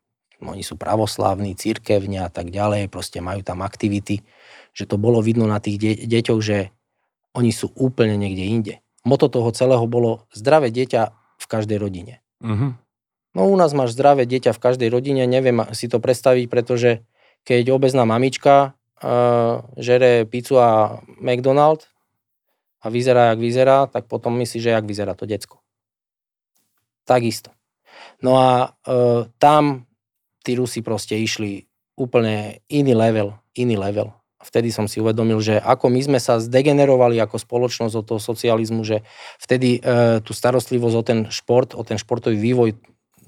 oni 0.50 0.64
sú 0.66 0.76
pravoslávni, 0.76 1.56
církevne 1.56 2.24
a 2.24 2.30
tak 2.32 2.52
ďalej, 2.52 2.92
proste 2.92 3.24
majú 3.24 3.40
tam 3.40 3.64
aktivity, 3.64 4.20
že 4.74 4.84
to 4.84 4.98
bolo 4.98 5.22
vidno 5.22 5.46
na 5.46 5.62
tých 5.62 5.76
de- 5.78 6.00
deťoch, 6.04 6.40
že 6.42 6.74
oni 7.34 7.50
sú 7.50 7.70
úplne 7.74 8.18
niekde 8.18 8.44
inde. 8.44 8.74
Moto 9.04 9.28
toho 9.28 9.50
celého 9.52 9.84
bolo 9.84 10.24
zdravé 10.32 10.72
dieťa 10.72 11.02
v 11.38 11.46
každej 11.46 11.78
rodine. 11.78 12.24
Uh-huh. 12.40 12.72
No 13.34 13.50
u 13.50 13.56
nás 13.58 13.74
máš 13.74 13.98
zdravé 13.98 14.24
dieťa 14.24 14.54
v 14.54 14.62
každej 14.62 14.88
rodine, 14.88 15.26
neviem 15.26 15.60
si 15.74 15.90
to 15.90 15.98
predstaviť, 15.98 16.46
pretože 16.46 17.02
keď 17.42 17.74
obezná 17.74 18.06
mamička 18.06 18.72
uh, 19.02 19.66
žere 19.76 20.24
pizzu 20.24 20.56
a 20.62 21.02
McDonald 21.20 21.90
a 22.80 22.88
vyzerá, 22.88 23.34
jak 23.34 23.40
vyzerá, 23.42 23.78
tak 23.90 24.06
potom 24.06 24.38
myslí, 24.38 24.58
že 24.62 24.70
jak 24.72 24.86
vyzerá 24.86 25.12
to 25.18 25.26
decko. 25.26 25.60
Takisto. 27.04 27.52
No 28.24 28.40
a 28.40 28.72
uh, 28.88 29.28
tam 29.36 29.84
tí 30.44 30.54
Rusi 30.54 30.84
proste 30.84 31.16
išli 31.16 31.64
úplne 31.96 32.60
iný 32.68 32.92
level, 32.92 33.32
iný 33.56 33.80
level. 33.80 34.12
Vtedy 34.44 34.68
som 34.68 34.84
si 34.84 35.00
uvedomil, 35.00 35.40
že 35.40 35.56
ako 35.56 35.88
my 35.88 36.00
sme 36.04 36.18
sa 36.20 36.36
zdegenerovali 36.36 37.16
ako 37.16 37.40
spoločnosť 37.40 37.94
od 37.96 38.04
toho 38.04 38.20
socializmu, 38.20 38.84
že 38.84 39.00
vtedy 39.40 39.80
e, 39.80 40.20
tú 40.20 40.36
starostlivosť 40.36 40.96
o 41.00 41.02
ten 41.02 41.20
šport, 41.32 41.72
o 41.72 41.80
ten 41.80 41.96
športový 41.96 42.36
vývoj 42.36 42.76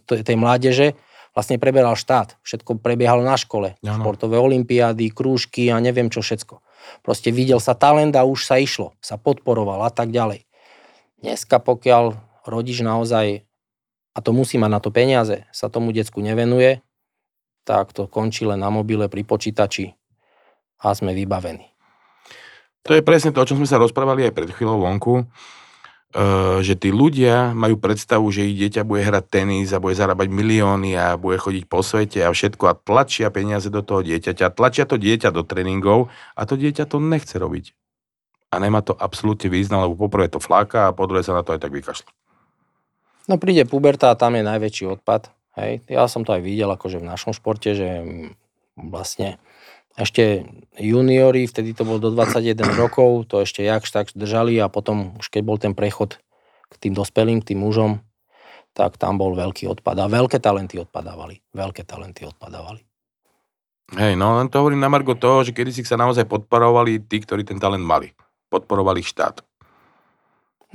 tej 0.04 0.36
mládeže 0.36 0.92
vlastne 1.32 1.56
preberal 1.56 1.96
štát. 1.96 2.36
Všetko 2.44 2.80
prebiehalo 2.84 3.24
na 3.24 3.40
škole. 3.40 3.80
Ano. 3.80 4.00
Športové 4.00 4.36
olimpiády, 4.36 5.08
krúžky 5.08 5.72
a 5.72 5.80
neviem 5.80 6.12
čo 6.12 6.20
všetko. 6.20 6.60
Proste 7.00 7.32
videl 7.32 7.58
sa 7.64 7.72
talent 7.76 8.12
a 8.16 8.28
už 8.28 8.44
sa 8.44 8.60
išlo, 8.60 8.92
sa 9.00 9.16
podporoval 9.16 9.88
a 9.88 9.90
tak 9.90 10.12
ďalej. 10.12 10.44
Dneska 11.20 11.60
pokiaľ 11.60 12.16
rodič 12.44 12.84
naozaj, 12.84 13.44
a 14.16 14.18
to 14.24 14.30
musí 14.32 14.56
mať 14.56 14.70
na 14.70 14.80
to 14.80 14.88
peniaze, 14.94 15.44
sa 15.52 15.72
tomu 15.72 15.90
decku 15.92 16.24
nevenuje, 16.24 16.85
tak 17.66 17.90
to 17.90 18.06
končí 18.06 18.46
len 18.46 18.62
na 18.62 18.70
mobile 18.70 19.10
pri 19.10 19.26
počítači 19.26 19.90
a 20.78 20.94
sme 20.94 21.10
vybavení. 21.10 21.66
To 22.86 22.94
je 22.94 23.02
presne 23.02 23.34
to, 23.34 23.42
o 23.42 23.48
čom 23.48 23.58
sme 23.58 23.66
sa 23.66 23.82
rozprávali 23.82 24.30
aj 24.30 24.32
pred 24.32 24.48
chvíľou 24.54 24.86
vonku, 24.86 25.14
eh, 25.18 26.62
že 26.62 26.78
tí 26.78 26.94
ľudia 26.94 27.50
majú 27.50 27.82
predstavu, 27.82 28.30
že 28.30 28.46
ich 28.46 28.54
dieťa 28.62 28.86
bude 28.86 29.02
hrať 29.02 29.26
tenis 29.26 29.74
a 29.74 29.82
bude 29.82 29.98
zarábať 29.98 30.30
milióny 30.30 30.94
a 30.94 31.18
bude 31.18 31.42
chodiť 31.42 31.66
po 31.66 31.82
svete 31.82 32.22
a 32.22 32.30
všetko 32.30 32.64
a 32.70 32.78
tlačia 32.78 33.34
peniaze 33.34 33.66
do 33.66 33.82
toho 33.82 34.06
dieťaťa, 34.06 34.54
tlačia 34.54 34.86
to 34.86 34.94
dieťa 34.94 35.34
do 35.34 35.42
tréningov 35.42 36.14
a 36.38 36.46
to 36.46 36.54
dieťa 36.54 36.86
to 36.86 37.02
nechce 37.02 37.34
robiť. 37.34 37.74
A 38.54 38.62
nemá 38.62 38.78
to 38.86 38.94
absolútne 38.94 39.50
význam, 39.50 39.82
lebo 39.82 39.98
poprvé 39.98 40.30
to 40.30 40.38
fláka 40.38 40.86
a 40.86 40.94
po 40.94 41.10
druhé 41.10 41.26
sa 41.26 41.34
na 41.34 41.42
to 41.42 41.58
aj 41.58 41.66
tak 41.66 41.74
vykašľa. 41.74 42.06
No 43.26 43.42
príde 43.42 43.66
puberta 43.66 44.14
a 44.14 44.18
tam 44.18 44.38
je 44.38 44.46
najväčší 44.46 44.86
odpad. 44.86 45.35
Hej. 45.56 45.88
Ja 45.88 46.04
som 46.06 46.22
to 46.22 46.36
aj 46.36 46.44
videl 46.44 46.68
akože 46.68 47.00
v 47.00 47.08
našom 47.08 47.32
športe, 47.32 47.72
že 47.72 48.04
vlastne 48.76 49.40
ešte 49.96 50.44
juniori, 50.76 51.48
vtedy 51.48 51.72
to 51.72 51.88
bolo 51.88 51.96
do 51.98 52.10
21 52.12 52.60
rokov, 52.82 53.32
to 53.32 53.40
ešte 53.40 53.64
jakž 53.64 53.88
tak 53.88 54.12
držali 54.12 54.60
a 54.60 54.68
potom 54.68 55.16
už 55.16 55.32
keď 55.32 55.42
bol 55.42 55.56
ten 55.56 55.72
prechod 55.72 56.20
k 56.68 56.74
tým 56.76 56.92
dospelým, 56.92 57.40
k 57.40 57.56
tým 57.56 57.64
mužom, 57.64 58.04
tak 58.76 59.00
tam 59.00 59.16
bol 59.16 59.32
veľký 59.32 59.64
odpad. 59.72 59.96
A 59.96 60.12
veľké 60.12 60.36
talenty 60.36 60.76
odpadávali. 60.76 61.40
Veľké 61.56 61.88
talenty 61.88 62.28
odpadávali. 62.28 62.84
Hej, 63.96 64.18
no 64.18 64.36
len 64.36 64.52
to 64.52 64.60
hovorím 64.60 64.84
na 64.84 64.92
margo 64.92 65.16
toho, 65.16 65.46
že 65.46 65.56
kedy 65.56 65.72
si 65.72 65.82
sa 65.86 65.96
naozaj 65.96 66.28
podporovali 66.28 67.00
tí, 67.06 67.22
ktorí 67.24 67.46
ten 67.46 67.56
talent 67.56 67.86
mali. 67.86 68.12
Podporovali 68.52 69.00
štát. 69.00 69.40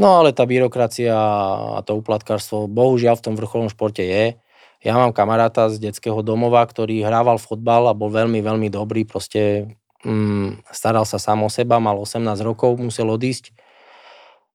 No 0.02 0.18
ale 0.18 0.34
tá 0.34 0.48
byrokracia 0.50 1.14
a 1.14 1.80
to 1.86 2.00
uplatkárstvo 2.00 2.66
bohužiaľ 2.66 3.22
v 3.22 3.26
tom 3.30 3.36
vrcholnom 3.38 3.70
športe 3.70 4.02
je 4.02 4.41
ja 4.82 4.98
mám 4.98 5.14
kamaráta 5.14 5.70
z 5.70 5.78
detského 5.78 6.26
domova, 6.26 6.66
ktorý 6.66 7.06
hrával 7.06 7.38
fotbal 7.38 7.86
a 7.86 7.94
bol 7.94 8.10
veľmi, 8.10 8.42
veľmi 8.42 8.68
dobrý, 8.74 9.06
proste 9.06 9.70
mm, 10.02 10.66
staral 10.74 11.06
sa 11.06 11.22
sám 11.22 11.46
o 11.46 11.50
seba, 11.54 11.78
mal 11.78 12.02
18 12.02 12.26
rokov, 12.42 12.82
musel 12.82 13.14
odísť. 13.14 13.54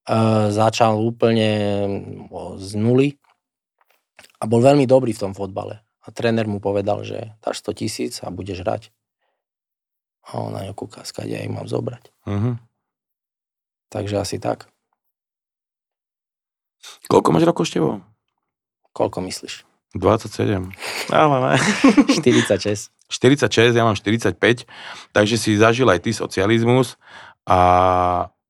E, 0.06 0.10
začal 0.50 0.98
úplne 0.98 1.50
z 2.58 2.70
nuly 2.74 3.14
a 4.42 4.50
bol 4.50 4.58
veľmi 4.58 4.82
dobrý 4.90 5.14
v 5.14 5.30
tom 5.30 5.32
fotbale. 5.32 5.86
A 6.02 6.10
tréner 6.10 6.46
mu 6.50 6.58
povedal, 6.58 7.06
že 7.06 7.34
dáš 7.42 7.62
100 7.62 7.78
tisíc 7.78 8.12
a 8.22 8.30
budeš 8.30 8.66
hrať. 8.66 8.90
A 10.26 10.42
on 10.42 10.58
na 10.58 10.66
ňu 10.66 10.74
kúka, 10.74 11.06
ja 11.22 11.38
ich 11.38 11.50
mám 11.50 11.70
zobrať. 11.70 12.10
Uh-huh. 12.26 12.58
Takže 13.94 14.18
asi 14.18 14.42
tak. 14.42 14.66
Koľko 17.06 17.30
máš 17.30 17.46
rokov, 17.46 17.70
Števo? 17.70 18.02
Koľko 18.90 19.22
myslíš? 19.22 19.75
27. 19.98 20.70
Ale 21.10 21.36
ne. 21.42 21.54
46. 22.22 22.90
46, 23.06 23.78
ja 23.78 23.86
mám 23.86 23.94
45, 23.94 24.36
takže 25.14 25.36
si 25.38 25.54
zažil 25.54 25.86
aj 25.86 26.02
ty 26.02 26.10
socializmus 26.10 26.98
a 27.46 27.58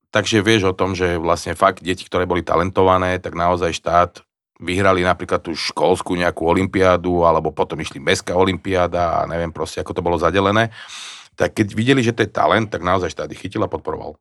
takže 0.08 0.40
vieš 0.40 0.72
o 0.72 0.76
tom, 0.76 0.96
že 0.96 1.20
vlastne 1.20 1.52
fakt 1.52 1.84
deti, 1.84 2.08
ktoré 2.08 2.24
boli 2.24 2.40
talentované, 2.40 3.20
tak 3.20 3.36
naozaj 3.36 3.76
štát 3.76 4.24
vyhrali 4.56 5.04
napríklad 5.04 5.44
tú 5.44 5.52
školskú 5.52 6.16
nejakú 6.16 6.48
olimpiádu, 6.48 7.28
alebo 7.28 7.52
potom 7.52 7.76
išli 7.76 8.00
mestská 8.00 8.32
olimpiáda 8.32 9.20
a 9.20 9.28
neviem 9.28 9.52
proste, 9.52 9.84
ako 9.84 9.92
to 9.92 10.04
bolo 10.04 10.16
zadelené. 10.16 10.72
Tak 11.36 11.52
keď 11.52 11.76
videli, 11.76 12.00
že 12.00 12.16
to 12.16 12.24
je 12.24 12.32
talent, 12.32 12.72
tak 12.72 12.80
naozaj 12.80 13.12
štát 13.12 13.28
ich 13.28 13.40
chytil 13.44 13.60
a 13.60 13.68
podporoval. 13.68 14.16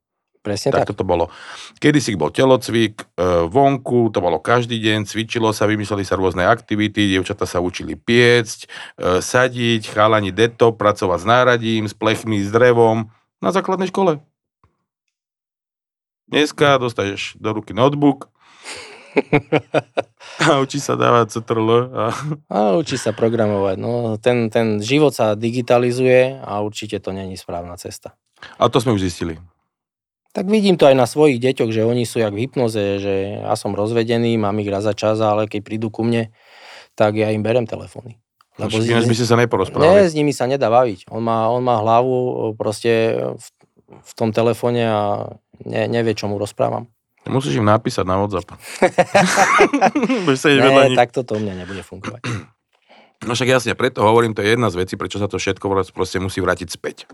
Presne 0.45 0.69
tak. 0.69 0.85
Tak 0.85 0.93
toto 0.93 1.01
bolo. 1.01 1.33
Kedy 1.81 1.97
si 1.97 2.13
bol 2.13 2.29
telocvik, 2.29 3.01
e, 3.17 3.49
vonku, 3.49 4.13
to 4.13 4.21
bolo 4.21 4.37
každý 4.37 4.77
deň, 4.77 5.09
cvičilo 5.09 5.49
sa, 5.49 5.65
vymysleli 5.65 6.05
sa 6.05 6.13
rôzne 6.13 6.45
aktivity, 6.45 7.09
dievčata 7.09 7.49
sa 7.49 7.65
učili 7.65 7.97
piecť, 7.97 8.59
e, 8.61 8.67
sadiť, 9.25 9.89
chalani 9.89 10.29
deto, 10.29 10.69
pracovať 10.69 11.17
s 11.17 11.25
náradím, 11.25 11.83
s 11.89 11.97
plechmi, 11.97 12.45
s 12.45 12.53
drevom 12.53 13.09
na 13.41 13.49
základnej 13.49 13.89
škole. 13.89 14.21
Dneska 16.29 16.77
dostaneš 16.77 17.41
do 17.41 17.49
ruky 17.49 17.73
notebook 17.73 18.29
a 20.45 20.61
učí 20.61 20.77
sa 20.77 20.93
dávať 20.93 21.41
CTRL. 21.41 21.69
A... 21.89 22.05
a 22.53 22.57
učí 22.77 23.01
sa 23.01 23.17
programovať. 23.17 23.81
No, 23.81 24.21
ten, 24.21 24.53
ten 24.53 24.77
život 24.77 25.15
sa 25.15 25.33
digitalizuje 25.33 26.37
a 26.37 26.61
určite 26.61 27.01
to 27.01 27.09
není 27.15 27.33
správna 27.33 27.79
cesta. 27.81 28.13
A 28.61 28.69
to 28.69 28.77
sme 28.77 28.93
už 28.93 29.09
zistili. 29.09 29.41
Tak 30.35 30.51
vidím 30.51 30.75
to 30.75 30.83
aj 30.83 30.99
na 30.99 31.07
svojich 31.07 31.39
deťoch, 31.39 31.71
že 31.71 31.87
oni 31.87 32.03
sú 32.03 32.19
jak 32.19 32.35
v 32.35 32.43
hypnoze, 32.43 32.99
že 32.99 33.39
ja 33.39 33.55
som 33.55 33.71
rozvedený, 33.71 34.35
mám 34.35 34.59
ich 34.59 34.67
raz 34.67 34.83
za 34.83 34.91
čas, 34.91 35.15
ale 35.23 35.47
keď 35.47 35.63
prídu 35.63 35.87
ku 35.87 36.03
mne, 36.03 36.35
tak 36.91 37.15
ja 37.15 37.31
im 37.31 37.39
berem 37.39 37.63
telefóny. 37.63 38.19
Lebo 38.59 38.75
s 38.75 38.87
nimi, 38.87 39.07
by 39.07 39.15
ste 39.15 39.27
sa 39.27 39.39
neporozprávali. 39.39 39.87
Nie, 39.87 40.11
s 40.11 40.15
nimi 40.15 40.35
sa 40.35 40.47
nedá 40.47 40.67
baviť. 40.67 41.07
On 41.07 41.23
má, 41.23 41.47
on 41.47 41.63
má 41.63 41.79
hlavu 41.79 42.51
proste 42.59 43.15
v, 43.35 43.47
v 43.87 44.11
tom 44.15 44.35
telefóne 44.35 44.83
a 44.83 45.01
ne, 45.63 45.87
nevie, 45.87 46.11
čo 46.15 46.27
mu 46.27 46.35
rozprávam. 46.35 46.91
Musíš 47.25 47.57
im 47.57 47.65
napísať 47.65 48.05
na 48.05 48.21
WhatsApp. 48.21 48.53
Nie, 50.45 50.93
tak 50.93 51.09
toto 51.09 51.35
u 51.35 51.41
mňa 51.41 51.65
nebude 51.65 51.81
fungovať. 51.81 52.21
No 53.25 53.33
však 53.33 53.49
jasne, 53.49 53.73
preto 53.73 54.05
hovorím, 54.05 54.37
to 54.37 54.45
je 54.45 54.53
jedna 54.53 54.69
z 54.69 54.77
vecí, 54.85 54.93
prečo 54.93 55.17
sa 55.17 55.25
to 55.25 55.41
všetko 55.41 55.65
proste 55.89 56.21
musí 56.21 56.37
vrátiť 56.37 56.69
späť. 56.69 57.09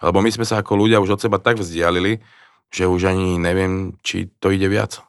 Lebo 0.00 0.24
my 0.24 0.30
sme 0.32 0.48
sa 0.48 0.64
ako 0.64 0.80
ľudia 0.80 1.00
už 1.00 1.16
od 1.16 1.20
seba 1.20 1.36
tak 1.36 1.60
vzdialili, 1.60 2.24
že 2.72 2.88
už 2.88 3.12
ani 3.12 3.36
neviem, 3.36 4.00
či 4.00 4.32
to 4.40 4.48
ide 4.48 4.66
viac. 4.66 5.04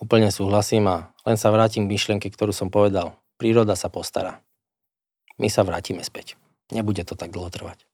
Úplne 0.00 0.28
súhlasím 0.32 0.88
a 0.88 0.96
len 1.24 1.36
sa 1.40 1.52
vrátim 1.52 1.88
k 1.88 1.92
myšlienke, 1.96 2.28
ktorú 2.32 2.52
som 2.52 2.68
povedal. 2.68 3.16
Príroda 3.40 3.76
sa 3.76 3.88
postará. 3.88 4.44
My 5.40 5.48
sa 5.48 5.64
vrátime 5.64 6.04
späť. 6.04 6.36
Nebude 6.68 7.00
to 7.08 7.16
tak 7.16 7.32
dlho 7.32 7.48
trvať. 7.48 7.88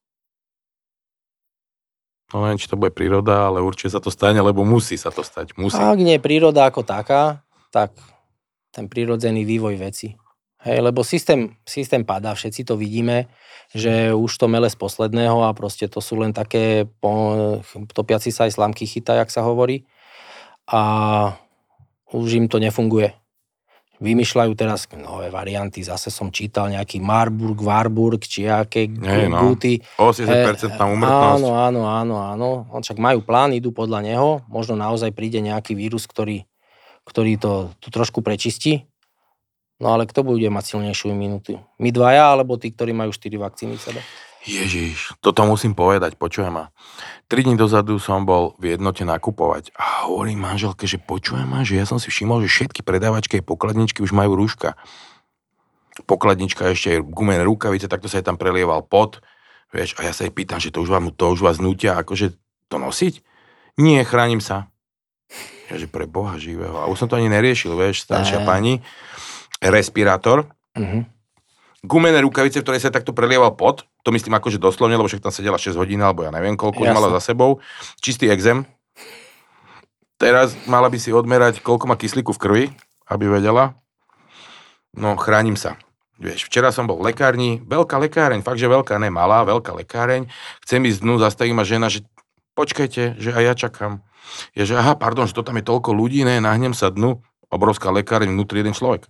No 2.35 2.43
neviem, 2.43 2.59
či 2.59 2.67
to 2.67 2.75
bude 2.75 2.91
príroda, 2.91 3.47
ale 3.47 3.63
určite 3.63 3.95
sa 3.95 4.03
to 4.03 4.11
stane, 4.11 4.43
lebo 4.43 4.67
musí 4.67 4.99
sa 4.99 5.15
to 5.15 5.23
stať. 5.23 5.55
Musí. 5.55 5.79
Ak 5.79 5.99
nie 6.03 6.19
príroda 6.19 6.67
ako 6.67 6.83
taká, 6.83 7.47
tak 7.71 7.95
ten 8.75 8.91
prírodzený 8.91 9.47
vývoj 9.47 9.79
veci 9.79 10.19
Hej, 10.67 10.83
lebo 10.83 11.07
systém, 11.07 11.55
systém 11.63 12.03
padá, 12.03 12.35
všetci 12.35 12.67
to 12.67 12.75
vidíme, 12.75 13.31
že 13.71 14.11
už 14.11 14.35
to 14.35 14.51
mele 14.51 14.67
z 14.67 14.75
posledného 14.75 15.47
a 15.47 15.55
proste 15.55 15.87
to 15.87 16.03
sú 16.03 16.19
len 16.19 16.35
také 16.35 16.91
po, 16.99 17.63
topiaci 17.95 18.35
sa 18.35 18.51
aj 18.51 18.59
slamky 18.59 18.83
chytá, 18.83 19.15
jak 19.15 19.31
sa 19.31 19.47
hovorí. 19.47 19.87
A 20.67 20.83
už 22.11 22.43
im 22.43 22.51
to 22.51 22.59
nefunguje. 22.59 23.15
Vymýšľajú 24.03 24.53
teraz 24.59 24.91
nové 24.99 25.31
varianty, 25.31 25.87
zase 25.87 26.11
som 26.11 26.35
čítal 26.35 26.69
nejaký 26.75 26.99
Marburg, 26.99 27.63
Warburg, 27.63 28.27
či 28.27 28.51
aké 28.51 28.91
hey, 28.91 29.31
no. 29.31 29.39
guty. 29.39 29.79
80% 30.03 30.75
tam 30.75 30.99
umrtnosť. 30.99 31.47
Áno, 31.47 31.51
áno, 31.55 31.81
áno, 31.87 32.15
áno. 32.19 32.49
On 32.75 32.83
však 32.83 32.99
majú 32.99 33.23
plán, 33.23 33.55
idú 33.55 33.71
podľa 33.71 34.03
neho. 34.03 34.43
Možno 34.51 34.75
naozaj 34.75 35.15
príde 35.15 35.39
nejaký 35.39 35.79
vírus, 35.79 36.11
ktorý, 36.11 36.43
ktorý 37.07 37.39
to, 37.39 37.71
to 37.79 37.89
trošku 37.95 38.19
prečistí 38.19 38.91
No 39.77 39.93
ale 39.93 40.09
kto 40.09 40.25
bude 40.25 40.49
mať 40.49 40.73
silnejšiu 40.73 41.13
imunitu? 41.13 41.61
My 41.77 41.93
dvaja, 41.93 42.33
alebo 42.33 42.57
tí, 42.57 42.73
ktorí 42.73 42.97
majú 42.97 43.13
4 43.13 43.29
vakcíny 43.37 43.77
v 43.77 43.83
sebe? 43.83 44.01
Ježiš, 44.47 45.19
toto 45.19 45.43
musím 45.43 45.75
povedať, 45.75 46.15
počujem 46.15 46.55
ma. 46.55 46.71
Tri 47.27 47.43
dní 47.43 47.59
dozadu 47.59 47.99
som 47.99 48.23
bol 48.23 48.55
v 48.63 48.79
jednote 48.79 49.03
nakupovať 49.03 49.75
a 49.75 50.07
hovorím 50.07 50.39
manželke, 50.47 50.87
že 50.87 51.03
počujem 51.03 51.51
ma, 51.51 51.67
že 51.67 51.75
ja 51.75 51.85
som 51.85 51.99
si 51.99 52.15
všimol, 52.15 52.47
že 52.47 52.55
všetky 52.55 52.87
predávačky 52.87 53.43
a 53.43 53.45
pokladničky 53.45 54.07
už 54.07 54.15
majú 54.15 54.39
rúška. 54.39 54.79
Pokladnička 56.07 56.71
ešte 56.71 56.95
je 56.95 57.03
gumené 57.03 57.43
rukavice, 57.43 57.91
takto 57.91 58.07
sa 58.07 58.23
jej 58.23 58.27
tam 58.27 58.39
prelieval 58.39 58.87
pot. 58.87 59.19
Vieš, 59.75 59.99
a 59.99 60.07
ja 60.07 60.15
sa 60.15 60.23
jej 60.23 60.33
pýtam, 60.33 60.63
že 60.63 60.71
to 60.71 60.79
už, 60.79 60.95
vám, 60.95 61.11
to 61.11 61.27
už 61.27 61.43
vás 61.43 61.59
nutia 61.59 61.99
akože 61.99 62.39
to 62.71 62.77
nosiť? 62.79 63.27
Nie, 63.83 64.07
chránim 64.07 64.39
sa. 64.39 64.71
Ja, 65.67 65.75
že 65.75 65.91
pre 65.91 66.07
Boha 66.07 66.39
živého. 66.39 66.79
A 66.79 66.87
už 66.87 67.03
som 67.03 67.11
to 67.11 67.19
ani 67.19 67.27
neriešil, 67.27 67.75
vieš, 67.75 68.07
staršia 68.07 68.47
pani 68.47 68.79
respirátor, 69.63 70.51
uh-huh. 70.77 71.03
gumené 71.85 72.21
rukavice, 72.21 72.61
ktoré 72.61 72.81
sa 72.81 72.93
takto 72.93 73.17
prelieval 73.17 73.55
pot, 73.57 73.89
to 74.07 74.15
myslím 74.15 74.39
akože 74.39 74.63
doslovne, 74.63 74.95
lebo 75.01 75.09
však 75.09 75.25
tam 75.25 75.35
sedela 75.35 75.59
6 75.59 75.75
hodín, 75.77 76.01
alebo 76.05 76.23
ja 76.23 76.31
neviem, 76.31 76.55
koľko 76.55 76.87
už 76.87 76.91
mala 76.95 77.11
za 77.19 77.33
sebou, 77.33 77.59
čistý 77.99 78.31
exem. 78.31 78.69
Teraz 80.17 80.57
mala 80.65 80.89
by 80.89 80.97
si 80.97 81.13
odmerať, 81.13 81.61
koľko 81.61 81.91
má 81.91 81.97
kyslíku 81.99 82.33
v 82.33 82.41
krvi, 82.41 82.65
aby 83.11 83.29
vedela. 83.29 83.77
No, 84.97 85.13
chránim 85.21 85.61
sa. 85.61 85.77
Vieš, 86.17 86.49
včera 86.49 86.73
som 86.73 86.89
bol 86.89 86.97
v 86.97 87.13
lekárni, 87.13 87.61
veľká 87.61 88.01
lekáreň, 88.01 88.41
fakt, 88.41 88.57
že 88.57 88.73
veľká, 88.73 88.97
ne 88.97 89.13
malá, 89.13 89.45
veľká 89.45 89.77
lekáreň. 89.85 90.33
Chcem 90.65 90.81
ísť 90.89 91.05
dnu, 91.05 91.21
zastaví 91.21 91.53
ma 91.53 91.69
žena, 91.69 91.93
že 91.93 92.09
počkajte, 92.57 93.21
že 93.21 93.31
aj 93.37 93.43
ja 93.45 93.55
čakám. 93.69 93.93
Je, 94.57 94.65
že 94.65 94.75
aha, 94.81 94.97
pardon, 94.97 95.29
že 95.29 95.37
to 95.37 95.45
tam 95.45 95.61
je 95.61 95.69
toľko 95.69 95.93
ľudí, 95.93 96.25
ne, 96.25 96.41
nahnem 96.41 96.73
sa 96.73 96.89
dnu, 96.89 97.21
obrovská 97.53 97.93
lekáreň, 97.93 98.33
vnútri 98.33 98.65
jeden 98.65 98.73
človek. 98.73 99.05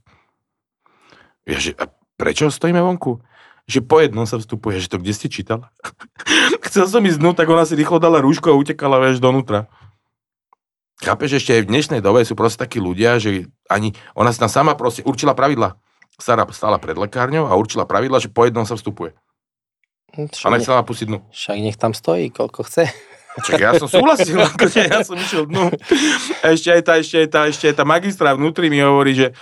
Je, 1.47 1.71
že 1.71 1.71
a 1.79 1.89
prečo 2.19 2.51
stojíme 2.51 2.83
vonku? 2.83 3.23
Že 3.67 3.81
po 3.83 3.99
jednom 3.99 4.27
sa 4.27 4.39
vstupuje, 4.39 4.79
že 4.79 4.91
to 4.91 4.99
kde 4.99 5.13
ste 5.15 5.27
čítala? 5.31 5.71
Chcel 6.67 6.87
som 6.91 7.03
ísť 7.03 7.19
dnu, 7.19 7.35
tak 7.35 7.47
ona 7.51 7.67
si 7.67 7.79
rýchlo 7.79 7.99
dala 7.99 8.23
rúško 8.23 8.51
a 8.51 8.59
utekala, 8.59 8.99
vieš, 9.03 9.19
donútra. 9.23 9.71
Chápeš, 11.03 11.43
ešte 11.43 11.55
aj 11.55 11.63
v 11.67 11.71
dnešnej 11.71 12.01
dobe 12.01 12.25
sú 12.25 12.33
proste 12.39 12.63
takí 12.63 12.81
ľudia, 12.81 13.21
že 13.21 13.47
ani, 13.69 13.93
ona 14.17 14.33
si 14.33 14.41
tam 14.41 14.49
sama 14.49 14.75
proste 14.79 15.05
určila 15.05 15.37
pravidla 15.37 15.77
Sara 16.17 16.49
stála 16.49 16.81
pred 16.81 16.97
lekárňou 16.97 17.45
a 17.45 17.53
určila 17.53 17.85
pravidla, 17.85 18.17
že 18.17 18.33
po 18.33 18.49
jednom 18.49 18.65
sa 18.65 18.73
vstupuje. 18.73 19.13
Však, 20.17 20.49
A 20.49 20.57
nechcela 20.57 20.81
pustiť 20.81 21.07
dnu. 21.13 21.19
však 21.29 21.57
nech 21.61 21.77
tam 21.77 21.93
stojí, 21.93 22.33
koľko 22.33 22.65
chce. 22.65 22.89
Čak 23.45 23.61
ja 23.61 23.77
som 23.77 23.85
súhlasil, 23.85 24.41
akože 24.49 24.89
ja 24.89 25.05
som 25.05 25.21
išiel 25.21 25.45
dnu. 25.45 25.69
A 26.41 26.57
ešte 26.57 26.73
aj 26.73 26.83
tá, 26.89 26.97
ešte 26.97 27.17
aj 27.21 27.29
tá, 27.29 27.41
ešte 27.53 27.65
aj 27.69 27.75
tá 27.77 27.85
magistra 27.85 28.33
vnútri 28.33 28.73
mi 28.73 28.81
hovorí, 28.81 29.13
že 29.13 29.37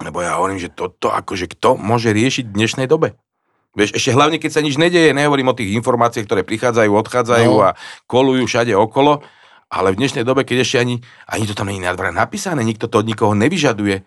lebo 0.00 0.20
ja 0.20 0.36
hovorím, 0.36 0.60
že 0.60 0.72
toto 0.72 1.08
akože 1.08 1.48
kto 1.56 1.76
môže 1.80 2.12
riešiť 2.12 2.44
v 2.48 2.56
dnešnej 2.56 2.86
dobe? 2.88 3.16
Vieš, 3.76 3.92
ešte 3.92 4.16
hlavne, 4.16 4.40
keď 4.40 4.50
sa 4.56 4.64
nič 4.64 4.80
nedeje, 4.80 5.12
nehovorím 5.12 5.52
o 5.52 5.58
tých 5.58 5.76
informáciách, 5.76 6.24
ktoré 6.24 6.42
prichádzajú, 6.48 6.90
odchádzajú 6.96 7.52
No. 7.52 7.60
a 7.60 7.76
kolujú 8.08 8.48
všade 8.48 8.72
okolo, 8.72 9.20
ale 9.68 9.92
v 9.92 10.00
dnešnej 10.00 10.24
dobe, 10.24 10.48
keď 10.48 10.64
ešte 10.64 10.76
ani, 10.80 10.96
ani 11.28 11.44
to 11.44 11.52
tam 11.52 11.68
nie 11.68 11.84
je 11.84 12.12
napísané, 12.16 12.64
nikto 12.64 12.88
to 12.88 13.04
od 13.04 13.08
nikoho 13.08 13.36
nevyžaduje, 13.36 14.00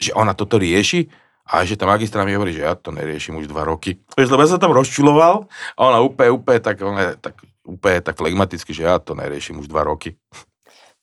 že 0.00 0.10
ona 0.16 0.32
toto 0.32 0.56
rieši, 0.56 1.12
a 1.42 1.66
ešte 1.66 1.82
tá 1.82 1.90
magistra 1.90 2.22
mi 2.22 2.38
hovorí, 2.38 2.54
že 2.54 2.62
ja 2.62 2.78
to 2.78 2.94
neriešim 2.94 3.34
už 3.34 3.50
dva 3.50 3.66
roky. 3.66 3.98
Vieš, 4.14 4.30
lebo 4.30 4.46
ja 4.46 4.50
sa 4.54 4.62
tam 4.62 4.70
rozčuloval 4.70 5.50
a 5.74 5.80
ona 5.82 5.98
úplne, 5.98 6.30
úplne 6.30 6.60
tak, 6.62 6.78
ona, 6.78 7.18
tak, 7.18 7.42
úplne 7.66 7.98
tak 7.98 8.14
flegmaticky, 8.14 8.70
že 8.70 8.86
ja 8.86 9.02
to 9.02 9.18
neriešim 9.18 9.58
už 9.58 9.66
dva 9.66 9.82
roky. 9.82 10.14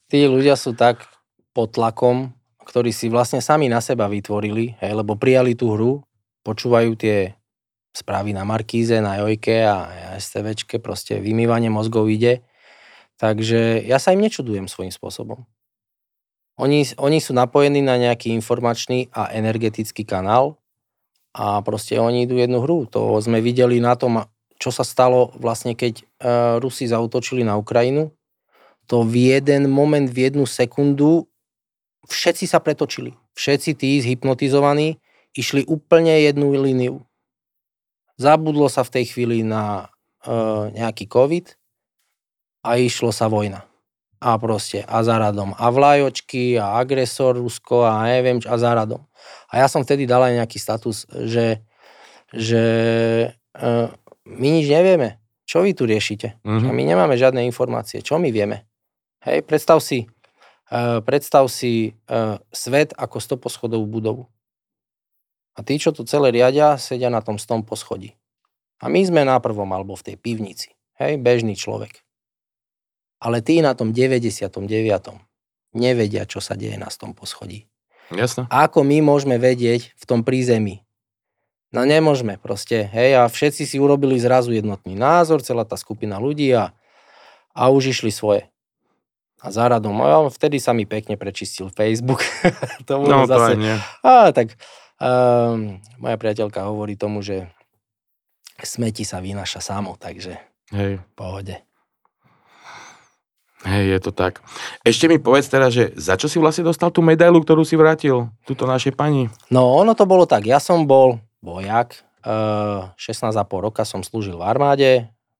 Tí 0.07 0.25
ľudia 0.25 0.55
sú 0.55 0.71
tak 0.73 1.05
pod 1.51 1.75
tlakom, 1.75 2.31
ktorí 2.69 2.93
si 2.93 3.09
vlastne 3.09 3.41
sami 3.41 3.65
na 3.65 3.81
seba 3.81 4.05
vytvorili, 4.05 4.77
hej, 4.77 4.93
lebo 4.93 5.17
prijali 5.17 5.57
tú 5.57 5.73
hru, 5.73 6.05
počúvajú 6.45 6.93
tie 6.93 7.33
správy 7.97 8.37
na 8.37 8.45
Markíze, 8.45 9.01
na 9.01 9.17
Jojke 9.25 9.65
a 9.65 9.89
STVčke, 10.21 10.77
proste 10.77 11.17
vymývanie 11.17 11.73
mozgov 11.73 12.05
ide. 12.13 12.45
Takže 13.17 13.81
ja 13.89 13.97
sa 13.97 14.13
im 14.13 14.21
nečudujem 14.21 14.69
svojím 14.69 14.93
spôsobom. 14.93 15.49
Oni, 16.61 16.85
oni 17.01 17.17
sú 17.17 17.33
napojení 17.33 17.81
na 17.81 17.97
nejaký 17.97 18.35
informačný 18.37 19.09
a 19.15 19.31
energetický 19.33 20.05
kanál 20.05 20.59
a 21.33 21.63
proste 21.65 21.97
oni 21.97 22.27
idú 22.27 22.37
jednu 22.37 22.61
hru. 22.61 22.85
To 22.93 23.17
sme 23.17 23.41
videli 23.41 23.81
na 23.81 23.97
tom, 23.97 24.29
čo 24.59 24.69
sa 24.69 24.83
stalo 24.83 25.31
vlastne, 25.39 25.73
keď 25.73 26.03
uh, 26.03 26.05
Rusi 26.59 26.85
zautočili 26.85 27.47
na 27.47 27.55
Ukrajinu. 27.55 28.11
To 28.91 29.07
v 29.07 29.31
jeden 29.33 29.71
moment, 29.71 30.05
v 30.05 30.29
jednu 30.29 30.43
sekundu 30.43 31.28
všetci 32.07 32.45
sa 32.47 32.63
pretočili. 32.63 33.17
Všetci 33.35 33.71
tí 33.75 33.99
zhypnotizovaní 33.99 35.01
išli 35.35 35.65
úplne 35.67 36.15
jednu 36.23 36.53
líniu. 36.55 37.03
Zabudlo 38.19 38.67
sa 38.67 38.83
v 38.83 38.99
tej 38.99 39.05
chvíli 39.15 39.47
na 39.47 39.87
uh, 40.27 40.67
nejaký 40.75 41.07
COVID 41.07 41.55
a 42.67 42.75
išlo 42.75 43.15
sa 43.15 43.31
vojna. 43.31 43.63
A 44.19 44.35
proste, 44.35 44.83
a 44.83 44.99
za 44.99 45.15
radom. 45.15 45.55
A 45.55 45.71
vlajočky, 45.71 46.59
a 46.59 46.75
agresor 46.75 47.39
Rusko, 47.39 47.87
a 47.87 48.03
neviem, 48.11 48.43
a 48.43 48.55
za 48.59 48.75
radom. 48.75 48.99
A 49.47 49.63
ja 49.63 49.71
som 49.71 49.79
vtedy 49.79 50.03
dal 50.03 50.19
aj 50.19 50.43
nejaký 50.43 50.59
status, 50.59 51.07
že, 51.07 51.63
že 52.35 52.63
uh, 53.55 53.87
my 54.27 54.47
nič 54.59 54.67
nevieme. 54.67 55.23
Čo 55.47 55.63
vy 55.63 55.71
tu 55.71 55.87
riešite? 55.87 56.43
Mhm. 56.43 56.67
A 56.67 56.71
my 56.75 56.83
nemáme 56.83 57.15
žiadne 57.15 57.47
informácie. 57.47 58.03
Čo 58.03 58.19
my 58.19 58.27
vieme? 58.29 58.67
Hej, 59.23 59.47
predstav 59.47 59.79
si, 59.79 60.11
predstav 61.01 61.49
si 61.49 61.97
uh, 62.05 62.37
svet 62.53 62.93
ako 62.93 63.17
stoposchodovú 63.17 63.85
budovu. 63.89 64.23
A 65.57 65.65
tí, 65.65 65.81
čo 65.81 65.91
tu 65.91 66.05
celé 66.05 66.29
riadia, 66.29 66.77
sedia 66.77 67.09
na 67.09 67.19
tom 67.19 67.41
stom 67.41 67.65
poschodí. 67.65 68.15
A 68.79 68.87
my 68.87 69.01
sme 69.03 69.27
na 69.27 69.41
prvom 69.43 69.67
alebo 69.75 69.97
v 69.97 70.13
tej 70.13 70.15
pivnici. 70.15 70.71
Hej, 70.95 71.19
bežný 71.19 71.57
človek. 71.57 71.99
Ale 73.19 73.43
tí 73.43 73.59
na 73.59 73.75
tom 73.75 73.91
99. 73.91 74.55
nevedia, 75.75 76.23
čo 76.23 76.39
sa 76.39 76.55
deje 76.55 76.79
na 76.79 76.87
tom 76.87 77.11
poschodí. 77.11 77.67
Jasné. 78.09 78.47
Ako 78.47 78.87
my 78.87 79.03
môžeme 79.03 79.35
vedieť 79.35 79.93
v 79.99 80.03
tom 80.07 80.23
prízemí? 80.23 80.81
No 81.69 81.85
nemôžeme 81.85 82.41
proste, 82.41 82.89
hej, 82.89 83.13
a 83.21 83.29
všetci 83.29 83.61
si 83.69 83.77
urobili 83.77 84.17
zrazu 84.17 84.49
jednotný 84.49 84.97
názor, 84.97 85.45
celá 85.45 85.61
tá 85.69 85.77
skupina 85.77 86.17
ľudí 86.17 86.49
a, 86.49 86.73
a 87.53 87.69
už 87.69 87.93
išli 87.93 88.09
svoje. 88.09 88.49
A 89.39 89.55
za 89.55 89.71
radom, 89.71 89.95
a 90.03 90.27
vtedy 90.27 90.59
sa 90.59 90.75
mi 90.75 90.83
pekne 90.83 91.15
prečistil 91.15 91.71
Facebook. 91.71 92.23
to 92.87 92.99
bolo 92.99 93.07
No 93.07 93.17
to 93.23 93.39
zase, 93.39 93.55
nie. 93.55 93.75
a 94.03 94.35
tak 94.35 94.59
um, 94.99 95.79
moja 95.99 96.17
priateľka 96.19 96.67
hovorí 96.67 96.99
tomu, 96.99 97.23
že 97.23 97.47
smeti 98.59 99.07
sa 99.07 99.23
vynaša 99.23 99.63
samo, 99.63 99.95
takže 99.95 100.35
Hej. 100.75 100.99
pohode. 101.15 101.63
Hej, 103.67 103.85
je 103.91 103.99
to 103.99 104.11
tak. 104.15 104.39
Ešte 104.87 105.11
mi 105.11 105.19
povedz 105.19 105.51
teda, 105.51 105.67
že 105.67 105.91
za 105.99 106.15
čo 106.15 106.31
si 106.31 106.39
vlastne 106.39 106.63
dostal 106.63 106.95
tú 106.95 107.03
medailu, 107.03 107.43
ktorú 107.43 107.67
si 107.67 107.75
vrátil 107.75 108.31
túto 108.47 108.63
našej 108.63 108.95
pani? 108.95 109.27
No 109.51 109.75
ono 109.75 109.91
to 109.91 110.07
bolo 110.07 110.23
tak, 110.23 110.47
ja 110.47 110.63
som 110.63 110.87
bol 110.87 111.19
vojak, 111.43 111.99
uh, 112.23 112.95
16,5 112.95 113.35
roka 113.59 113.83
som 113.83 113.99
slúžil 113.99 114.39
v 114.39 114.47
armáde, 114.47 114.91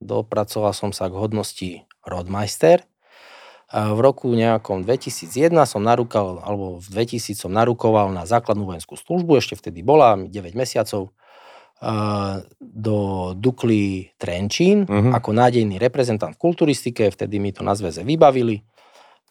dopracoval 0.04 0.76
som 0.76 0.92
sa 0.92 1.08
k 1.08 1.16
hodnosti 1.16 1.70
rodmajster. 2.04 2.84
V 3.70 3.98
roku 4.02 4.34
nejakom 4.34 4.82
2001 4.82 5.54
som 5.62 5.78
narúkal, 5.86 6.42
alebo 6.42 6.82
v 6.82 6.86
2000 6.90 7.38
som 7.38 7.54
narukoval 7.54 8.10
na 8.10 8.26
základnú 8.26 8.66
vojenskú 8.66 8.98
službu, 8.98 9.38
ešte 9.38 9.54
vtedy 9.54 9.86
bola 9.86 10.18
9 10.18 10.58
mesiacov, 10.58 11.14
do 12.60 12.98
Dukly 13.40 14.12
Trenčín 14.20 14.84
Mhm. 14.84 15.16
ako 15.16 15.30
nádejný 15.32 15.80
reprezentant 15.80 16.36
v 16.36 16.42
kulturistike, 16.42 17.08
vtedy 17.08 17.40
mi 17.40 17.56
to 17.56 17.64
na 17.64 17.72
zväze 17.72 18.04
vybavili. 18.04 18.60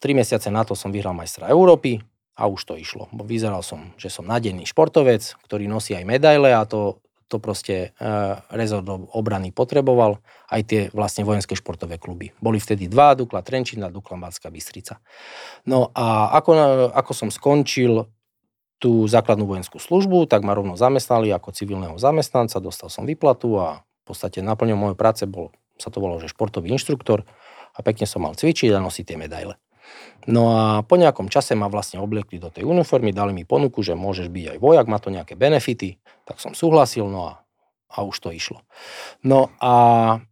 Tri 0.01 0.17
mesiace 0.17 0.49
na 0.49 0.65
to 0.65 0.73
som 0.73 0.89
vyhral 0.89 1.13
majstra 1.13 1.51
Európy 1.51 2.01
a 2.33 2.47
už 2.47 2.63
to 2.65 2.73
išlo. 2.79 3.05
Bo 3.11 3.27
vyzeral 3.27 3.61
som, 3.61 3.91
že 4.01 4.09
som 4.09 4.25
nádejný 4.25 4.65
športovec, 4.65 5.35
ktorý 5.45 5.67
nosí 5.69 5.93
aj 5.93 6.07
medaile 6.07 6.55
a 6.55 6.63
to, 6.65 6.97
to 7.30 7.38
proste 7.38 7.93
uh, 8.01 8.41
rezort 8.49 8.89
obrany 9.13 9.53
potreboval. 9.53 10.17
Aj 10.49 10.65
tie 10.65 10.89
vlastne 10.91 11.21
vojenské 11.21 11.53
športové 11.53 12.01
kluby. 12.01 12.34
Boli 12.41 12.57
vtedy 12.57 12.89
dva, 12.89 13.13
Dukla 13.13 13.45
Trenčín 13.45 13.86
a 13.86 13.93
Dukla 13.93 14.17
Banská 14.17 14.49
Bystrica. 14.49 14.97
No 15.69 15.93
a 15.93 16.34
ako, 16.34 16.51
ako 16.91 17.11
som 17.13 17.30
skončil 17.30 18.09
tú 18.82 19.05
základnú 19.05 19.45
vojenskú 19.45 19.77
službu, 19.77 20.25
tak 20.25 20.41
ma 20.41 20.55
rovno 20.55 20.80
zamestnali 20.80 21.30
ako 21.30 21.51
civilného 21.51 21.99
zamestnanca, 21.99 22.63
dostal 22.63 22.88
som 22.88 23.03
výplatu 23.03 23.59
a 23.59 23.84
v 23.84 24.03
podstate 24.07 24.41
naplňou 24.41 24.80
mojej 24.80 24.97
práce 24.97 25.23
bol, 25.27 25.53
sa 25.77 25.91
to 25.91 26.01
volalo, 26.01 26.23
že 26.23 26.32
športový 26.32 26.71
inštruktor 26.73 27.27
a 27.75 27.80
pekne 27.86 28.07
som 28.09 28.23
mal 28.23 28.34
cvičiť 28.34 28.73
a 28.73 28.82
nosiť 28.82 29.13
tie 29.13 29.17
medaile. 29.19 29.59
No 30.29 30.53
a 30.53 30.63
po 30.85 30.99
nejakom 30.99 31.31
čase 31.31 31.57
ma 31.57 31.71
vlastne 31.71 31.97
obliekli 31.97 32.37
do 32.37 32.53
tej 32.53 32.67
uniformy, 32.67 33.15
dali 33.15 33.33
mi 33.33 33.47
ponuku, 33.47 33.81
že 33.81 33.97
môžeš 33.97 34.29
byť 34.29 34.45
aj 34.55 34.57
vojak, 34.61 34.85
má 34.85 35.01
to 35.01 35.09
nejaké 35.09 35.33
benefity, 35.33 35.97
tak 36.27 36.37
som 36.43 36.53
súhlasil, 36.53 37.07
no 37.07 37.33
a, 37.33 37.33
a 37.89 38.05
už 38.05 38.19
to 38.21 38.29
išlo. 38.29 38.61
No 39.25 39.49
a 39.57 39.73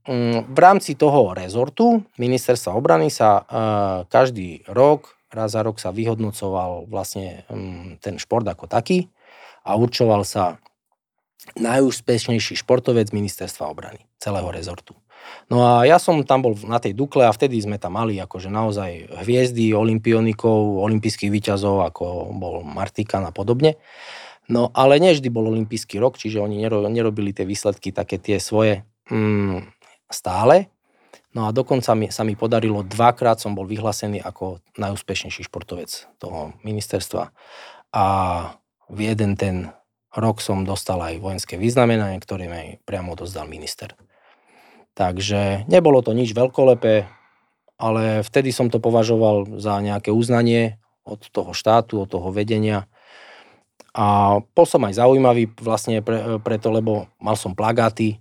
mm, 0.05 0.53
v 0.53 0.59
rámci 0.59 0.93
toho 0.93 1.33
rezortu 1.33 2.05
ministerstva 2.19 2.77
obrany 2.77 3.09
sa 3.09 3.29
e, 3.31 3.43
každý 4.11 4.67
rok, 4.69 5.17
raz 5.31 5.55
za 5.55 5.63
rok 5.63 5.81
sa 5.81 5.95
vyhodnocoval 5.95 6.85
vlastne 6.91 7.47
mm, 7.49 8.03
ten 8.03 8.21
šport 8.21 8.45
ako 8.45 8.69
taký 8.69 9.09
a 9.65 9.73
určoval 9.79 10.27
sa 10.27 10.59
najúspešnejší 11.55 12.59
športovec 12.59 13.15
ministerstva 13.15 13.71
obrany 13.71 14.03
celého 14.19 14.51
rezortu. 14.51 14.93
No 15.47 15.63
a 15.63 15.87
ja 15.87 15.95
som 15.95 16.19
tam 16.27 16.43
bol 16.43 16.53
na 16.67 16.77
tej 16.77 16.91
Dukle 16.91 17.23
a 17.23 17.31
vtedy 17.31 17.55
sme 17.63 17.79
tam 17.79 17.95
mali 17.95 18.19
akože 18.19 18.51
naozaj 18.51 19.23
hviezdy, 19.23 19.71
olimpionikov, 19.71 20.83
olimpijských 20.83 21.31
výťazov, 21.31 21.87
ako 21.87 22.35
bol 22.35 22.55
Martikan 22.67 23.23
a 23.23 23.31
podobne. 23.31 23.79
No 24.47 24.71
ale 24.71 24.99
nie 24.99 25.11
vždy 25.11 25.27
bol 25.27 25.47
olimpijský 25.51 25.99
rok, 25.99 26.15
čiže 26.19 26.39
oni 26.39 26.59
nero- 26.63 26.83
nerobili 26.87 27.35
tie 27.35 27.43
výsledky 27.43 27.91
také 27.91 28.19
tie 28.19 28.39
svoje 28.39 28.83
mm, 29.11 29.67
stále. 30.07 30.71
No 31.35 31.45
a 31.45 31.53
dokonca 31.53 31.93
mi, 31.93 32.07
sa 32.09 32.23
mi 32.23 32.39
podarilo, 32.39 32.81
dvakrát 32.87 33.37
som 33.37 33.53
bol 33.53 33.67
vyhlásený 33.67 34.23
ako 34.23 34.63
najúspešnejší 34.79 35.45
športovec 35.45 36.07
toho 36.17 36.55
ministerstva. 36.63 37.35
A 37.93 38.05
v 38.87 38.99
jeden 39.03 39.35
ten 39.35 39.69
rok 40.15 40.39
som 40.39 40.63
dostal 40.63 40.97
aj 41.03 41.19
vojenské 41.19 41.59
vyznamenanie, 41.59 42.17
ktoré 42.23 42.47
mi 42.47 42.79
priamo 42.87 43.13
dozdal 43.13 43.45
minister. 43.51 43.93
Takže 44.97 45.69
nebolo 45.69 46.01
to 46.01 46.17
nič 46.17 46.33
veľkolepé, 46.33 47.05
ale 47.77 48.25
vtedy 48.25 48.49
som 48.49 48.73
to 48.73 48.81
považoval 48.81 49.61
za 49.61 49.77
nejaké 49.77 50.09
uznanie 50.09 50.81
od 51.05 51.21
toho 51.29 51.53
štátu, 51.53 52.01
od 52.01 52.09
toho 52.09 52.33
vedenia. 52.33 52.89
A 53.93 54.37
bol 54.41 54.65
som 54.65 54.81
aj 54.89 54.97
zaujímavý 54.97 55.53
vlastne 55.61 56.01
pre, 56.01 56.41
preto, 56.41 56.73
lebo 56.73 57.05
mal 57.21 57.37
som 57.37 57.53
plagáty 57.53 58.17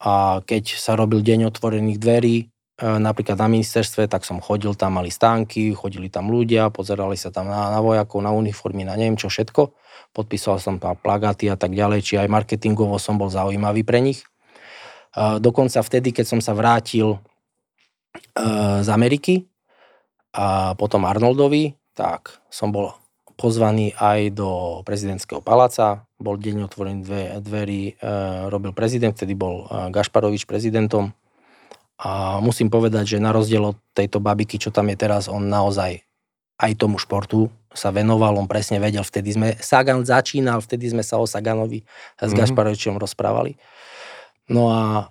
a 0.00 0.40
keď 0.44 0.80
sa 0.80 0.96
robil 0.96 1.20
deň 1.20 1.48
otvorených 1.48 2.00
dverí, 2.00 2.36
e, 2.40 2.44
napríklad 2.80 3.36
na 3.40 3.48
ministerstve, 3.48 4.08
tak 4.08 4.24
som 4.24 4.40
chodil 4.40 4.72
tam, 4.76 4.96
mali 5.00 5.12
stánky, 5.12 5.76
chodili 5.76 6.08
tam 6.08 6.32
ľudia, 6.32 6.72
pozerali 6.72 7.16
sa 7.16 7.32
tam 7.32 7.48
na, 7.48 7.68
na 7.68 7.80
vojakov, 7.84 8.20
na 8.24 8.32
uniformy, 8.32 8.84
na 8.84 8.96
neviem 8.96 9.16
čo 9.20 9.28
všetko. 9.28 9.72
Podpísal 10.16 10.56
som 10.60 10.80
tam 10.80 10.96
plagáty 10.96 11.48
a 11.48 11.56
tak 11.56 11.72
ďalej, 11.72 12.00
či 12.04 12.14
aj 12.16 12.32
marketingovo 12.32 12.96
som 12.96 13.16
bol 13.16 13.32
zaujímavý 13.32 13.84
pre 13.84 14.00
nich. 14.00 14.24
Dokonca 15.14 15.78
vtedy, 15.78 16.10
keď 16.10 16.26
som 16.26 16.40
sa 16.42 16.52
vrátil 16.58 17.14
e, 17.14 17.18
z 18.82 18.88
Ameriky 18.90 19.46
a 20.34 20.74
potom 20.74 21.06
Arnoldovi, 21.06 21.78
tak 21.94 22.42
som 22.50 22.74
bol 22.74 22.98
pozvaný 23.38 23.94
aj 23.94 24.34
do 24.34 24.82
prezidentského 24.82 25.38
paláca. 25.38 26.06
Bol 26.18 26.38
deň 26.38 26.66
otvorený 26.66 27.00
dve, 27.06 27.22
dverí, 27.38 27.82
e, 27.94 28.10
robil 28.50 28.74
prezident, 28.74 29.14
vtedy 29.14 29.38
bol 29.38 29.70
Gašparovič 29.70 30.50
prezidentom. 30.50 31.14
A 31.94 32.42
musím 32.42 32.66
povedať, 32.74 33.14
že 33.14 33.22
na 33.22 33.30
rozdiel 33.30 33.62
od 33.62 33.78
tejto 33.94 34.18
babiky, 34.18 34.58
čo 34.58 34.74
tam 34.74 34.90
je 34.90 34.98
teraz, 34.98 35.30
on 35.30 35.46
naozaj 35.46 36.02
aj 36.58 36.72
tomu 36.74 36.98
športu 36.98 37.50
sa 37.74 37.90
venoval, 37.90 38.38
on 38.38 38.46
presne 38.46 38.78
vedel, 38.78 39.02
vtedy 39.02 39.34
sme, 39.34 39.48
Sagan 39.58 40.06
začínal, 40.06 40.62
vtedy 40.62 40.94
sme 40.94 41.02
sa 41.02 41.18
o 41.18 41.26
Saganovi 41.26 41.82
s 41.82 41.86
mm-hmm. 42.22 42.38
Gašparovičom 42.38 42.94
rozprávali. 42.98 43.58
No 44.52 44.68
a 44.68 44.82
e, 44.84 45.04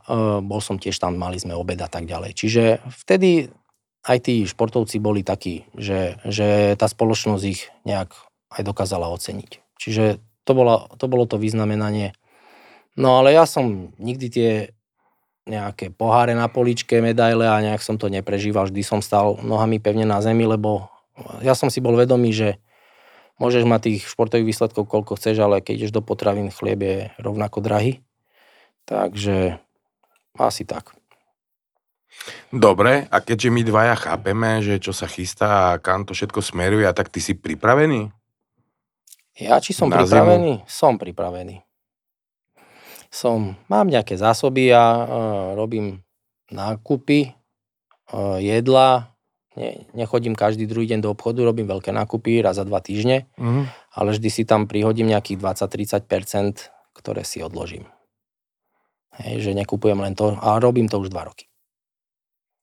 bol 0.46 0.62
som 0.62 0.78
tiež 0.78 0.98
tam, 1.02 1.18
mali 1.18 1.42
sme 1.42 1.58
obed 1.58 1.80
a 1.82 1.90
tak 1.90 2.06
ďalej. 2.06 2.38
Čiže 2.38 2.64
vtedy 3.06 3.50
aj 4.04 4.18
tí 4.20 4.44
športovci 4.46 5.00
boli 5.00 5.26
takí, 5.26 5.66
že, 5.74 6.22
že 6.28 6.76
tá 6.78 6.86
spoločnosť 6.86 7.44
ich 7.48 7.72
nejak 7.88 8.14
aj 8.54 8.62
dokázala 8.62 9.10
oceniť. 9.10 9.64
Čiže 9.80 10.22
to 10.44 10.52
bolo, 10.54 10.92
to 11.00 11.06
bolo 11.10 11.26
to 11.26 11.40
vyznamenanie. 11.40 12.14
No 12.94 13.18
ale 13.18 13.34
ja 13.34 13.50
som 13.50 13.96
nikdy 13.98 14.28
tie 14.30 14.52
nejaké 15.44 15.92
poháre 15.92 16.38
na 16.38 16.48
poličke, 16.48 17.04
medaile 17.04 17.50
a 17.50 17.64
nejak 17.64 17.84
som 17.84 18.00
to 18.00 18.08
neprežíval. 18.08 18.70
Vždy 18.70 18.84
som 18.86 19.00
stal 19.04 19.40
nohami 19.44 19.82
pevne 19.82 20.08
na 20.08 20.24
zemi, 20.24 20.48
lebo 20.48 20.88
ja 21.44 21.58
som 21.58 21.68
si 21.68 21.84
bol 21.84 22.00
vedomý, 22.00 22.32
že 22.32 22.62
môžeš 23.42 23.68
mať 23.68 23.82
tých 23.92 24.02
športových 24.08 24.56
výsledkov 24.56 24.88
koľko 24.88 25.20
chceš, 25.20 25.42
ale 25.44 25.60
keď 25.60 25.74
ideš 25.84 25.96
do 25.96 26.06
potravín, 26.06 26.54
chlieb 26.54 26.80
je 26.80 26.98
rovnako 27.20 27.60
drahý. 27.60 28.00
Takže 28.84 29.58
asi 30.40 30.64
tak. 30.66 30.92
Dobre, 32.54 33.10
a 33.10 33.18
keďže 33.20 33.50
my 33.50 33.62
dvaja 33.66 33.96
chápeme, 33.98 34.62
že 34.62 34.78
čo 34.78 34.94
sa 34.94 35.10
chystá 35.10 35.74
a 35.74 35.82
kam 35.82 36.06
to 36.06 36.14
všetko 36.14 36.40
smeruje, 36.40 36.86
a 36.86 36.94
tak 36.94 37.10
ty 37.10 37.20
si 37.20 37.34
pripravený? 37.34 38.14
Ja 39.42 39.58
či 39.58 39.74
som 39.74 39.90
Na 39.90 40.06
pripravený? 40.06 40.62
Zimu? 40.62 40.70
Som 40.70 41.02
pripravený. 41.02 41.66
Som, 43.10 43.58
mám 43.70 43.90
nejaké 43.90 44.18
zásoby, 44.18 44.74
ja 44.74 44.86
uh, 44.86 45.06
robím 45.58 46.02
nákupy, 46.54 47.34
uh, 48.14 48.38
jedla, 48.42 49.14
ne, 49.58 49.86
nechodím 49.94 50.34
každý 50.34 50.66
druhý 50.66 50.90
deň 50.90 51.06
do 51.06 51.10
obchodu, 51.14 51.46
robím 51.46 51.70
veľké 51.70 51.94
nákupy 51.94 52.42
raz 52.42 52.58
za 52.58 52.66
dva 52.66 52.82
týždne, 52.82 53.30
mm. 53.38 53.70
ale 53.98 54.08
vždy 54.18 54.30
si 54.34 54.44
tam 54.50 54.66
prihodím 54.66 55.14
nejakých 55.14 55.38
20-30%, 55.42 56.74
ktoré 56.94 57.22
si 57.22 57.42
odložím. 57.46 57.86
Hej, 59.22 59.46
že 59.46 59.52
nekupujem 59.54 60.00
len 60.02 60.18
to 60.18 60.34
a 60.34 60.58
robím 60.58 60.90
to 60.90 60.98
už 60.98 61.14
dva 61.14 61.30
roky. 61.30 61.46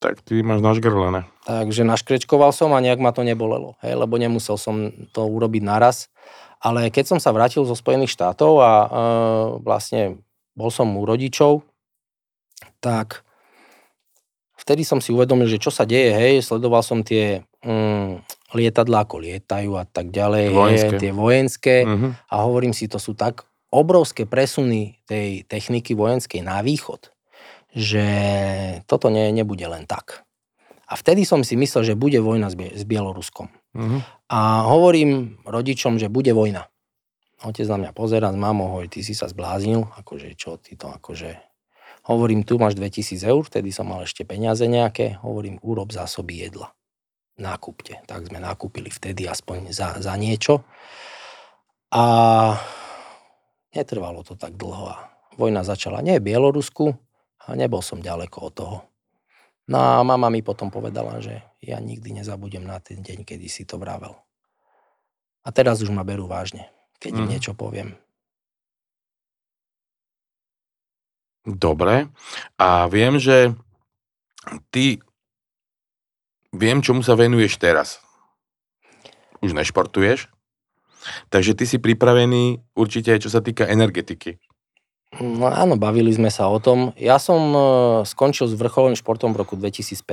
Tak 0.00 0.24
ty 0.24 0.40
máš 0.40 0.64
našgrlené. 0.64 1.28
Takže 1.44 1.84
naškrečkoval 1.84 2.56
som 2.56 2.72
a 2.72 2.80
nejak 2.80 2.98
ma 2.98 3.12
to 3.12 3.20
nebolelo, 3.20 3.76
hej, 3.84 3.94
lebo 4.00 4.16
nemusel 4.16 4.56
som 4.56 4.90
to 5.12 5.28
urobiť 5.28 5.60
naraz. 5.60 6.08
Ale 6.60 6.88
keď 6.88 7.16
som 7.16 7.18
sa 7.20 7.32
vrátil 7.32 7.64
zo 7.64 7.76
Spojených 7.76 8.12
štátov 8.12 8.52
a 8.60 8.72
e, 8.72 8.86
vlastne 9.64 10.20
bol 10.56 10.68
som 10.72 10.92
u 10.96 11.04
rodičov, 11.04 11.64
tak 12.80 13.24
vtedy 14.56 14.84
som 14.84 15.00
si 15.00 15.12
uvedomil, 15.12 15.48
že 15.48 15.60
čo 15.60 15.72
sa 15.72 15.88
deje, 15.88 16.12
hej, 16.12 16.34
sledoval 16.44 16.84
som 16.84 17.00
tie 17.04 17.44
mm, 17.64 18.24
lietadlá, 18.56 19.08
ako 19.08 19.24
lietajú 19.24 19.76
a 19.76 19.84
tak 19.88 20.12
ďalej, 20.12 20.52
vojenské. 20.52 20.96
Hej, 20.96 21.00
tie 21.00 21.12
vojenské 21.12 21.76
uh-huh. 21.84 22.12
a 22.28 22.34
hovorím 22.44 22.76
si, 22.76 22.88
to 22.88 23.00
sú 23.00 23.16
tak 23.16 23.44
obrovské 23.70 24.26
presuny 24.26 24.98
tej 25.06 25.46
techniky 25.46 25.94
vojenskej 25.94 26.42
na 26.42 26.58
východ, 26.60 27.14
že 27.70 28.04
toto 28.90 29.08
nie, 29.08 29.30
nebude 29.30 29.62
len 29.66 29.86
tak. 29.86 30.26
A 30.90 30.98
vtedy 30.98 31.22
som 31.22 31.46
si 31.46 31.54
myslel, 31.54 31.94
že 31.94 31.94
bude 31.94 32.18
vojna 32.18 32.50
s, 32.50 32.58
s 32.58 32.82
Bieloruskom. 32.82 33.46
Uh-huh. 33.46 34.02
A 34.26 34.66
hovorím 34.66 35.38
rodičom, 35.46 36.02
že 36.02 36.10
bude 36.10 36.34
vojna. 36.34 36.66
Otec 37.46 37.64
na 37.70 37.78
mňa 37.78 37.92
pozera, 37.94 38.28
mamo, 38.34 38.74
hovorí, 38.74 38.90
ty 38.90 39.06
si 39.06 39.14
sa 39.14 39.30
zbláznil, 39.30 39.86
akože 39.96 40.34
čo 40.34 40.58
ty 40.58 40.74
to, 40.74 40.90
akože... 40.90 41.38
Hovorím, 42.10 42.42
tu 42.42 42.58
máš 42.58 42.74
2000 42.74 43.22
eur, 43.22 43.44
vtedy 43.44 43.70
som 43.70 43.86
mal 43.86 44.02
ešte 44.02 44.26
peniaze 44.26 44.66
nejaké, 44.66 45.20
hovorím, 45.22 45.62
urob 45.62 45.94
zásoby 45.94 46.42
jedla. 46.42 46.74
Nákupte. 47.38 48.02
Tak 48.04 48.28
sme 48.28 48.42
nakúpili 48.42 48.90
vtedy 48.90 49.30
aspoň 49.30 49.70
za, 49.70 50.00
za 50.00 50.12
niečo. 50.18 50.64
A 51.92 52.02
netrvalo 53.74 54.26
to 54.26 54.34
tak 54.34 54.58
dlho 54.58 54.86
a 54.90 54.96
vojna 55.38 55.62
začala 55.62 56.02
nie 56.02 56.18
v 56.18 56.32
Bielorusku 56.32 56.94
a 57.46 57.54
nebol 57.54 57.80
som 57.80 58.02
ďaleko 58.02 58.38
od 58.50 58.52
toho. 58.52 58.78
No 59.70 59.78
a 59.78 60.02
mama 60.02 60.26
mi 60.34 60.42
potom 60.42 60.66
povedala, 60.66 61.22
že 61.22 61.46
ja 61.62 61.78
nikdy 61.78 62.18
nezabudem 62.18 62.66
na 62.66 62.82
ten 62.82 63.06
deň, 63.06 63.22
kedy 63.22 63.46
si 63.46 63.62
to 63.62 63.78
vravel. 63.78 64.18
A 65.46 65.54
teraz 65.54 65.78
už 65.78 65.94
ma 65.94 66.02
berú 66.02 66.26
vážne, 66.26 66.66
keď 66.98 67.22
im 67.22 67.26
mm. 67.26 67.30
niečo 67.30 67.52
poviem. 67.54 67.94
Dobre. 71.46 72.10
A 72.60 72.90
viem, 72.90 73.16
že 73.16 73.54
ty 74.74 75.00
viem, 76.52 76.82
čomu 76.82 77.00
sa 77.00 77.16
venuješ 77.16 77.56
teraz. 77.56 78.02
Už 79.40 79.56
nešportuješ? 79.56 80.28
Takže 81.32 81.56
ty 81.56 81.64
si 81.64 81.78
pripravený 81.80 82.60
určite 82.76 83.16
aj 83.16 83.20
čo 83.24 83.30
sa 83.32 83.40
týka 83.40 83.64
energetiky. 83.66 84.40
No 85.18 85.50
áno, 85.50 85.74
bavili 85.74 86.14
sme 86.14 86.30
sa 86.30 86.46
o 86.46 86.62
tom. 86.62 86.94
Ja 86.94 87.18
som 87.18 87.42
e, 87.50 87.60
skončil 88.06 88.46
s 88.46 88.54
vrcholovým 88.54 88.94
športom 88.94 89.34
v 89.34 89.42
roku 89.42 89.58
2015. 89.58 90.06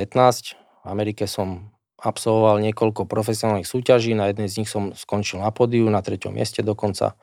V 0.58 0.86
Amerike 0.90 1.30
som 1.30 1.70
absolvoval 2.02 2.58
niekoľko 2.66 3.06
profesionálnych 3.06 3.70
súťaží, 3.70 4.18
na 4.18 4.34
jednej 4.34 4.50
z 4.50 4.58
nich 4.62 4.70
som 4.70 4.98
skončil 4.98 5.38
na 5.38 5.54
podiu, 5.54 5.86
na 5.94 6.02
treťom 6.02 6.34
mieste 6.34 6.66
dokonca. 6.66 7.14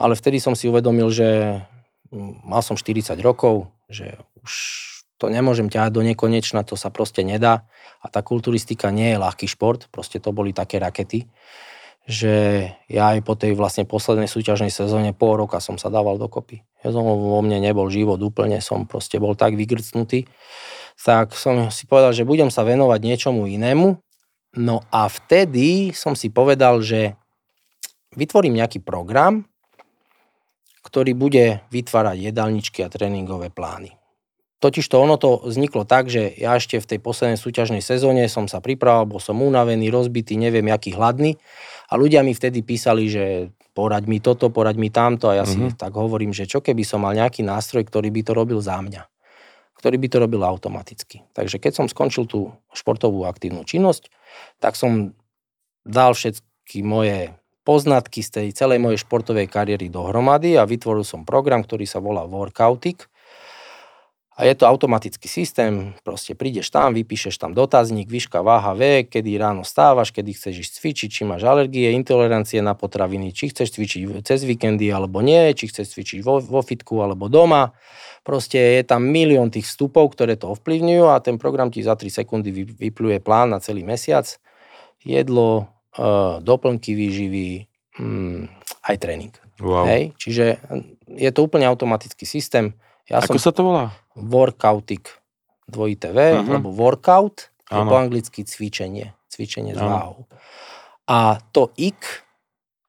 Ale 0.00 0.16
vtedy 0.16 0.40
som 0.40 0.56
si 0.56 0.72
uvedomil, 0.72 1.12
že 1.12 1.60
mal 2.44 2.64
som 2.64 2.80
40 2.80 3.12
rokov, 3.20 3.68
že 3.92 4.16
už 4.40 4.52
to 5.16 5.28
nemôžem 5.28 5.68
ťahať 5.68 5.92
do 5.96 6.02
nekonečna, 6.04 6.64
to 6.64 6.76
sa 6.80 6.88
proste 6.88 7.24
nedá. 7.24 7.68
A 8.00 8.08
tá 8.08 8.20
kulturistika 8.20 8.88
nie 8.92 9.16
je 9.16 9.20
ľahký 9.20 9.48
šport, 9.48 9.88
proste 9.92 10.16
to 10.20 10.32
boli 10.32 10.52
také 10.52 10.80
rakety 10.80 11.28
že 12.06 12.70
ja 12.86 13.18
aj 13.18 13.26
po 13.26 13.34
tej 13.34 13.58
vlastne 13.58 13.82
poslednej 13.82 14.30
súťažnej 14.30 14.70
sezóne 14.70 15.10
pol 15.10 15.42
roka 15.42 15.58
som 15.58 15.74
sa 15.74 15.90
dával 15.90 16.22
dokopy. 16.22 16.62
Ja 16.86 16.94
som 16.94 17.02
vo 17.02 17.42
mne 17.42 17.58
nebol 17.58 17.90
život 17.90 18.22
úplne, 18.22 18.62
som 18.62 18.86
proste 18.86 19.18
bol 19.18 19.34
tak 19.34 19.58
vygrcnutý. 19.58 20.30
Tak 21.02 21.34
som 21.34 21.68
si 21.74 21.84
povedal, 21.90 22.14
že 22.14 22.22
budem 22.22 22.48
sa 22.48 22.62
venovať 22.62 23.00
niečomu 23.02 23.50
inému. 23.50 23.98
No 24.56 24.86
a 24.94 25.10
vtedy 25.10 25.90
som 25.92 26.14
si 26.14 26.30
povedal, 26.30 26.80
že 26.80 27.18
vytvorím 28.14 28.62
nejaký 28.62 28.80
program, 28.80 29.44
ktorý 30.86 31.18
bude 31.18 31.66
vytvárať 31.74 32.30
jedálničky 32.30 32.86
a 32.86 32.88
tréningové 32.88 33.50
plány. 33.50 33.98
Totiž 34.56 34.88
to 34.88 34.96
ono 34.96 35.20
to 35.20 35.44
vzniklo 35.44 35.84
tak, 35.84 36.08
že 36.08 36.32
ja 36.32 36.56
ešte 36.56 36.80
v 36.80 36.96
tej 36.96 36.98
poslednej 37.02 37.36
súťažnej 37.36 37.84
sezóne 37.84 38.24
som 38.30 38.48
sa 38.48 38.64
pripravoval, 38.64 39.18
bol 39.18 39.20
som 39.20 39.36
unavený, 39.36 39.92
rozbitý, 39.92 40.40
neviem, 40.40 40.64
aký 40.72 40.96
hladný 40.96 41.36
a 41.86 41.92
ľudia 41.94 42.26
mi 42.26 42.34
vtedy 42.34 42.66
písali, 42.66 43.06
že 43.06 43.54
poraď 43.76 44.10
mi 44.10 44.18
toto, 44.18 44.50
poraď 44.50 44.76
mi 44.80 44.90
tamto 44.90 45.30
a 45.30 45.38
ja 45.38 45.44
si 45.46 45.58
mm-hmm. 45.60 45.78
tak 45.78 45.92
hovorím, 45.94 46.34
že 46.34 46.48
čo 46.48 46.64
keby 46.64 46.82
som 46.82 47.04
mal 47.04 47.14
nejaký 47.14 47.46
nástroj, 47.46 47.86
ktorý 47.86 48.10
by 48.10 48.20
to 48.26 48.32
robil 48.34 48.58
za 48.58 48.78
mňa 48.82 49.04
ktorý 49.76 49.96
by 50.00 50.08
to 50.08 50.18
robil 50.18 50.42
automaticky. 50.42 51.22
Takže 51.36 51.60
keď 51.60 51.72
som 51.76 51.86
skončil 51.86 52.24
tú 52.24 52.56
športovú 52.72 53.28
aktívnu 53.28 53.62
činnosť, 53.62 54.08
tak 54.56 54.72
som 54.72 55.12
dal 55.84 56.16
všetky 56.16 56.80
moje 56.80 57.36
poznatky 57.62 58.24
z 58.24 58.30
tej 58.30 58.48
celej 58.56 58.80
mojej 58.80 59.02
športovej 59.04 59.50
kariéry 59.50 59.92
dohromady 59.92 60.56
a 60.56 60.64
vytvoril 60.64 61.04
som 61.04 61.28
program, 61.28 61.62
ktorý 61.62 61.84
sa 61.84 62.00
volá 62.00 62.24
Workoutik, 62.24 63.06
a 64.36 64.44
je 64.44 64.52
to 64.52 64.68
automatický 64.68 65.32
systém, 65.32 65.96
proste 66.04 66.36
prídeš 66.36 66.68
tam, 66.68 66.92
vypíšeš 66.92 67.40
tam 67.40 67.56
dotazník, 67.56 68.12
výška, 68.12 68.44
váha, 68.44 68.76
vek, 68.76 69.08
kedy 69.08 69.40
ráno 69.40 69.64
stávaš, 69.64 70.12
kedy 70.12 70.36
chceš 70.36 70.54
ísť 70.60 70.72
cvičiť, 70.76 71.08
či 71.08 71.22
máš 71.24 71.48
alergie, 71.48 71.88
intolerancie 71.96 72.60
na 72.60 72.76
potraviny, 72.76 73.32
či 73.32 73.48
chceš 73.48 73.72
cvičiť 73.80 74.20
cez 74.20 74.44
víkendy 74.44 74.92
alebo 74.92 75.24
nie, 75.24 75.56
či 75.56 75.72
chceš 75.72 75.96
cvičiť 75.96 76.20
vo, 76.20 76.44
vo 76.44 76.60
fitku 76.60 77.00
alebo 77.00 77.32
doma. 77.32 77.72
Proste 78.28 78.76
je 78.76 78.84
tam 78.84 79.08
milión 79.08 79.48
tých 79.48 79.72
vstupov, 79.72 80.12
ktoré 80.12 80.36
to 80.36 80.52
ovplyvňujú 80.52 81.04
a 81.08 81.16
ten 81.24 81.40
program 81.40 81.72
ti 81.72 81.80
za 81.80 81.96
3 81.96 82.12
sekundy 82.12 82.52
vypluje 82.76 83.24
plán 83.24 83.56
na 83.56 83.58
celý 83.64 83.88
mesiac. 83.88 84.28
Jedlo, 85.00 85.72
e, 85.96 86.04
doplnky 86.44 86.92
výživy, 86.92 87.64
mm, 87.96 88.40
aj 88.84 88.96
tréning. 89.00 89.32
Wow. 89.64 89.88
Hej? 89.88 90.12
Čiže 90.20 90.60
je 91.08 91.30
to 91.32 91.40
úplne 91.40 91.64
automatický 91.64 92.28
systém. 92.28 92.76
Ja 93.06 93.22
Ako 93.22 93.38
som 93.38 93.50
sa 93.50 93.50
to 93.54 93.62
volá? 93.62 93.94
workoutik 94.18 95.10
dvojité 95.66 96.10
V, 96.10 96.18
Mhm. 96.42 96.50
alebo 96.52 96.70
workout, 96.70 97.50
je 97.66 97.80
po 97.82 97.96
anglicky 97.98 98.46
cvičenie, 98.46 99.14
cvičenie 99.26 99.74
s 99.74 99.82
Áno. 99.82 99.90
váhou. 99.90 100.20
A 101.06 101.38
to 101.50 101.70
ik, 101.74 102.02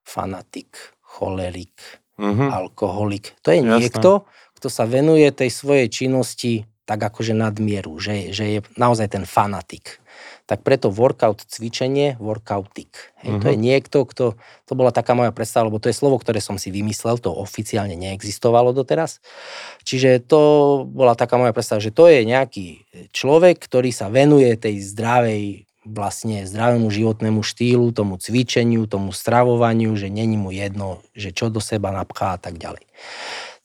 fanatik, 0.01 0.78
cholerik, 1.01 2.01
Mhm. 2.18 2.49
alkoholik, 2.49 3.34
to 3.41 3.49
je 3.53 3.61
Jasné. 3.61 3.74
niekto, 3.78 4.26
kto 4.57 4.68
sa 4.70 4.86
venuje 4.86 5.30
tej 5.30 5.49
svojej 5.49 5.89
činnosti 5.89 6.65
tak 6.88 7.03
akože 7.03 7.36
nadmieru, 7.36 7.99
že, 7.99 8.32
že 8.32 8.45
je 8.47 8.59
naozaj 8.80 9.11
ten 9.11 9.26
fanatik. 9.28 9.99
Tak 10.47 10.63
preto 10.63 10.87
workout 10.87 11.43
cvičenie, 11.43 12.15
workoutik. 12.17 13.11
Hej, 13.19 13.43
To 13.43 13.47
Mhm. 13.47 13.51
je 13.51 13.57
niekto, 13.59 13.97
kto, 14.07 14.25
to 14.63 14.73
bola 14.73 14.95
taká 14.95 15.11
moja 15.11 15.35
predstava, 15.35 15.67
lebo 15.67 15.77
to 15.77 15.91
je 15.91 15.99
slovo, 15.99 16.15
ktoré 16.15 16.39
som 16.39 16.55
si 16.55 16.71
vymyslel, 16.71 17.19
to 17.19 17.29
oficiálne 17.29 17.99
neexistovalo 17.99 18.71
doteraz. 18.71 19.19
Čiže 19.83 20.23
to 20.23 20.39
bola 20.87 21.19
taká 21.19 21.35
moja 21.35 21.51
predstava, 21.51 21.83
že 21.83 21.91
to 21.91 22.07
je 22.07 22.23
nejaký 22.23 22.87
človek, 23.11 23.59
ktorý 23.59 23.91
sa 23.91 24.07
venuje 24.07 24.55
tej 24.55 24.79
zdravej 24.81 25.67
vlastne 25.87 26.43
zdravému 26.43 26.91
životnému 26.91 27.39
štýlu, 27.47 27.95
tomu 27.95 28.19
cvičeniu, 28.19 28.91
tomu 28.91 29.15
stravovaniu, 29.15 29.95
že 29.95 30.11
není 30.11 30.35
mu 30.35 30.51
jedno, 30.51 30.99
že 31.15 31.31
čo 31.31 31.47
do 31.47 31.63
seba 31.63 31.95
napchá 31.95 32.35
a 32.35 32.39
tak 32.39 32.59
ďalej. 32.59 32.83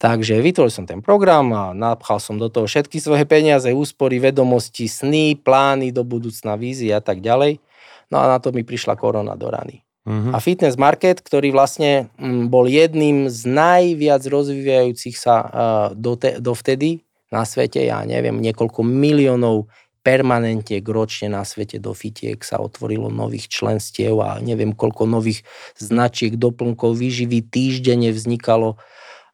Takže 0.02 0.42
vytvoril 0.42 0.74
som 0.74 0.82
ten 0.82 0.98
program 0.98 1.54
a 1.54 1.70
napchal 1.70 2.18
som 2.18 2.34
do 2.34 2.50
toho 2.50 2.66
všetky 2.66 2.98
svoje 2.98 3.22
peniaze, 3.22 3.70
úspory, 3.70 4.18
vedomosti, 4.18 4.90
sny, 4.90 5.38
plány 5.38 5.94
do 5.94 6.02
budúcna, 6.02 6.58
vízie 6.58 6.90
a 6.90 6.98
tak 6.98 7.22
ďalej. 7.22 7.62
No 8.10 8.18
a 8.18 8.26
na 8.26 8.42
to 8.42 8.50
mi 8.50 8.66
prišla 8.66 8.98
korona 8.98 9.38
do 9.38 9.46
rany. 9.46 9.86
Mhm. 10.02 10.34
A 10.34 10.42
fitness 10.42 10.74
market, 10.74 11.22
ktorý 11.22 11.54
vlastne 11.54 12.10
mm, 12.18 12.50
bol 12.50 12.66
jedným 12.66 13.30
z 13.30 13.46
najviac 13.46 14.26
rozvíjajúcich 14.26 15.14
sa 15.14 15.36
uh, 15.38 15.48
do 15.94 16.18
te, 16.18 16.42
dovtedy 16.42 17.06
na 17.30 17.46
svete, 17.46 17.78
ja 17.86 18.02
neviem, 18.02 18.42
niekoľko 18.42 18.82
miliónov 18.82 19.70
permanentiek 20.02 20.82
ročne 20.82 21.30
na 21.30 21.46
svete 21.46 21.78
do 21.78 21.94
fitiek 21.94 22.42
sa 22.42 22.58
otvorilo 22.58 23.06
nových 23.06 23.46
členstiev 23.46 24.18
a 24.18 24.42
neviem 24.42 24.74
koľko 24.74 25.06
nových 25.06 25.46
značiek, 25.78 26.34
doplnkov, 26.34 26.98
výživy 26.98 27.46
týždenne 27.46 28.10
vznikalo 28.10 28.82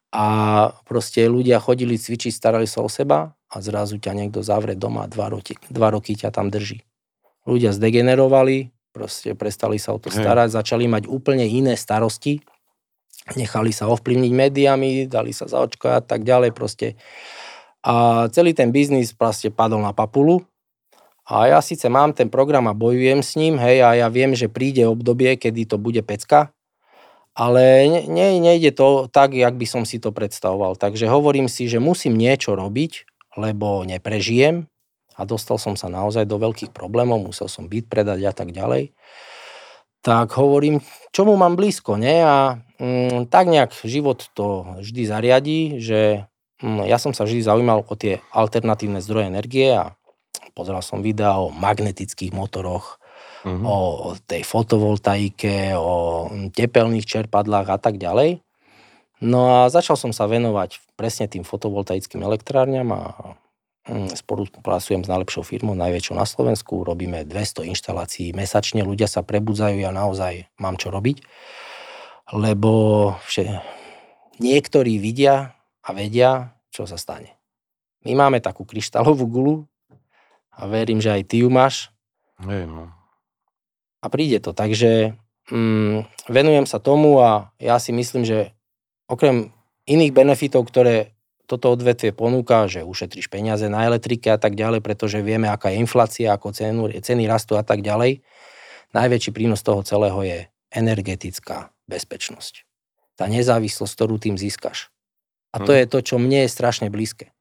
a 0.09 0.25
proste 0.89 1.29
ľudia 1.29 1.61
chodili 1.61 1.93
cvičiť, 1.93 2.33
starali 2.33 2.65
sa 2.65 2.81
o 2.81 2.89
seba 2.89 3.37
a 3.49 3.55
zrazu 3.61 4.01
ťa 4.01 4.17
niekto 4.17 4.41
zavre 4.41 4.73
doma 4.73 5.05
a 5.05 5.11
dva 5.11 5.29
roky, 5.29 5.53
dva 5.69 5.93
roky 5.93 6.17
ťa 6.17 6.33
tam 6.33 6.49
drží. 6.49 6.81
Ľudia 7.45 7.73
zdegenerovali, 7.73 8.73
proste 8.89 9.37
prestali 9.37 9.77
sa 9.77 9.93
o 9.93 10.01
to 10.01 10.09
Hej. 10.09 10.25
starať, 10.25 10.49
začali 10.53 10.89
mať 10.89 11.05
úplne 11.05 11.45
iné 11.45 11.77
starosti, 11.77 12.41
nechali 13.37 13.69
sa 13.69 13.85
ovplyvniť 13.89 14.33
médiami, 14.33 15.05
dali 15.05 15.29
sa 15.29 15.45
zaočkovať 15.45 15.93
a 15.93 16.01
tak 16.01 16.25
ďalej 16.25 16.51
proste. 16.57 16.97
A 17.85 18.25
celý 18.33 18.57
ten 18.57 18.73
biznis 18.73 19.13
proste 19.13 19.53
padol 19.53 19.85
na 19.85 19.93
papulu. 19.93 20.43
A 21.29 21.45
ja 21.45 21.61
síce 21.61 21.85
mám 21.85 22.17
ten 22.17 22.25
program 22.25 22.65
a 22.65 22.73
bojujem 22.73 23.21
s 23.21 23.37
ním, 23.37 23.61
hej, 23.61 23.85
a 23.85 23.93
ja 23.93 24.09
viem, 24.09 24.33
že 24.33 24.49
príde 24.49 24.89
obdobie, 24.89 25.37
kedy 25.37 25.69
to 25.69 25.77
bude 25.77 26.01
pecka, 26.01 26.49
ale 27.37 27.87
ne, 27.87 28.01
ne, 28.09 28.27
nejde 28.41 28.75
to 28.75 29.07
tak, 29.07 29.33
jak 29.37 29.55
by 29.55 29.65
som 29.65 29.83
si 29.87 30.01
to 30.01 30.11
predstavoval. 30.11 30.75
Takže 30.75 31.07
hovorím 31.07 31.47
si, 31.47 31.69
že 31.69 31.79
musím 31.79 32.19
niečo 32.19 32.57
robiť, 32.57 33.07
lebo 33.39 33.87
neprežijem 33.87 34.67
a 35.19 35.21
dostal 35.27 35.59
som 35.59 35.75
sa 35.75 35.91
naozaj 35.91 36.23
do 36.23 36.39
veľkých 36.39 36.71
problémov, 36.71 37.19
musel 37.19 37.51
som 37.51 37.67
byť 37.67 37.83
predať 37.91 38.19
a 38.23 38.33
tak 38.33 38.55
ďalej. 38.55 38.95
Tak 39.99 40.31
hovorím, 40.39 40.79
čomu 41.11 41.35
mám 41.35 41.59
blízko, 41.59 41.99
ne? 41.99 42.23
A 42.23 42.63
mm, 42.79 43.27
tak 43.27 43.51
nejak 43.51 43.75
život 43.83 44.31
to 44.31 44.79
vždy 44.79 45.03
zariadí, 45.03 45.59
že 45.83 46.23
mm, 46.63 46.87
ja 46.87 46.95
som 46.95 47.11
sa 47.11 47.27
vždy 47.27 47.43
zaujímal 47.43 47.83
o 47.83 47.95
tie 47.99 48.23
alternatívne 48.31 49.03
zdroje 49.03 49.27
energie 49.27 49.75
a 49.75 49.99
pozeral 50.55 50.79
som 50.79 51.03
videa 51.03 51.35
o 51.35 51.51
magnetických 51.51 52.31
motoroch, 52.31 52.98
Mhm. 53.47 53.63
o, 53.63 53.77
tej 54.27 54.43
fotovoltaike, 54.43 55.75
o 55.79 56.27
tepelných 56.51 57.07
čerpadlách 57.07 57.67
a 57.71 57.77
tak 57.79 57.95
ďalej. 57.95 58.43
No 59.19 59.63
a 59.63 59.67
začal 59.67 59.99
som 59.99 60.15
sa 60.15 60.27
venovať 60.31 60.79
presne 60.95 61.27
tým 61.27 61.43
fotovoltaickým 61.43 62.23
elektrárňam 62.23 62.87
a 62.95 63.01
mm, 63.87 64.15
spolupracujem 64.15 65.03
s 65.03 65.11
najlepšou 65.11 65.43
firmou, 65.43 65.75
najväčšou 65.75 66.15
na 66.15 66.23
Slovensku. 66.23 66.87
Robíme 66.87 67.27
200 67.27 67.67
inštalácií 67.67 68.31
mesačne, 68.31 68.87
ľudia 68.87 69.11
sa 69.11 69.23
prebudzajú, 69.23 69.83
ja 69.83 69.91
naozaj 69.91 70.47
mám 70.59 70.79
čo 70.79 70.87
robiť. 70.87 71.19
Lebo 72.31 72.71
vše, 73.27 73.59
niektorí 74.39 75.01
vidia 75.03 75.51
a 75.83 75.89
vedia, 75.91 76.55
čo 76.71 76.87
sa 76.87 76.95
stane. 76.95 77.35
My 78.07 78.15
máme 78.15 78.39
takú 78.39 78.63
kryštálovú 78.63 79.27
gulu 79.27 79.55
a 80.55 80.63
verím, 80.71 81.03
že 81.03 81.11
aj 81.11 81.23
ty 81.27 81.43
ju 81.43 81.51
máš 81.51 81.91
Hej, 82.39 82.71
no. 82.71 82.87
A 83.99 84.07
príde 84.07 84.39
to. 84.39 84.51
Takže 84.55 85.15
mm, 85.51 86.27
venujem 86.31 86.65
sa 86.65 86.79
tomu 86.79 87.19
a 87.19 87.51
ja 87.59 87.79
si 87.79 87.91
myslím, 87.91 88.23
že 88.23 88.51
okrem 89.07 89.51
iných 89.85 90.13
benefitov, 90.13 90.67
ktoré 90.69 91.15
toto 91.49 91.73
odvetvie 91.73 92.13
ponúka, 92.13 92.69
že 92.69 92.85
ušetríš 92.85 93.25
peniaze 93.25 93.65
na 93.73 93.81
elektrike 93.89 94.29
a 94.29 94.37
tak 94.37 94.53
ďalej, 94.53 94.85
pretože 94.85 95.25
vieme, 95.25 95.49
aká 95.49 95.73
je 95.73 95.81
inflácia, 95.81 96.29
ako 96.29 96.53
cenu, 96.53 96.93
ceny 96.93 97.25
rastú 97.25 97.57
a 97.57 97.65
tak 97.65 97.81
ďalej, 97.81 98.21
najväčší 98.93 99.33
prínos 99.33 99.65
toho 99.65 99.81
celého 99.81 100.21
je 100.21 100.45
energetická 100.69 101.73
bezpečnosť. 101.89 102.69
Tá 103.17 103.25
nezávislosť, 103.25 103.93
ktorú 103.97 104.21
tým 104.21 104.37
získaš. 104.37 104.93
A 105.49 105.57
to 105.65 105.73
Mhm. 105.73 105.77
je 105.81 105.85
to, 105.89 105.99
čo 106.05 106.15
mne 106.21 106.45
je 106.45 106.53
strašne 106.53 106.93
blízke. 106.93 107.33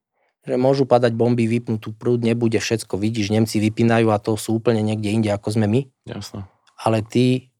Že 0.48 0.56
môžu 0.56 0.88
padať 0.88 1.12
bomby, 1.12 1.44
vypnú 1.44 1.76
tu 1.76 1.92
prúd, 1.92 2.24
nebude 2.24 2.56
všetko, 2.56 2.96
vidíš, 2.96 3.28
Nemci 3.28 3.60
vypínajú 3.60 4.08
a 4.08 4.16
to 4.16 4.40
sú 4.40 4.56
úplne 4.56 4.80
niekde 4.80 5.12
inde, 5.12 5.28
ako 5.28 5.60
sme 5.60 5.68
my 5.68 5.80
Jasné. 6.08 6.48
ale 6.80 7.04
ty 7.04 7.52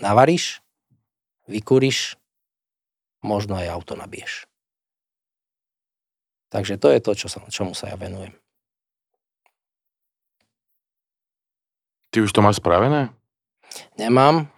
navaríš, 0.00 0.64
vykúriš, 1.44 2.16
možno 3.20 3.60
aj 3.60 3.68
auto 3.68 3.92
nabiješ. 4.00 4.48
Takže 6.48 6.80
to 6.80 6.88
je 6.88 7.00
to, 7.04 7.12
čo 7.12 7.28
sa, 7.28 7.44
čomu 7.52 7.76
sa 7.76 7.92
ja 7.92 8.00
venujem. 8.00 8.32
Ty 12.12 12.24
už 12.24 12.32
to 12.32 12.40
máš 12.40 12.64
spravené? 12.64 13.12
Nemám, 14.00 14.48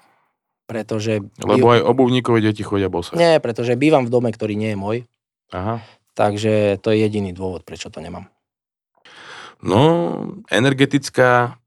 pretože... 0.66 1.22
Lebo 1.38 1.70
aj 1.70 1.86
obuvníkové 1.86 2.42
deti 2.42 2.66
chodia 2.66 2.90
bose. 2.90 3.14
Nie, 3.14 3.38
pretože 3.38 3.78
bývam 3.78 4.06
v 4.06 4.14
dome, 4.14 4.30
ktorý 4.30 4.58
nie 4.58 4.74
je 4.74 4.78
môj, 4.78 4.96
Aha. 5.54 5.78
Takže 6.14 6.78
to 6.80 6.94
je 6.94 7.02
jediný 7.02 7.34
dôvod, 7.34 7.66
prečo 7.66 7.90
to 7.90 7.98
nemám. 7.98 8.30
No, 9.62 9.82
energetická 10.50 11.58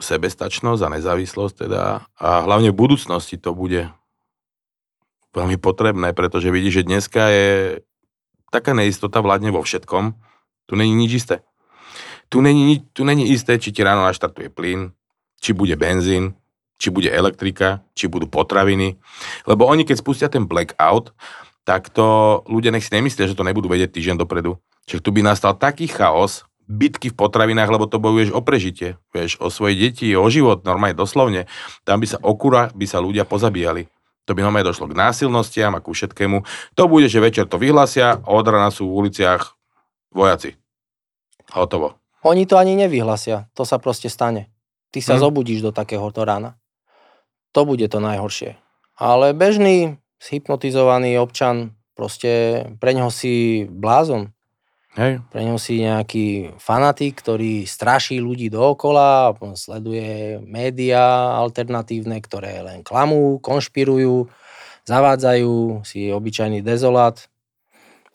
sebestačnosť 0.00 0.80
a 0.80 0.92
nezávislosť 0.96 1.54
teda 1.68 1.82
a 2.16 2.28
hlavne 2.44 2.72
v 2.72 2.80
budúcnosti 2.80 3.36
to 3.36 3.52
bude 3.52 3.92
veľmi 5.36 5.60
potrebné, 5.60 6.10
pretože 6.16 6.50
vidíš, 6.50 6.82
že 6.82 6.88
dneska 6.88 7.22
je 7.30 7.48
taká 8.50 8.74
neistota 8.74 9.22
vládne 9.22 9.54
vo 9.54 9.62
všetkom. 9.62 10.16
Tu 10.66 10.74
není 10.74 10.94
nič 10.96 11.22
isté. 11.22 11.36
Tu 12.30 12.40
není, 12.40 12.82
tu 12.94 13.02
není 13.04 13.30
isté, 13.30 13.58
či 13.58 13.70
ti 13.70 13.82
ráno 13.82 14.06
naštartuje 14.06 14.50
plyn, 14.50 14.94
či 15.38 15.50
bude 15.54 15.74
benzín, 15.74 16.34
či 16.78 16.90
bude 16.90 17.10
elektrika, 17.10 17.82
či 17.94 18.06
budú 18.06 18.26
potraviny. 18.26 18.98
Lebo 19.46 19.66
oni, 19.66 19.82
keď 19.82 19.96
spustia 19.98 20.28
ten 20.30 20.46
blackout, 20.46 21.12
tak 21.64 21.92
to 21.92 22.40
ľudia 22.48 22.72
nech 22.72 22.84
si 22.86 22.92
nemyslia, 22.92 23.28
že 23.28 23.36
to 23.36 23.46
nebudú 23.46 23.68
vedieť 23.70 23.94
týždeň 23.94 24.16
dopredu. 24.20 24.58
Čiže 24.88 25.04
tu 25.04 25.10
by 25.14 25.22
nastal 25.22 25.54
taký 25.54 25.86
chaos, 25.86 26.48
bitky 26.70 27.10
v 27.10 27.18
potravinách, 27.18 27.70
lebo 27.70 27.90
to 27.90 27.98
bojuješ 27.98 28.30
o 28.30 28.40
prežitie, 28.42 28.94
vieš, 29.10 29.42
o 29.42 29.50
svoje 29.50 29.74
deti, 29.74 30.14
o 30.14 30.26
život, 30.30 30.62
normálne 30.62 30.94
doslovne. 30.94 31.50
Tam 31.82 31.98
by 31.98 32.06
sa 32.06 32.18
okura, 32.22 32.70
by 32.70 32.86
sa 32.86 33.02
ľudia 33.02 33.26
pozabíjali. 33.26 33.90
To 34.30 34.38
by 34.38 34.46
normálne 34.46 34.70
došlo 34.70 34.86
k 34.86 34.94
násilnostiam 34.94 35.74
a 35.74 35.82
ku 35.82 35.90
všetkému. 35.90 36.46
To 36.78 36.82
bude, 36.86 37.10
že 37.10 37.18
večer 37.18 37.50
to 37.50 37.58
vyhlasia 37.58 38.22
a 38.22 38.30
od 38.30 38.46
rana 38.46 38.70
sú 38.70 38.86
v 38.86 39.06
uliciach 39.06 39.58
vojaci. 40.14 40.54
Hotovo. 41.50 41.98
Oni 42.22 42.46
to 42.46 42.54
ani 42.54 42.78
nevyhlasia, 42.78 43.50
to 43.58 43.66
sa 43.66 43.82
proste 43.82 44.06
stane. 44.06 44.46
Ty 44.94 45.02
sa 45.02 45.14
Hm. 45.18 45.20
zobudíš 45.26 45.60
do 45.66 45.74
takéhoto 45.74 46.22
rána. 46.22 46.54
To 47.50 47.66
bude 47.66 47.82
to 47.90 47.98
najhoršie. 47.98 48.54
Ale 48.94 49.34
bežný, 49.34 49.98
zhypnotizovaný 50.20 51.16
občan, 51.16 51.72
proste 51.96 52.64
pre 52.76 52.92
ňoho 52.92 53.08
si 53.08 53.64
blázon. 53.66 54.30
Hej? 54.98 55.22
Pre 55.30 55.40
ňo 55.46 55.54
si 55.56 55.80
nejaký 55.80 56.58
fanatik, 56.58 57.22
ktorý 57.22 57.62
straší 57.62 58.18
ľudí 58.18 58.50
dookola, 58.50 59.32
sleduje 59.54 60.42
médiá 60.42 61.34
alternatívne, 61.38 62.18
ktoré 62.20 62.60
len 62.60 62.82
klamú, 62.82 63.38
konšpirujú, 63.38 64.26
zavádzajú, 64.84 65.86
si 65.86 66.10
obyčajný 66.10 66.60
dezolát. 66.60 67.22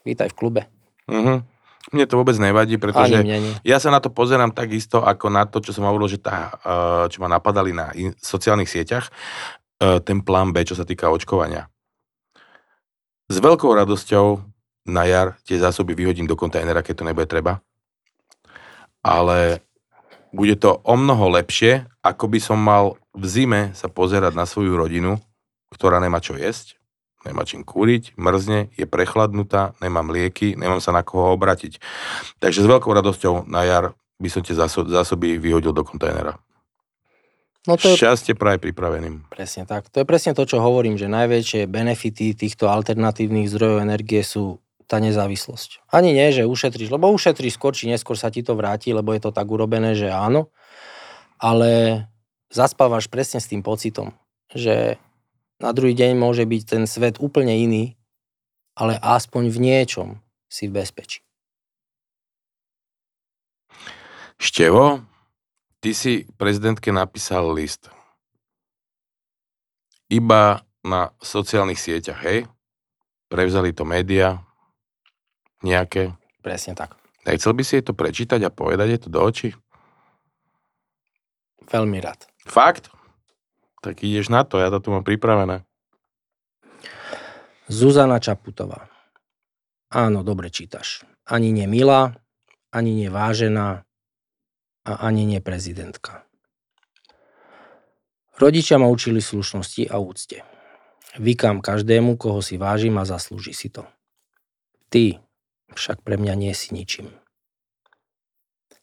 Vítaj 0.04 0.30
v 0.32 0.38
klube. 0.38 0.62
Mhm. 1.08 1.56
Mne 1.94 2.06
to 2.10 2.18
vôbec 2.18 2.34
nevadí, 2.42 2.76
Ani 2.76 2.82
pretože 2.82 3.14
mne 3.22 3.38
nie. 3.46 3.54
ja 3.62 3.78
sa 3.78 3.94
na 3.94 4.02
to 4.02 4.10
pozerám 4.10 4.50
takisto 4.50 5.06
ako 5.06 5.30
na 5.30 5.46
to, 5.46 5.62
čo 5.62 5.70
som 5.70 5.86
hovoril, 5.86 6.10
že 6.10 6.18
tá, 6.18 6.58
eh, 6.58 7.06
čo 7.14 7.22
ma 7.22 7.30
napadali 7.30 7.78
na 7.78 7.94
sociálnych 8.18 8.68
sieťach, 8.68 9.14
eh, 9.80 10.02
ten 10.02 10.26
plán 10.26 10.50
B, 10.50 10.66
čo 10.66 10.74
sa 10.74 10.82
týka 10.82 11.14
očkovania. 11.14 11.70
S 13.26 13.42
veľkou 13.42 13.74
radosťou 13.74 14.46
na 14.86 15.04
jar 15.10 15.34
tie 15.50 15.58
zásoby 15.58 15.98
vyhodím 15.98 16.30
do 16.30 16.38
kontajnera, 16.38 16.86
keď 16.86 17.02
to 17.02 17.08
nebude 17.10 17.26
treba. 17.26 17.58
Ale 19.02 19.66
bude 20.30 20.54
to 20.58 20.78
o 20.86 20.94
mnoho 20.94 21.34
lepšie, 21.34 21.90
ako 22.06 22.30
by 22.30 22.40
som 22.42 22.62
mal 22.62 23.02
v 23.18 23.26
zime 23.26 23.62
sa 23.74 23.90
pozerať 23.90 24.38
na 24.38 24.46
svoju 24.46 24.78
rodinu, 24.78 25.18
ktorá 25.74 25.98
nemá 25.98 26.22
čo 26.22 26.38
jesť, 26.38 26.78
nemá 27.26 27.48
čím 27.50 27.66
kúriť, 27.66 28.14
mrzne, 28.14 28.70
je 28.78 28.86
prechladnutá, 28.86 29.74
nemám 29.82 30.14
lieky, 30.14 30.54
nemám 30.54 30.84
sa 30.84 30.94
na 30.94 31.02
koho 31.02 31.34
obratiť. 31.34 31.82
Takže 32.38 32.62
s 32.62 32.70
veľkou 32.70 32.94
radosťou 32.94 33.50
na 33.50 33.66
jar 33.66 33.98
by 34.22 34.30
som 34.30 34.46
tie 34.46 34.54
zásoby 34.70 35.42
vyhodil 35.42 35.74
do 35.74 35.82
kontajnera. 35.82 36.38
No 37.66 37.82
to 37.82 37.94
je... 37.94 37.98
Šťastie 37.98 38.38
praje 38.38 38.62
pripraveným. 38.62 39.26
Presne 39.34 39.66
tak. 39.66 39.90
To 39.90 40.02
je 40.02 40.06
presne 40.06 40.38
to, 40.38 40.46
čo 40.46 40.62
hovorím, 40.62 41.02
že 41.02 41.10
najväčšie 41.10 41.66
benefity 41.66 42.38
týchto 42.38 42.70
alternatívnych 42.70 43.50
zdrojov 43.50 43.82
energie 43.82 44.22
sú 44.22 44.62
tá 44.86 45.02
nezávislosť. 45.02 45.90
Ani 45.90 46.14
nie, 46.14 46.30
že 46.30 46.46
ušetríš, 46.46 46.94
lebo 46.94 47.10
ušetríš 47.10 47.58
skôr 47.58 47.74
či 47.74 47.90
neskôr 47.90 48.14
sa 48.14 48.30
ti 48.30 48.46
to 48.46 48.54
vráti, 48.54 48.94
lebo 48.94 49.18
je 49.18 49.22
to 49.26 49.34
tak 49.34 49.50
urobené, 49.50 49.98
že 49.98 50.14
áno, 50.14 50.54
ale 51.42 52.06
zaspávaš 52.54 53.10
presne 53.10 53.42
s 53.42 53.50
tým 53.50 53.66
pocitom, 53.66 54.14
že 54.54 55.02
na 55.58 55.74
druhý 55.74 55.98
deň 55.98 56.14
môže 56.22 56.46
byť 56.46 56.62
ten 56.70 56.84
svet 56.86 57.18
úplne 57.18 57.58
iný, 57.58 57.98
ale 58.78 59.02
aspoň 59.02 59.50
v 59.50 59.58
niečom 59.58 60.10
si 60.46 60.70
v 60.70 60.78
bezpečí. 60.78 61.26
Števo, 64.38 65.02
ty 65.86 65.94
si 65.94 66.26
prezidentke 66.42 66.90
napísal 66.90 67.46
list. 67.54 67.94
Iba 70.10 70.66
na 70.82 71.14
sociálnych 71.22 71.78
sieťach, 71.78 72.26
hej? 72.26 72.50
Prevzali 73.30 73.70
to 73.70 73.86
média, 73.86 74.42
nejaké. 75.62 76.18
Presne 76.42 76.74
tak. 76.74 76.98
Nechcel 77.30 77.54
by 77.54 77.62
si 77.62 77.78
jej 77.78 77.86
to 77.86 77.94
prečítať 77.94 78.42
a 78.42 78.50
povedať 78.50 78.98
je 78.98 79.00
to 79.06 79.10
do 79.14 79.22
očí? 79.22 79.54
Veľmi 81.70 82.02
rád. 82.02 82.26
Fakt? 82.42 82.90
Tak 83.86 84.02
ideš 84.02 84.34
na 84.34 84.42
to, 84.42 84.58
ja 84.58 84.74
to 84.74 84.82
tu 84.82 84.90
mám 84.90 85.06
pripravené. 85.06 85.62
Zuzana 87.70 88.18
Čaputová. 88.18 88.90
Áno, 89.94 90.26
dobre 90.26 90.50
čítaš. 90.50 91.06
Ani 91.30 91.54
nie 91.54 91.70
milá, 91.70 92.18
ani 92.74 92.94
nie 92.98 93.10
vážená 93.14 93.86
a 94.86 95.02
ani 95.04 95.26
nie 95.26 95.42
prezidentka. 95.42 96.24
Rodičia 98.38 98.78
ma 98.78 98.86
učili 98.92 99.24
slušnosti 99.24 99.90
a 99.90 99.98
úcte. 99.98 100.44
Vykám 101.16 101.64
každému, 101.64 102.20
koho 102.20 102.44
si 102.44 102.60
vážim 102.60 103.00
a 103.00 103.08
zaslúži 103.08 103.56
si 103.56 103.72
to. 103.72 103.88
Ty, 104.92 105.24
však 105.72 106.04
pre 106.04 106.20
mňa 106.20 106.34
nie 106.36 106.54
si 106.54 106.76
ničím. 106.76 107.10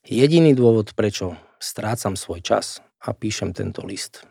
Jediný 0.02 0.56
dôvod, 0.56 0.96
prečo 0.98 1.38
strácam 1.62 2.18
svoj 2.18 2.42
čas 2.42 2.82
a 2.98 3.14
píšem 3.14 3.54
tento 3.54 3.86
list, 3.86 4.26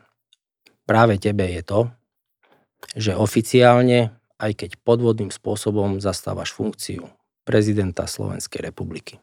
práve 0.84 1.16
tebe 1.16 1.48
je 1.48 1.62
to, 1.64 1.80
že 2.98 3.16
oficiálne, 3.16 4.12
aj 4.36 4.52
keď 4.58 4.70
podvodným 4.82 5.30
spôsobom 5.30 6.02
zastávaš 6.02 6.52
funkciu 6.52 7.08
prezidenta 7.46 8.10
Slovenskej 8.10 8.68
republiky. 8.68 9.22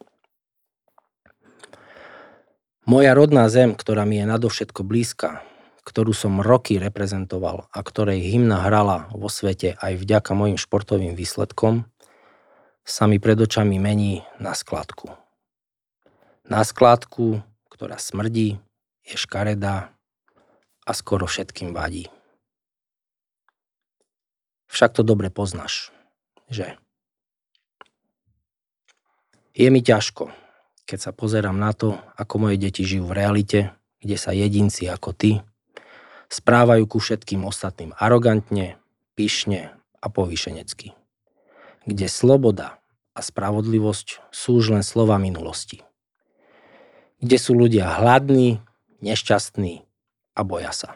Moja 2.89 3.13
rodná 3.13 3.45
zem, 3.53 3.77
ktorá 3.77 4.01
mi 4.01 4.17
je 4.17 4.25
nadovšetko 4.25 4.81
blízka, 4.81 5.45
ktorú 5.85 6.09
som 6.09 6.41
roky 6.41 6.81
reprezentoval 6.81 7.69
a 7.69 7.79
ktorej 7.85 8.17
hymna 8.17 8.65
hrala 8.65 9.05
vo 9.13 9.29
svete 9.29 9.77
aj 9.77 9.93
vďaka 10.01 10.33
mojim 10.33 10.57
športovým 10.57 11.13
výsledkom, 11.13 11.85
sa 12.81 13.05
mi 13.05 13.21
pred 13.21 13.37
očami 13.37 13.77
mení 13.77 14.25
na 14.41 14.57
skladku. 14.57 15.13
Na 16.49 16.65
skladku, 16.65 17.45
ktorá 17.69 18.01
smrdí, 18.01 18.57
je 19.05 19.15
škaredá 19.21 19.93
a 20.81 20.91
skoro 20.97 21.29
všetkým 21.29 21.77
vadí. 21.77 22.09
Však 24.65 24.97
to 24.97 25.05
dobre 25.05 25.29
poznáš, 25.29 25.93
že? 26.49 26.73
Je 29.53 29.69
mi 29.69 29.85
ťažko, 29.85 30.33
keď 30.89 30.99
sa 31.05 31.11
pozerám 31.13 31.53
na 31.53 31.69
to, 31.77 32.01
ako 32.17 32.49
moje 32.49 32.57
deti 32.57 32.81
žijú 32.81 33.05
v 33.05 33.21
realite, 33.21 33.59
kde 34.01 34.17
sa 34.17 34.33
jedinci 34.33 34.89
ako 34.89 35.13
ty 35.13 35.45
správajú 36.29 36.85
ku 36.85 36.97
všetkým 37.01 37.45
ostatným 37.45 37.97
arogantne, 37.97 38.77
pyšne 39.17 39.73
a 39.99 40.07
povýšenecky. 40.07 40.93
Kde 41.89 42.07
sloboda 42.07 42.81
a 43.17 43.19
spravodlivosť 43.19 44.29
sú 44.29 44.61
už 44.61 44.77
len 44.77 44.85
slova 44.85 45.17
minulosti. 45.17 45.81
Kde 47.19 47.37
sú 47.41 47.57
ľudia 47.57 47.99
hladní, 47.99 48.61
nešťastní 49.03 49.83
a 50.37 50.41
boja 50.45 50.71
sa. 50.71 50.95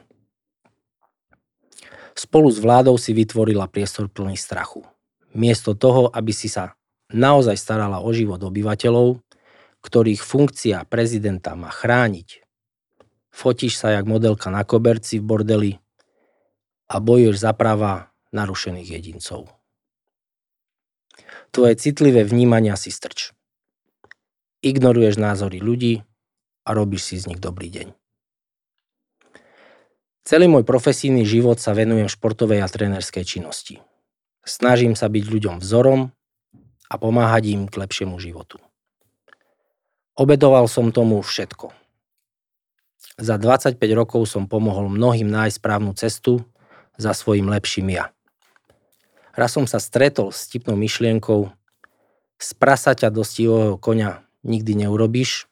Spolu 2.14 2.54
s 2.54 2.62
vládou 2.62 2.96
si 3.02 3.12
vytvorila 3.12 3.66
priestor 3.66 4.06
plný 4.06 4.38
strachu. 4.38 4.86
Miesto 5.34 5.74
toho, 5.74 6.14
aby 6.14 6.30
si 6.30 6.46
sa 6.46 6.78
naozaj 7.10 7.58
starala 7.58 8.06
o 8.06 8.10
život 8.14 8.38
obyvateľov, 8.38 9.18
ktorých 9.84 10.24
funkcia 10.24 10.88
prezidenta 10.88 11.54
má 11.60 11.68
chrániť, 11.68 12.42
fotíš 13.30 13.78
sa 13.78 13.92
jak 13.92 14.08
modelka 14.08 14.48
na 14.48 14.64
koberci 14.64 15.20
v 15.20 15.28
bordeli 15.28 15.72
a 16.88 17.04
bojuješ 17.04 17.44
za 17.44 17.52
práva 17.52 18.16
narušených 18.32 18.90
jedincov. 18.90 19.52
Tvoje 21.54 21.78
citlivé 21.78 22.26
vnímania 22.26 22.74
si 22.74 22.90
strč. 22.90 23.36
Ignoruješ 24.64 25.20
názory 25.20 25.62
ľudí 25.62 26.02
a 26.64 26.70
robíš 26.72 27.14
si 27.14 27.16
z 27.20 27.36
nich 27.36 27.42
dobrý 27.44 27.70
deň. 27.70 27.88
Celý 30.24 30.48
môj 30.48 30.64
profesijný 30.64 31.28
život 31.28 31.60
sa 31.60 31.76
venujem 31.76 32.08
športovej 32.08 32.64
a 32.64 32.68
trénerskej 32.72 33.28
činnosti. 33.28 33.84
Snažím 34.48 34.96
sa 34.96 35.12
byť 35.12 35.24
ľuďom 35.28 35.56
vzorom 35.60 36.16
a 36.88 36.96
pomáhať 36.96 37.44
im 37.52 37.68
k 37.68 37.76
lepšiemu 37.76 38.16
životu. 38.24 38.63
Obedoval 40.14 40.70
som 40.70 40.94
tomu 40.94 41.26
všetko. 41.26 41.74
Za 43.18 43.38
25 43.42 43.78
rokov 43.94 44.30
som 44.30 44.46
pomohol 44.46 44.90
mnohým 44.90 45.30
nájsť 45.30 45.58
správnu 45.58 45.94
cestu 45.98 46.46
za 46.98 47.14
svojim 47.18 47.50
lepším 47.50 47.94
ja. 47.94 48.14
Raz 49.34 49.58
som 49.58 49.66
sa 49.66 49.82
stretol 49.82 50.30
s 50.30 50.46
tipnou 50.46 50.78
myšlienkou, 50.78 51.50
z 52.38 52.50
prasaťa 52.60 53.10
do 53.10 53.26
stivého 53.26 53.82
konia 53.82 54.22
nikdy 54.46 54.86
neurobíš, 54.86 55.50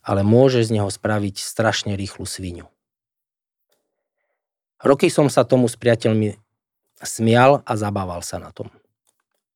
ale 0.00 0.24
môžeš 0.24 0.72
z 0.72 0.80
neho 0.80 0.88
spraviť 0.88 1.42
strašne 1.42 1.92
rýchlu 1.98 2.24
svinu. 2.24 2.64
Roky 4.80 5.12
som 5.12 5.28
sa 5.28 5.44
tomu 5.44 5.68
s 5.68 5.76
priateľmi 5.76 6.40
smial 7.04 7.60
a 7.68 7.72
zabával 7.76 8.24
sa 8.24 8.40
na 8.40 8.48
tom. 8.48 8.72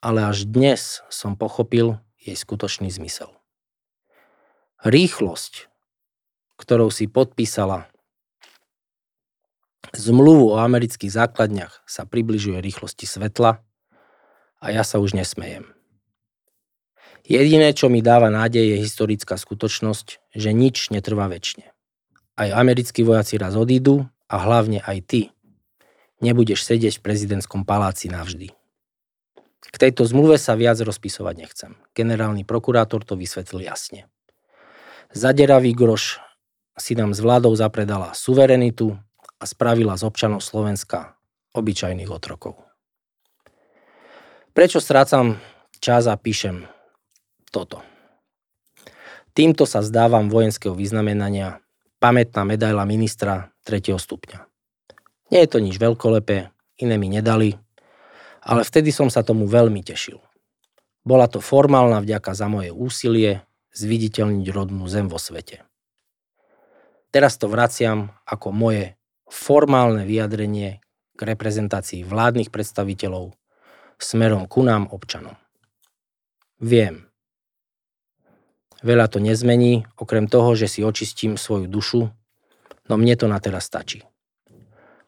Ale 0.05 0.29
až 0.29 0.45
dnes 0.45 1.01
som 1.09 1.33
pochopil 1.33 1.97
jej 2.21 2.37
skutočný 2.37 2.93
zmysel. 2.93 3.33
Rýchlosť, 4.85 5.73
ktorou 6.61 6.93
si 6.93 7.09
podpísala 7.09 7.89
Zmluvu 9.97 10.53
o 10.53 10.61
amerických 10.61 11.09
základniach 11.09 11.81
sa 11.89 12.05
približuje 12.05 12.61
rýchlosti 12.61 13.09
svetla 13.09 13.65
a 14.61 14.67
ja 14.69 14.85
sa 14.85 15.01
už 15.01 15.17
nesmejem. 15.17 15.73
Jediné, 17.25 17.73
čo 17.73 17.89
mi 17.89 18.05
dáva 18.05 18.29
nádej, 18.29 18.77
je 18.77 18.85
historická 18.85 19.41
skutočnosť, 19.41 20.37
že 20.37 20.51
nič 20.53 20.93
netrvá 20.93 21.33
väčšine. 21.33 21.73
Aj 22.37 22.49
americkí 22.53 23.01
vojaci 23.09 23.41
raz 23.41 23.57
odídu 23.57 24.05
a 24.29 24.37
hlavne 24.37 24.85
aj 24.85 24.99
ty 25.09 25.21
nebudeš 26.21 26.61
sedieť 26.61 27.01
v 27.01 27.05
prezidentskom 27.09 27.65
paláci 27.65 28.13
navždy. 28.13 28.53
K 29.65 29.77
tejto 29.81 30.05
zmluve 30.05 30.37
sa 30.37 30.61
viac 30.61 30.77
rozpisovať 30.77 31.35
nechcem. 31.41 31.73
Generálny 31.97 32.45
prokurátor 32.45 33.01
to 33.01 33.17
vysvetlil 33.17 33.65
jasne. 33.65 34.13
Zaderavý 35.15 35.73
groš 35.79 36.19
si 36.75 36.99
nám 36.99 37.15
s 37.15 37.23
vládou 37.23 37.55
zapredala 37.55 38.11
suverenitu, 38.19 38.99
a 39.41 39.45
spravila 39.45 39.93
z 40.01 40.09
občanov 40.09 40.41
Slovenska 40.41 41.21
obyčajných 41.53 42.09
otrokov. 42.09 42.65
Prečo 44.57 44.81
strácam 44.81 45.37
čas 45.85 46.09
a 46.09 46.17
píšem 46.17 46.65
toto? 47.53 47.85
Týmto 49.37 49.69
sa 49.69 49.85
zdávam 49.85 50.33
vojenského 50.33 50.73
vyznamenania 50.73 51.61
pamätná 52.01 52.49
medaila 52.49 52.89
ministra 52.89 53.53
3. 53.69 53.93
stupňa. 54.01 54.41
Nie 55.29 55.45
je 55.45 55.51
to 55.53 55.59
nič 55.61 55.77
veľkolepé, 55.77 56.55
iné 56.81 56.97
mi 56.97 57.13
nedali, 57.13 57.59
ale 58.41 58.65
vtedy 58.65 58.95
som 58.95 59.13
sa 59.13 59.21
tomu 59.21 59.45
veľmi 59.45 59.85
tešil. 59.85 60.23
Bola 61.05 61.29
to 61.29 61.45
formálna 61.45 62.01
vďaka 62.01 62.33
za 62.33 62.49
moje 62.49 62.73
úsilie 62.73 63.45
zviditeľniť 63.75 64.47
rodnú 64.55 64.87
zem 64.87 65.11
vo 65.11 65.19
svete. 65.19 65.67
Teraz 67.15 67.39
to 67.39 67.47
vraciam 67.47 68.11
ako 68.27 68.51
moje 68.51 68.99
formálne 69.31 70.03
vyjadrenie 70.03 70.83
k 71.15 71.21
reprezentácii 71.23 72.03
vládnych 72.03 72.51
predstaviteľov 72.51 73.35
smerom 73.99 74.51
ku 74.51 74.67
nám 74.67 74.91
občanom. 74.91 75.39
Viem, 76.59 77.07
veľa 78.83 79.07
to 79.11 79.19
nezmení, 79.23 79.87
okrem 79.95 80.27
toho, 80.27 80.55
že 80.59 80.67
si 80.67 80.81
očistím 80.83 81.39
svoju 81.39 81.67
dušu, 81.71 82.11
no 82.91 82.95
mne 82.99 83.15
to 83.15 83.27
na 83.31 83.39
teraz 83.39 83.67
stačí. 83.71 84.03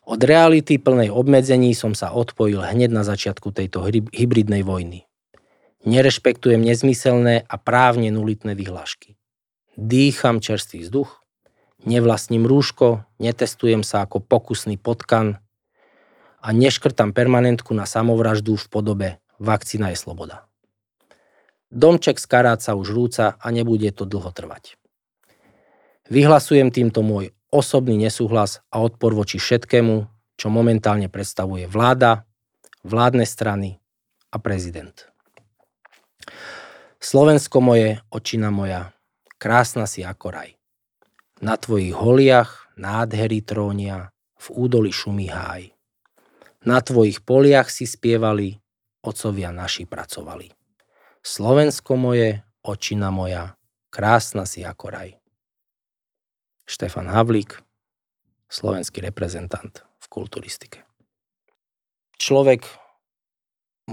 Od 0.06 0.22
reality 0.22 0.78
plnej 0.78 1.10
obmedzení 1.10 1.74
som 1.74 1.90
sa 1.90 2.14
odpojil 2.14 2.62
hneď 2.62 2.94
na 2.94 3.02
začiatku 3.02 3.50
tejto 3.50 3.82
hybridnej 4.14 4.62
vojny. 4.62 5.02
Nerešpektujem 5.86 6.66
nezmyselné 6.66 7.46
a 7.46 7.54
právne 7.62 8.10
nulitné 8.10 8.58
vyhlášky. 8.58 9.14
Dýcham 9.78 10.42
čerstvý 10.42 10.82
vzduch, 10.82 11.22
nevlastním 11.86 12.42
rúško, 12.42 13.06
netestujem 13.22 13.86
sa 13.86 14.02
ako 14.02 14.18
pokusný 14.18 14.82
potkan 14.82 15.38
a 16.42 16.50
neškrtam 16.50 17.14
permanentku 17.14 17.70
na 17.70 17.86
samovraždu 17.86 18.58
v 18.58 18.66
podobe 18.66 19.08
vakcína 19.38 19.94
je 19.94 19.98
sloboda. 20.02 20.50
Domček 21.70 22.18
z 22.18 22.26
karát 22.26 22.58
sa 22.58 22.74
už 22.74 22.90
rúca 22.90 23.38
a 23.38 23.46
nebude 23.54 23.86
to 23.94 24.02
dlho 24.02 24.34
trvať. 24.34 24.74
Vyhlasujem 26.10 26.74
týmto 26.74 27.06
môj 27.06 27.30
osobný 27.54 27.94
nesúhlas 27.94 28.58
a 28.74 28.82
odpor 28.82 29.14
voči 29.14 29.38
všetkému, 29.38 30.10
čo 30.34 30.50
momentálne 30.50 31.06
predstavuje 31.06 31.70
vláda, 31.70 32.26
vládne 32.82 33.22
strany 33.22 33.78
a 34.34 34.42
prezident. 34.42 35.14
Slovensko 37.06 37.62
moje, 37.62 38.02
očina 38.10 38.50
moja, 38.50 38.90
krásna 39.38 39.86
si 39.86 40.02
ako 40.02 40.34
raj. 40.34 40.58
Na 41.38 41.54
tvojich 41.54 41.94
holiach 41.94 42.74
nádhery 42.74 43.46
trónia, 43.46 44.10
v 44.42 44.46
údoli 44.50 44.90
šumí 44.90 45.30
háj. 45.30 45.70
Na 46.66 46.82
tvojich 46.82 47.22
poliach 47.22 47.70
si 47.70 47.86
spievali, 47.86 48.58
otcovia 49.06 49.54
naši 49.54 49.86
pracovali. 49.86 50.50
Slovensko 51.22 51.94
moje, 51.94 52.42
očina 52.66 53.14
moja, 53.14 53.54
krásna 53.94 54.42
si 54.42 54.66
ako 54.66 54.90
raj. 54.90 55.14
Štefan 56.66 57.06
Havlík, 57.06 57.54
slovenský 58.50 58.98
reprezentant 58.98 59.86
v 60.02 60.06
kulturistike. 60.10 60.82
Človek 62.18 62.66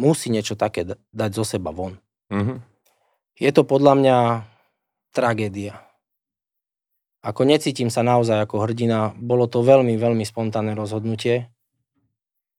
musí 0.02 0.34
niečo 0.34 0.58
také 0.58 0.98
dať 1.14 1.30
zo 1.38 1.46
seba 1.46 1.70
von. 1.70 2.02
Mm-hmm. 2.34 2.73
Je 3.34 3.50
to 3.50 3.66
podľa 3.66 3.94
mňa 3.98 4.18
tragédia. 5.10 5.82
Ako 7.24 7.48
necítim 7.48 7.88
sa 7.88 8.04
naozaj 8.04 8.46
ako 8.46 8.68
hrdina, 8.68 9.16
bolo 9.16 9.48
to 9.48 9.64
veľmi, 9.64 9.96
veľmi 9.96 10.28
spontánne 10.28 10.76
rozhodnutie 10.76 11.48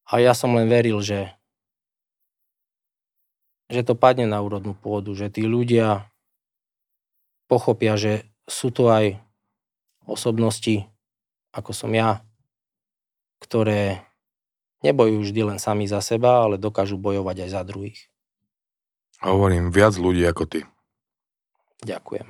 a 0.09 0.13
ja 0.17 0.33
som 0.33 0.57
len 0.57 0.65
veril, 0.65 1.05
že, 1.05 1.31
že 3.69 3.85
to 3.85 3.93
padne 3.93 4.25
na 4.25 4.41
úrodnú 4.41 4.73
pôdu, 4.73 5.13
že 5.13 5.29
tí 5.29 5.45
ľudia 5.45 6.09
pochopia, 7.45 7.93
že 7.93 8.25
sú 8.49 8.73
to 8.73 8.89
aj 8.89 9.21
osobnosti, 10.09 10.89
ako 11.53 11.71
som 11.71 11.93
ja, 11.93 12.25
ktoré 13.37 14.01
nebojujú 14.81 15.29
vždy 15.29 15.41
len 15.53 15.59
sami 15.61 15.85
za 15.85 16.01
seba, 16.01 16.45
ale 16.45 16.61
dokážu 16.61 16.97
bojovať 16.97 17.45
aj 17.45 17.49
za 17.53 17.61
druhých. 17.65 18.09
Hovorím, 19.25 19.73
viac 19.73 19.97
ľudí 19.97 20.21
ako 20.21 20.45
ty. 20.45 20.61
Ďakujem. 21.81 22.29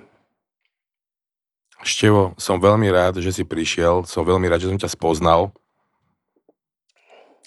Števo, 1.83 2.31
som 2.39 2.63
veľmi 2.63 2.87
rád, 2.87 3.19
že 3.19 3.35
si 3.35 3.43
prišiel, 3.43 4.07
som 4.07 4.23
veľmi 4.23 4.47
rád, 4.47 4.63
že 4.63 4.71
som 4.71 4.79
ťa 4.79 4.95
spoznal 4.95 5.51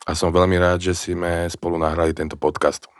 a 0.04 0.12
som 0.12 0.28
veľmi 0.28 0.60
rád, 0.60 0.84
že 0.84 0.92
si 0.92 1.16
sme 1.16 1.48
spolu 1.48 1.80
nahrali 1.80 2.12
tento 2.12 2.36
podcast. 2.36 2.92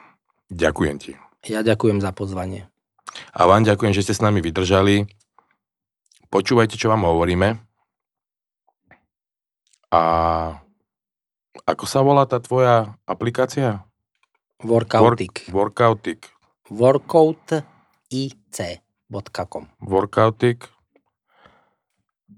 Ďakujem 0.49 0.97
ti. 0.97 1.13
Ja 1.45 1.61
ďakujem 1.61 2.01
za 2.01 2.17
pozvanie. 2.17 2.67
A 3.37 3.45
vám 3.45 3.69
ďakujem, 3.69 3.93
že 3.93 4.09
ste 4.09 4.17
s 4.17 4.25
nami 4.25 4.41
vydržali. 4.41 5.05
Počúvajte, 6.33 6.81
čo 6.81 6.89
vám 6.89 7.05
hovoríme. 7.05 7.61
A 9.93 10.03
ako 11.69 11.85
sa 11.85 12.01
volá 12.01 12.25
tá 12.25 12.41
tvoja 12.41 12.97
aplikácia? 13.05 13.85
Workoutik. 14.65 15.49
Work, 15.49 15.77
workoutik. 15.77 16.38
Workoutic.com 16.71 19.63
Workoutik. 19.81 20.69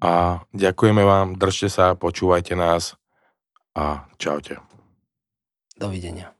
A 0.00 0.40
ďakujeme 0.56 1.04
vám, 1.04 1.36
držte 1.36 1.68
sa, 1.68 1.92
počúvajte 1.92 2.56
nás 2.56 2.96
a 3.76 4.08
čaute. 4.16 4.56
Dovidenia. 5.76 6.39